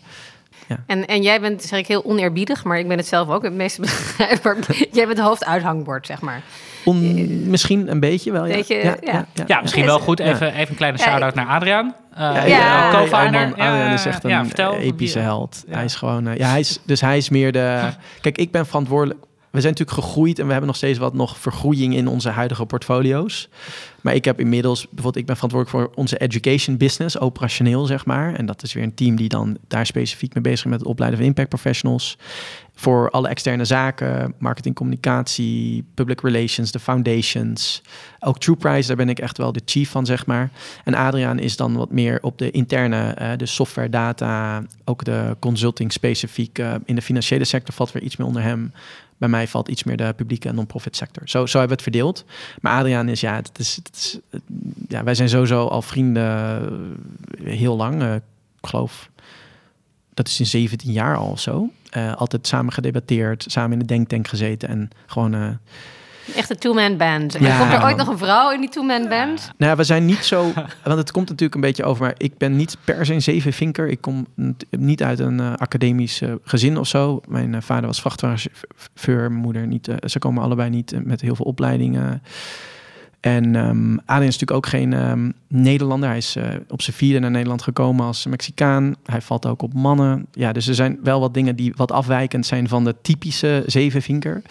Ja. 0.68 0.84
En, 0.88 1.06
en 1.06 1.22
jij 1.22 1.42
bent, 1.42 1.64
zeg 1.64 1.80
ik 1.80 1.88
heel 1.88 2.06
oneerbiedig, 2.06 2.64
maar 2.64 2.80
ik 2.80 2.88
ben 2.88 2.98
het 2.98 3.08
zelf 3.08 3.30
ook 3.30 3.44
het 3.44 3.54
meeste 3.54 3.82
bedrijf. 3.82 4.42
jij 4.92 5.06
bent 5.06 5.18
het 5.18 5.28
hoofduithangbord, 5.28 6.06
zeg 6.06 6.22
maar. 6.22 6.42
On, 6.86 7.50
misschien 7.50 7.92
een 7.92 8.00
beetje 8.00 8.32
wel, 8.32 8.46
ja. 8.46 8.64
Ja, 8.68 8.96
ja, 9.02 9.26
ja, 9.48 9.62
misschien 9.62 9.86
wel 9.86 10.00
goed. 10.00 10.20
Even, 10.20 10.54
even 10.54 10.70
een 10.70 10.76
kleine 10.76 10.98
shout-out 10.98 11.34
naar 11.36 11.48
Adriaan. 11.48 11.96
Uh, 12.20 12.48
ja, 12.48 12.92
co-founder. 12.92 13.52
Adriaan 13.52 13.94
is 13.94 14.06
echt 14.06 14.24
een 14.24 14.46
vertel, 14.46 14.76
epische 14.76 15.20
held. 15.20 15.64
Hij 15.70 15.84
is 15.84 15.96
gewoon... 15.96 16.28
Uh, 16.28 16.36
ja, 16.36 16.50
hij 16.50 16.60
is, 16.60 16.80
dus 16.86 17.02
hij 17.02 17.18
is 17.18 17.30
meer 17.30 17.52
de... 17.52 17.90
Kijk, 18.22 18.38
ik 18.38 18.52
ben 18.52 18.66
verantwoordelijk 18.66 19.20
we 19.56 19.62
zijn 19.62 19.74
natuurlijk 19.74 20.06
gegroeid 20.06 20.40
en 20.40 20.46
we 20.46 20.52
hebben 20.52 20.68
nog 20.68 20.78
steeds 20.78 21.00
wat 21.00 21.14
nog 21.14 21.38
vergroeiing 21.38 21.96
in 21.96 22.08
onze 22.08 22.30
huidige 22.30 22.66
portfolio's. 22.66 23.50
Maar 24.02 24.16
ik 24.16 24.26
heb 24.26 24.40
inmiddels, 24.40 24.82
bijvoorbeeld, 24.82 25.16
ik 25.16 25.26
ben 25.26 25.36
verantwoordelijk 25.36 25.86
voor 25.86 26.04
onze 26.04 26.18
education 26.18 26.78
business, 26.78 27.20
operationeel 27.20 27.86
zeg 27.86 28.06
maar. 28.06 28.34
En 28.34 28.46
dat 28.46 28.64
is 28.64 28.74
weer 28.74 28.84
een 28.84 28.94
team 28.94 29.16
die 29.16 29.30
dan 29.30 29.58
daar 29.68 29.86
specifiek 29.86 30.34
mee 30.34 30.44
bezig 30.44 30.66
is 30.66 30.72
met 30.72 30.80
het 30.80 30.90
opleiden 30.90 31.20
van 31.20 31.28
impact 31.28 31.50
professionals. 31.50 32.18
Voor 32.76 33.10
alle 33.10 33.28
externe 33.28 33.66
zaken, 33.66 34.34
marketing, 34.38 34.76
communicatie, 34.76 35.84
public 35.94 36.22
relations, 36.22 36.72
de 36.72 36.80
foundations. 36.80 37.82
Ook 38.20 38.40
True 38.40 38.56
Price, 38.56 38.88
daar 38.88 38.96
ben 38.96 39.10
ik 39.10 39.20
echt 39.20 39.38
wel 39.38 39.52
de 39.52 39.62
chief 39.66 39.90
van, 39.90 40.06
zeg 40.06 40.26
maar. 40.26 40.50
En 40.84 40.94
Adriaan 40.94 41.40
is 41.40 41.56
dan 41.56 41.76
wat 41.76 41.92
meer 41.92 42.18
op 42.22 42.38
de 42.38 42.52
interne, 42.52 43.16
uh, 43.22 43.32
de 43.38 43.46
software, 43.46 43.90
data, 43.90 44.64
ook 44.86 45.04
de 45.04 45.36
consulting 45.40 45.92
specifiek. 45.92 46.60
Uh, 46.60 46.74
in 46.86 46.96
de 46.96 47.02
financiële 47.02 47.44
sector 47.44 47.74
valt 47.74 47.92
weer 47.92 48.04
iets 48.04 48.16
meer 48.16 48.28
onder 48.28 48.42
hem. 48.42 48.74
Bij 49.18 49.30
mij 49.30 49.48
valt 49.48 49.68
iets 49.68 49.84
meer 49.84 49.98
de 49.98 50.14
publieke 50.16 50.50
en 50.50 50.56
non-profit 50.56 50.96
sector. 50.96 51.30
Zo, 51.30 51.46
zo 51.46 51.60
hebben 51.60 51.78
we 51.78 51.84
het 51.84 51.94
verdeeld. 51.94 52.26
Maar 52.62 52.80
Adriaan 52.80 53.10
is, 53.10 53.22
ja, 53.22 53.36
het 53.36 53.60
is, 53.60 53.76
het 53.76 53.96
is, 53.96 54.20
ja 54.88 55.04
wij 55.04 55.16
zijn 55.16 55.30
sowieso 55.30 55.68
al 55.68 55.82
vrienden 55.82 56.24
eh, 57.44 57.54
heel 57.54 57.76
lang. 57.76 58.04
Ik 58.14 58.22
geloof, 58.62 59.10
dat 60.14 60.28
is 60.28 60.40
in 60.40 60.46
17 60.46 60.92
jaar 60.92 61.18
al 61.18 61.38
zo. 61.38 61.70
Uh, 61.98 62.16
altijd 62.16 62.48
samen 62.48 62.74
gedebatteerd, 62.74 63.46
samen 63.48 63.72
in 63.72 63.80
de 63.80 63.86
denktank 63.86 64.28
gezeten 64.28 64.70
en 64.70 64.90
gewoon 65.06 65.60
Echt 66.36 66.50
een 66.50 66.58
two-man 66.58 66.98
band. 66.98 67.36
Ja. 67.40 67.58
Komt 67.58 67.74
er 67.74 67.84
ooit 67.84 67.98
nog 67.98 68.08
een 68.08 68.18
vrouw 68.18 68.52
in 68.52 68.60
die 68.60 68.70
two-man 68.70 69.08
band? 69.08 69.52
Nou, 69.58 69.78
we 69.78 69.84
zijn 69.84 70.06
niet 70.06 70.26
zo... 70.26 70.44
Want 70.84 70.98
het 70.98 71.12
komt 71.12 71.30
natuurlijk 71.30 71.56
een 71.56 71.62
beetje 71.62 71.84
over... 71.84 72.04
Maar 72.04 72.16
ik 72.18 72.38
ben 72.38 72.56
niet 72.56 72.78
per 72.84 73.06
se 73.06 73.14
een 73.14 73.22
zevenvinker. 73.22 73.88
Ik 73.88 74.02
kom 74.02 74.28
niet 74.70 75.04
uit 75.04 75.20
een 75.20 75.40
uh, 75.40 75.54
academisch 75.54 76.22
uh, 76.22 76.34
gezin 76.44 76.78
of 76.78 76.88
zo. 76.88 77.22
Mijn 77.28 77.54
uh, 77.54 77.62
vader 77.62 77.86
was 77.86 78.02
vrachtwagenchauffeur, 78.02 79.30
mijn 79.30 79.42
moeder 79.42 79.68
niet. 79.68 79.90
ze 80.06 80.20
komen 80.20 80.44
allebei 80.44 80.70
niet 80.70 81.06
met 81.06 81.22
heel 81.22 81.36
veel 81.36 81.46
opleidingen. 81.46 82.22
En 83.26 83.56
um, 83.56 84.00
Adrian 84.06 84.28
is 84.28 84.40
natuurlijk 84.40 84.52
ook 84.52 84.68
geen 84.68 84.94
um, 84.94 85.34
Nederlander. 85.48 86.10
Hij 86.10 86.18
is 86.18 86.36
uh, 86.36 86.44
op 86.70 86.82
zijn 86.82 86.96
vierde 86.96 87.20
naar 87.20 87.32
Nederland 87.32 87.62
gekomen 87.62 88.06
als 88.06 88.26
Mexicaan. 88.26 88.96
Hij 89.06 89.22
valt 89.22 89.46
ook 89.46 89.62
op 89.62 89.74
mannen. 89.74 90.26
Ja, 90.32 90.52
dus 90.52 90.68
er 90.68 90.76
zijn 90.76 91.00
wel 91.04 91.20
wat 91.20 91.34
dingen 91.34 91.56
die 91.56 91.74
wat 91.76 91.92
afwijkend 91.92 92.46
zijn 92.46 92.68
van 92.68 92.84
de 92.84 92.96
typische 93.02 93.64
zevenvinker. 93.66 94.42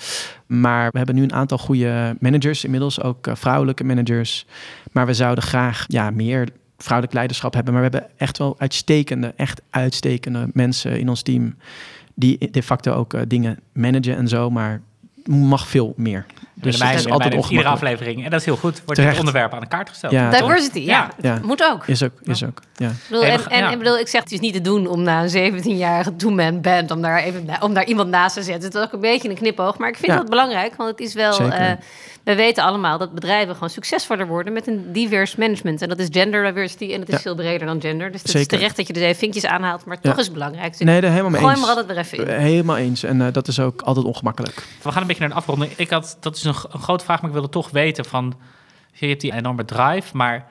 Maar 0.46 0.90
we 0.90 0.96
hebben 0.96 1.14
nu 1.14 1.22
een 1.22 1.32
aantal 1.32 1.58
goede 1.58 2.16
managers 2.20 2.64
inmiddels, 2.64 3.02
ook 3.02 3.26
uh, 3.26 3.34
vrouwelijke 3.34 3.84
managers. 3.84 4.46
Maar 4.92 5.06
we 5.06 5.14
zouden 5.14 5.44
graag 5.44 5.84
ja, 5.88 6.10
meer 6.10 6.48
vrouwelijk 6.78 7.14
leiderschap 7.14 7.54
hebben. 7.54 7.72
Maar 7.72 7.82
we 7.82 7.88
hebben 7.96 8.10
echt 8.16 8.38
wel 8.38 8.54
uitstekende, 8.58 9.32
echt 9.36 9.62
uitstekende 9.70 10.48
mensen 10.52 10.98
in 10.98 11.08
ons 11.08 11.22
team. 11.22 11.54
Die 12.14 12.50
de 12.50 12.62
facto 12.62 12.92
ook 12.92 13.14
uh, 13.14 13.20
dingen 13.28 13.58
managen 13.72 14.16
en 14.16 14.28
zo. 14.28 14.50
Maar 14.50 14.80
mag 15.28 15.68
veel 15.68 15.94
meer. 15.96 16.26
Dus 16.54 16.80
het 16.80 16.98
is 16.98 17.06
altijd 17.06 17.34
bij 17.40 17.48
iedere 17.48 17.68
aflevering. 17.68 18.24
En 18.24 18.30
dat 18.30 18.40
is 18.40 18.46
heel 18.46 18.56
goed. 18.56 18.82
Wordt 18.84 19.00
het 19.00 19.18
onderwerp 19.18 19.52
aan 19.52 19.60
de 19.60 19.66
kaart 19.66 19.88
gesteld. 19.88 20.12
Ja, 20.12 20.30
Diversity, 20.30 20.78
ja. 20.78 21.10
ja. 21.20 21.38
Moet 21.42 21.62
ook. 21.62 21.86
Is 21.86 22.02
ook, 22.02 22.12
is 22.22 22.44
ook. 22.44 22.60
Ja. 22.76 22.88
Ik 22.88 22.94
bedoel, 23.08 23.24
en, 23.24 23.46
en, 23.48 23.70
ik 23.70 23.78
bedoel, 23.78 23.98
ik 23.98 24.08
zeg 24.08 24.22
het 24.22 24.32
is 24.32 24.40
niet 24.40 24.54
te 24.54 24.60
doen 24.60 24.86
om 24.86 25.02
na 25.02 25.24
een 25.24 25.54
17-jarige 25.62 26.16
two-man 26.16 26.60
band... 26.60 26.90
Om 26.90 27.02
daar, 27.02 27.22
even, 27.22 27.48
om 27.60 27.74
daar 27.74 27.84
iemand 27.84 28.08
naast 28.08 28.34
te 28.34 28.42
zetten. 28.42 28.64
Het 28.64 28.74
is 28.74 28.82
ook 28.82 28.92
een 28.92 29.00
beetje 29.00 29.28
een 29.28 29.34
knipoog. 29.34 29.78
Maar 29.78 29.88
ik 29.88 29.96
vind 29.96 30.12
dat 30.12 30.28
belangrijk, 30.28 30.74
want 30.76 30.90
het 30.90 31.00
is 31.00 31.14
wel... 31.14 31.42
Uh, 31.42 31.70
we 32.24 32.34
weten 32.34 32.64
allemaal 32.64 32.98
dat 32.98 33.14
bedrijven 33.14 33.54
gewoon 33.54 33.70
succesvoller 33.70 34.26
worden 34.26 34.52
met 34.52 34.66
een 34.66 34.92
divers 34.92 35.36
management. 35.36 35.82
En 35.82 35.88
dat 35.88 35.98
is 35.98 36.08
gender 36.10 36.44
diversity 36.44 36.92
en 36.92 37.00
dat 37.00 37.08
is 37.08 37.22
veel 37.22 37.34
breder 37.34 37.66
dan 37.66 37.80
gender. 37.80 38.12
Dus 38.12 38.22
het 38.22 38.34
is 38.34 38.46
terecht 38.46 38.76
dat 38.76 38.86
je 38.86 38.92
er 38.92 39.02
even 39.02 39.16
vinkjes 39.16 39.44
aanhaalt, 39.44 39.84
maar 39.84 40.00
toch 40.00 40.18
is 40.18 40.24
het 40.24 40.32
belangrijk. 40.32 40.70
Dus 40.70 40.80
nee, 40.80 41.00
daar 41.00 41.10
helemaal 41.10 41.30
mee 41.30 41.40
Gooi 41.40 41.56
maar 41.56 41.68
altijd 41.68 41.86
weer 41.86 41.96
even 41.96 42.18
in. 42.18 42.40
Helemaal 42.40 42.76
eens. 42.76 43.02
En 43.02 43.20
uh, 43.20 43.26
dat 43.32 43.48
is 43.48 43.60
ook 43.60 43.82
altijd 43.82 44.06
ongemakkelijk. 44.06 44.62
We 44.82 44.92
gaan 44.92 45.00
een 45.00 45.06
beetje 45.06 45.22
naar 45.22 45.30
de 45.30 45.36
afronding. 45.38 45.72
Ik 45.76 45.90
had, 45.90 46.16
dat 46.20 46.36
is 46.36 46.42
een, 46.62 46.70
een 46.72 46.80
grote 46.80 47.04
vraag, 47.04 47.20
maar 47.20 47.30
ik 47.30 47.36
wilde 47.36 47.52
toch 47.52 47.70
weten 47.70 48.04
van... 48.04 48.34
Je 48.92 49.06
hebt 49.06 49.20
die 49.20 49.34
enorme 49.34 49.64
drive, 49.64 50.16
maar 50.16 50.46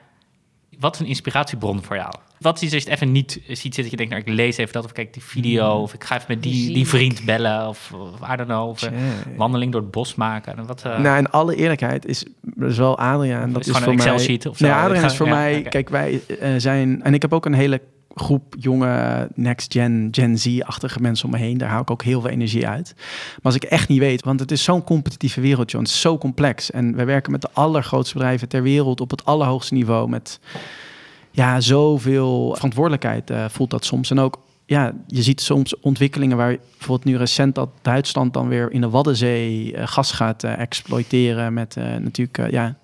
wat 0.78 0.94
is 0.94 1.00
een 1.00 1.06
inspiratiebron 1.06 1.82
voor 1.82 1.96
jou? 1.96 2.12
Wat 2.38 2.62
is 2.62 2.72
als 2.72 2.82
je 2.82 2.90
het 2.90 2.98
even 2.98 3.12
niet 3.12 3.40
ziet 3.46 3.74
zitten, 3.74 3.82
dat 3.82 3.90
je 3.90 3.96
denkt, 3.96 4.12
nou, 4.12 4.24
ik 4.24 4.28
lees 4.28 4.56
even 4.56 4.72
dat, 4.72 4.84
of 4.84 4.92
kijk 4.92 5.12
die 5.12 5.22
video, 5.22 5.72
hmm. 5.72 5.82
of 5.82 5.94
ik 5.94 6.04
ga 6.04 6.14
even 6.14 6.26
met 6.28 6.42
die, 6.42 6.72
die 6.74 6.88
vriend 6.88 7.24
bellen, 7.24 7.68
of, 7.68 7.92
of 7.92 8.30
I 8.32 8.36
don't 8.36 8.48
know, 8.48 8.68
of 8.68 8.90
wandeling 9.36 9.72
door 9.72 9.80
het 9.80 9.90
bos 9.90 10.14
maken. 10.14 10.56
En 10.56 10.66
wat, 10.66 10.82
uh... 10.86 10.98
Nou, 10.98 11.18
in 11.18 11.30
alle 11.30 11.56
eerlijkheid 11.56 12.06
is, 12.06 12.24
is 12.60 12.76
wel 12.76 12.98
Adriaan. 12.98 13.52
Dat 13.52 13.62
is, 13.62 13.68
is 13.68 13.78
voor 13.78 13.92
een 13.92 13.98
Excel 13.98 14.18
sheet 14.18 14.46
of 14.46 14.56
zo. 14.56 14.66
Nee, 14.66 14.74
Adriaan 14.74 15.04
is 15.04 15.16
voor 15.16 15.28
mij, 15.28 15.62
kijk, 15.62 15.88
wij 15.88 16.20
uh, 16.28 16.48
zijn, 16.56 17.02
en 17.02 17.14
ik 17.14 17.22
heb 17.22 17.32
ook 17.32 17.46
een 17.46 17.54
hele 17.54 17.80
groep 18.14 18.54
jonge 18.58 19.28
next 19.34 19.72
gen, 19.72 20.08
Gen 20.10 20.38
Z-achtige 20.38 21.00
mensen 21.00 21.24
om 21.24 21.30
me 21.30 21.38
heen. 21.38 21.58
Daar 21.58 21.68
haal 21.68 21.80
ik 21.80 21.90
ook 21.90 22.02
heel 22.02 22.20
veel 22.20 22.30
energie 22.30 22.66
uit. 22.66 22.92
Maar 22.96 23.40
als 23.42 23.54
ik 23.54 23.64
echt 23.64 23.88
niet 23.88 23.98
weet, 23.98 24.24
want 24.24 24.40
het 24.40 24.50
is 24.50 24.64
zo'n 24.64 24.84
competitieve 24.84 25.40
wereld, 25.40 25.70
John. 25.70 25.84
Het 25.84 25.92
is 25.92 26.00
zo 26.00 26.18
complex. 26.18 26.70
En 26.70 26.96
we 26.96 27.04
werken 27.04 27.32
met 27.32 27.42
de 27.42 27.50
allergrootste 27.52 28.14
bedrijven 28.14 28.48
ter 28.48 28.62
wereld 28.62 29.00
op 29.00 29.10
het 29.10 29.24
allerhoogste 29.24 29.74
niveau. 29.74 30.08
Met 30.08 30.40
ja, 31.30 31.60
zoveel 31.60 32.54
verantwoordelijkheid 32.54 33.30
uh, 33.30 33.44
voelt 33.48 33.70
dat 33.70 33.84
soms. 33.84 34.10
En 34.10 34.18
ook, 34.18 34.38
ja, 34.66 34.92
je 35.06 35.22
ziet 35.22 35.40
soms 35.40 35.80
ontwikkelingen 35.80 36.36
waar 36.36 36.56
bijvoorbeeld 36.78 37.04
nu 37.04 37.16
recent 37.16 37.54
dat 37.54 37.68
Duitsland 37.82 38.32
dan 38.32 38.48
weer 38.48 38.72
in 38.72 38.80
de 38.80 38.90
Waddenzee 38.90 39.72
uh, 39.72 39.86
gas 39.86 40.12
gaat 40.12 40.44
uh, 40.44 40.58
exploiteren 40.58 41.52
met 41.54 41.76
natuurlijk, 41.76 42.50
ja, 42.50 42.76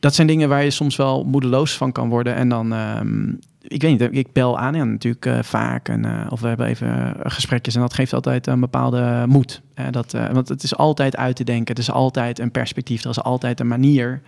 dat 0.00 0.14
zijn 0.14 0.26
dingen 0.26 0.48
waar 0.48 0.64
je 0.64 0.70
soms 0.70 0.96
wel 0.96 1.24
moedeloos 1.24 1.76
van 1.76 1.92
kan 1.92 2.08
worden. 2.08 2.34
En 2.34 2.48
dan, 2.48 2.72
um, 2.72 3.38
ik 3.68 3.82
weet 3.82 3.98
niet, 3.98 4.16
ik 4.16 4.32
bel 4.32 4.58
aan 4.58 4.74
ja, 4.74 4.84
natuurlijk 4.84 5.26
uh, 5.26 5.38
vaak. 5.42 5.88
En, 5.88 6.06
uh, 6.06 6.26
of 6.28 6.40
we 6.40 6.48
hebben 6.48 6.66
even 6.66 7.14
gesprekjes 7.18 7.74
en 7.74 7.80
dat 7.80 7.94
geeft 7.94 8.12
altijd 8.12 8.46
een 8.46 8.60
bepaalde 8.60 9.24
moed. 9.28 9.62
dat, 9.90 10.14
uh, 10.14 10.30
want 10.30 10.48
het 10.48 10.62
is 10.62 10.76
altijd 10.76 11.16
uit 11.16 11.36
te 11.36 11.44
denken. 11.44 11.74
Het 11.74 11.78
is 11.78 11.90
altijd 11.90 12.38
een 12.38 12.50
perspectief. 12.50 13.04
Er 13.04 13.10
is 13.10 13.22
altijd 13.22 13.60
een 13.60 13.66
manier 13.66 14.22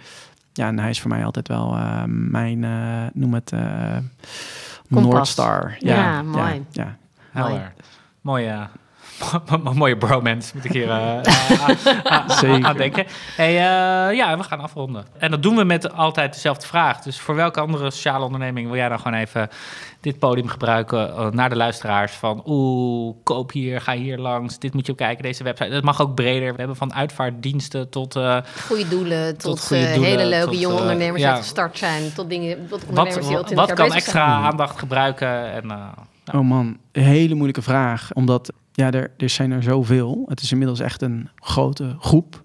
ja, 0.52 0.66
en 0.66 0.78
hij 0.78 0.90
is 0.90 1.00
voor 1.00 1.10
mij 1.10 1.24
altijd 1.24 1.48
wel 1.48 1.76
uh, 1.76 2.02
mijn, 2.06 2.62
uh, 2.62 3.06
noem 3.12 3.34
het, 3.34 3.52
uh, 3.52 3.96
Noordstar. 4.88 5.76
Ja, 5.78 5.94
ja, 5.94 6.22
mooi. 6.22 6.64
Ja, 6.70 6.96
ja. 7.34 7.48
Mooi. 7.48 7.60
Mooie 8.20 8.68
mooie 9.74 9.96
bromance, 9.96 10.50
moet 10.54 10.64
ik 10.64 10.72
hier 10.72 10.86
uh, 10.88 12.64
aan 12.64 12.76
denken. 12.76 13.06
Hey, 13.36 13.52
uh, 13.52 14.16
ja, 14.16 14.36
we 14.36 14.42
gaan 14.42 14.60
afronden. 14.60 15.04
En 15.18 15.30
dat 15.30 15.42
doen 15.42 15.56
we 15.56 15.64
met 15.64 15.92
altijd 15.92 16.32
dezelfde 16.32 16.66
vraag. 16.66 17.00
Dus 17.00 17.20
voor 17.20 17.34
welke 17.34 17.60
andere 17.60 17.90
sociale 17.90 18.24
onderneming 18.24 18.66
wil 18.66 18.76
jij 18.76 18.88
dan 18.88 19.00
gewoon 19.00 19.18
even 19.18 19.48
dit 20.00 20.18
podium 20.18 20.48
gebruiken 20.48 21.08
uh, 21.08 21.26
naar 21.30 21.48
de 21.48 21.56
luisteraars? 21.56 22.12
Van, 22.12 22.42
oeh, 22.46 23.14
koop 23.22 23.52
hier, 23.52 23.80
ga 23.80 23.92
hier 23.92 24.18
langs, 24.18 24.58
dit 24.58 24.74
moet 24.74 24.86
je 24.86 24.94
kijken, 24.94 25.22
deze 25.22 25.44
website. 25.44 25.70
Dat 25.70 25.82
mag 25.82 26.00
ook 26.00 26.14
breder. 26.14 26.50
We 26.50 26.58
hebben 26.58 26.76
van 26.76 26.94
uitvaartdiensten 26.94 27.88
tot... 27.88 28.12
goede 28.66 28.88
doelen, 28.88 29.36
tot, 29.36 29.40
tot 29.40 29.66
goede 29.66 29.92
doelen, 29.92 30.10
hele 30.10 30.26
leuke 30.26 30.58
jonge 30.58 30.80
ondernemers 30.80 31.22
die 31.22 31.32
gestart 31.32 31.78
zijn, 31.78 32.12
tot 32.14 32.28
dingen, 32.28 32.68
tot 32.68 32.84
ondernemers 32.86 33.28
wat, 33.28 33.48
die 33.48 33.58
al 33.58 33.66
Wat 33.66 33.76
kan 33.76 33.92
extra 33.92 34.24
aandacht 34.24 34.78
gebruiken? 34.78 35.52
En, 35.52 35.70
Oh 36.32 36.40
man, 36.40 36.78
een 36.92 37.02
hele 37.02 37.34
moeilijke 37.34 37.62
vraag. 37.62 38.10
Omdat 38.12 38.52
ja, 38.72 38.90
er, 38.90 39.10
er 39.16 39.28
zijn 39.28 39.50
er 39.50 39.62
zoveel. 39.62 40.24
Het 40.28 40.40
is 40.40 40.52
inmiddels 40.52 40.80
echt 40.80 41.02
een 41.02 41.28
grote 41.34 41.96
groep. 41.98 42.42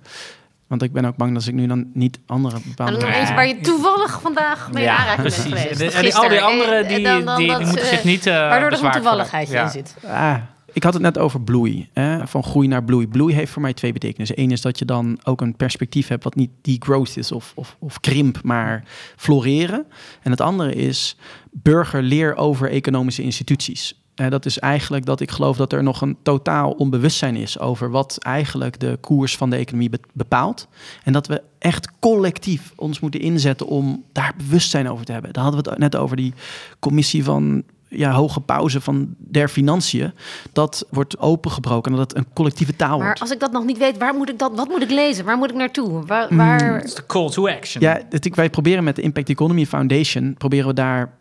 Want 0.67 0.81
ik 0.81 0.93
ben 0.93 1.05
ook 1.05 1.15
bang 1.15 1.33
dat 1.33 1.47
ik 1.47 1.53
nu 1.53 1.67
dan 1.67 1.89
niet 1.93 2.19
andere 2.25 2.57
bepaalde... 2.65 3.05
En 3.05 3.19
nog 3.19 3.29
waar 3.29 3.47
je 3.47 3.59
toevallig 3.59 4.21
vandaag 4.21 4.71
mee 4.71 4.83
ja, 4.83 4.97
aanraking 4.97 5.23
bent 5.23 5.35
geweest. 5.35 5.81
En, 5.81 6.13
al 6.13 6.29
die 6.29 6.41
anderen, 6.41 6.87
die, 6.87 7.03
dan, 7.03 7.25
dan 7.25 7.37
die, 7.37 7.57
die, 7.57 7.65
moeten 7.65 7.85
zich 7.85 8.03
niet 8.03 8.25
uh, 8.27 8.33
Waardoor 8.33 8.71
er 8.71 8.83
een 8.85 8.91
toevalligheid 8.91 9.49
in 9.49 9.69
zit. 9.69 9.95
Ah, 10.07 10.35
ik 10.75 10.83
had 10.83 10.93
het 10.93 11.01
net 11.01 11.17
over 11.17 11.41
bloei. 11.41 11.89
Hè? 11.93 12.27
Van 12.27 12.43
groei 12.43 12.67
naar 12.67 12.83
bloei. 12.83 13.07
Bloei 13.07 13.33
heeft 13.33 13.51
voor 13.51 13.61
mij 13.61 13.73
twee 13.73 13.93
betekenissen. 13.93 14.39
Eén 14.39 14.51
is 14.51 14.61
dat 14.61 14.79
je 14.79 14.85
dan 14.85 15.19
ook 15.23 15.41
een 15.41 15.55
perspectief 15.55 16.07
hebt 16.07 16.23
wat 16.23 16.35
niet 16.35 16.49
die 16.61 16.81
growth 16.83 17.17
is 17.17 17.31
of, 17.31 17.51
of, 17.55 17.77
of 17.79 17.99
krimp, 17.99 18.39
maar 18.43 18.83
floreren. 19.15 19.85
En 20.21 20.31
het 20.31 20.41
andere 20.41 20.73
is 20.73 21.17
burger 21.51 22.03
leer 22.03 22.35
over 22.35 22.69
economische 22.69 23.21
instituties. 23.21 24.03
Uh, 24.15 24.29
dat 24.29 24.45
is 24.45 24.59
eigenlijk 24.59 25.05
dat 25.05 25.19
ik 25.19 25.31
geloof 25.31 25.57
dat 25.57 25.73
er 25.73 25.83
nog 25.83 26.01
een 26.01 26.17
totaal 26.23 26.71
onbewustzijn 26.71 27.35
is 27.35 27.59
over 27.59 27.89
wat 27.89 28.17
eigenlijk 28.19 28.79
de 28.79 28.97
koers 29.01 29.37
van 29.37 29.49
de 29.49 29.55
economie 29.55 29.89
bepaalt. 30.13 30.67
En 31.03 31.13
dat 31.13 31.27
we 31.27 31.41
echt 31.59 31.89
collectief 31.99 32.73
ons 32.75 32.99
moeten 32.99 33.19
inzetten 33.19 33.67
om 33.67 34.03
daar 34.11 34.33
bewustzijn 34.37 34.89
over 34.89 35.05
te 35.05 35.11
hebben. 35.11 35.33
Daar 35.33 35.43
hadden 35.43 35.63
we 35.63 35.69
het 35.69 35.79
net 35.79 35.95
over 35.95 36.15
die 36.15 36.33
commissie 36.79 37.23
van 37.23 37.63
ja, 37.97 38.11
hoge 38.11 38.41
pauze 38.41 38.81
van 38.81 39.15
der 39.17 39.49
financiën. 39.49 40.11
Dat 40.53 40.85
wordt 40.89 41.19
opengebroken 41.19 41.91
en 41.91 41.97
dat 41.97 42.09
het 42.09 42.17
een 42.17 42.33
collectieve 42.33 42.75
taal 42.75 42.97
maar 42.97 43.05
wordt. 43.05 43.21
als 43.21 43.31
ik 43.31 43.39
dat 43.39 43.51
nog 43.51 43.65
niet 43.65 43.77
weet, 43.77 43.97
waar 43.97 44.13
moet 44.13 44.29
ik 44.29 44.39
dat, 44.39 44.51
wat 44.55 44.67
moet 44.67 44.81
ik 44.81 44.89
lezen? 44.89 45.25
Waar 45.25 45.37
moet 45.37 45.49
ik 45.49 45.55
naartoe? 45.55 46.05
Waar, 46.05 46.27
mm. 46.29 46.37
waar... 46.37 46.83
is 46.83 46.95
de 46.95 47.05
call 47.05 47.29
to 47.29 47.47
action. 47.47 47.83
Ja, 47.83 48.01
het, 48.09 48.35
wij 48.35 48.49
proberen 48.49 48.83
met 48.83 48.95
de 48.95 49.01
Impact 49.01 49.29
Economy 49.29 49.65
Foundation, 49.65 50.33
proberen 50.37 50.67
we 50.67 50.73
daar 50.73 51.13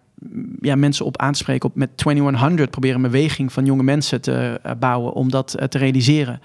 ja, 0.60 0.74
mensen 0.74 1.04
op 1.04 1.18
aanspreken. 1.18 1.68
Op, 1.68 1.76
met 1.76 1.96
2100 1.96 2.70
proberen 2.70 2.96
een 2.96 3.10
beweging 3.10 3.52
van 3.52 3.64
jonge 3.64 3.82
mensen 3.82 4.20
te 4.20 4.60
uh, 4.66 4.72
bouwen 4.78 5.12
om 5.12 5.30
dat 5.30 5.56
uh, 5.58 5.64
te 5.64 5.78
realiseren. 5.78 6.40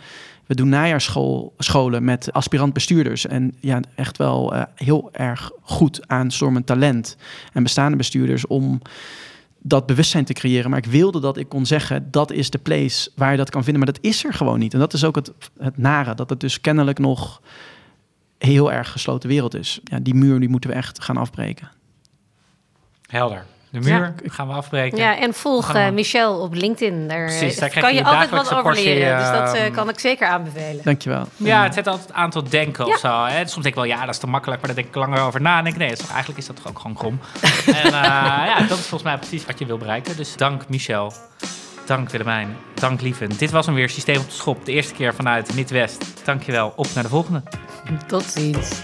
We 0.45 0.55
doen 0.55 0.69
najaarscholen 0.69 2.03
met 2.03 2.31
aspirant-bestuurders. 2.33 3.27
En 3.27 3.55
ja, 3.59 3.79
echt 3.95 4.17
wel 4.17 4.55
uh, 4.55 4.63
heel 4.75 5.09
erg 5.11 5.51
goed 5.61 6.07
aanstormend 6.07 6.65
talent 6.65 7.17
en 7.53 7.63
bestaande 7.63 7.97
bestuurders 7.97 8.47
om 8.47 8.81
dat 9.61 9.85
bewustzijn 9.85 10.25
te 10.25 10.33
creëren. 10.33 10.69
Maar 10.69 10.79
ik 10.79 10.85
wilde 10.85 11.19
dat 11.19 11.37
ik 11.37 11.49
kon 11.49 11.65
zeggen, 11.65 12.11
dat 12.11 12.31
is 12.31 12.49
de 12.49 12.57
place 12.57 13.11
waar 13.15 13.31
je 13.31 13.37
dat 13.37 13.49
kan 13.49 13.63
vinden. 13.63 13.83
Maar 13.83 13.93
dat 13.93 14.03
is 14.03 14.25
er 14.25 14.33
gewoon 14.33 14.59
niet. 14.59 14.73
En 14.73 14.79
dat 14.79 14.93
is 14.93 15.03
ook 15.03 15.15
het, 15.15 15.31
het 15.57 15.77
nare, 15.77 16.15
dat 16.15 16.29
het 16.29 16.39
dus 16.39 16.61
kennelijk 16.61 16.99
nog 16.99 17.41
heel 18.37 18.71
erg 18.71 18.91
gesloten 18.91 19.29
wereld 19.29 19.55
is. 19.55 19.79
Ja, 19.83 19.99
die 19.99 20.13
muur 20.13 20.39
die 20.39 20.49
moeten 20.49 20.69
we 20.69 20.75
echt 20.75 21.03
gaan 21.03 21.17
afbreken. 21.17 21.71
Helder. 23.05 23.45
De 23.71 23.79
muur 23.79 24.13
gaan 24.23 24.47
we 24.47 24.53
afbreken. 24.53 24.97
Ja, 24.97 25.17
en 25.17 25.33
volg 25.33 25.75
uh, 25.75 25.89
Michel 25.89 26.39
op 26.39 26.53
LinkedIn. 26.53 27.07
Daar, 27.07 27.25
Precies, 27.25 27.57
daar 27.57 27.69
kan 27.69 27.93
je, 27.93 27.99
je 27.99 28.05
altijd 28.05 28.29
wat 28.29 28.53
over 28.53 28.73
leren. 28.73 29.17
dus 29.17 29.27
dat 29.27 29.55
uh, 29.55 29.73
kan 29.75 29.89
ik 29.89 29.99
zeker 29.99 30.27
aanbevelen. 30.27 30.83
Dankjewel. 30.83 31.27
Ja, 31.35 31.63
het 31.63 31.73
zet 31.73 31.87
altijd 31.87 32.13
aan 32.13 32.29
tot 32.29 32.51
denken 32.51 32.85
ja. 32.85 32.93
of 32.93 32.99
zo. 32.99 33.25
Hè? 33.25 33.37
Soms 33.37 33.53
denk 33.53 33.65
ik 33.65 33.75
wel, 33.75 33.83
ja, 33.83 33.99
dat 33.99 34.13
is 34.13 34.17
te 34.17 34.27
makkelijk. 34.27 34.61
Maar 34.61 34.73
daar 34.73 34.83
denk 34.83 34.95
ik 34.95 35.01
langer 35.01 35.21
over 35.21 35.41
na. 35.41 35.57
En 35.57 35.63
denk 35.63 35.75
ik, 35.75 35.81
nee, 35.81 35.91
is 35.91 36.07
eigenlijk 36.07 36.39
is 36.39 36.45
dat 36.45 36.55
toch 36.55 36.67
ook 36.67 36.79
gewoon 36.79 36.95
krom. 36.95 37.19
en 37.83 37.85
uh, 37.85 37.91
ja, 37.91 38.59
dat 38.59 38.77
is 38.77 38.85
volgens 38.85 39.03
mij 39.03 39.17
precies 39.17 39.45
wat 39.45 39.59
je 39.59 39.65
wil 39.65 39.77
bereiken. 39.77 40.17
Dus 40.17 40.35
dank 40.35 40.69
Michel. 40.69 41.13
Dank 41.85 42.09
Willemijn. 42.09 42.57
Dank 42.73 43.01
Lieven. 43.01 43.37
Dit 43.37 43.51
was 43.51 43.65
hem 43.65 43.75
weer, 43.75 43.89
Systeem 43.89 44.19
op 44.19 44.29
de 44.29 44.35
Schop. 44.35 44.65
De 44.65 44.71
eerste 44.71 44.93
keer 44.93 45.13
vanuit 45.13 45.55
Midwest. 45.55 46.05
Dankjewel. 46.23 46.73
Op 46.75 46.87
naar 46.93 47.03
de 47.03 47.09
volgende. 47.09 47.43
Tot 48.07 48.23
ziens. 48.23 48.83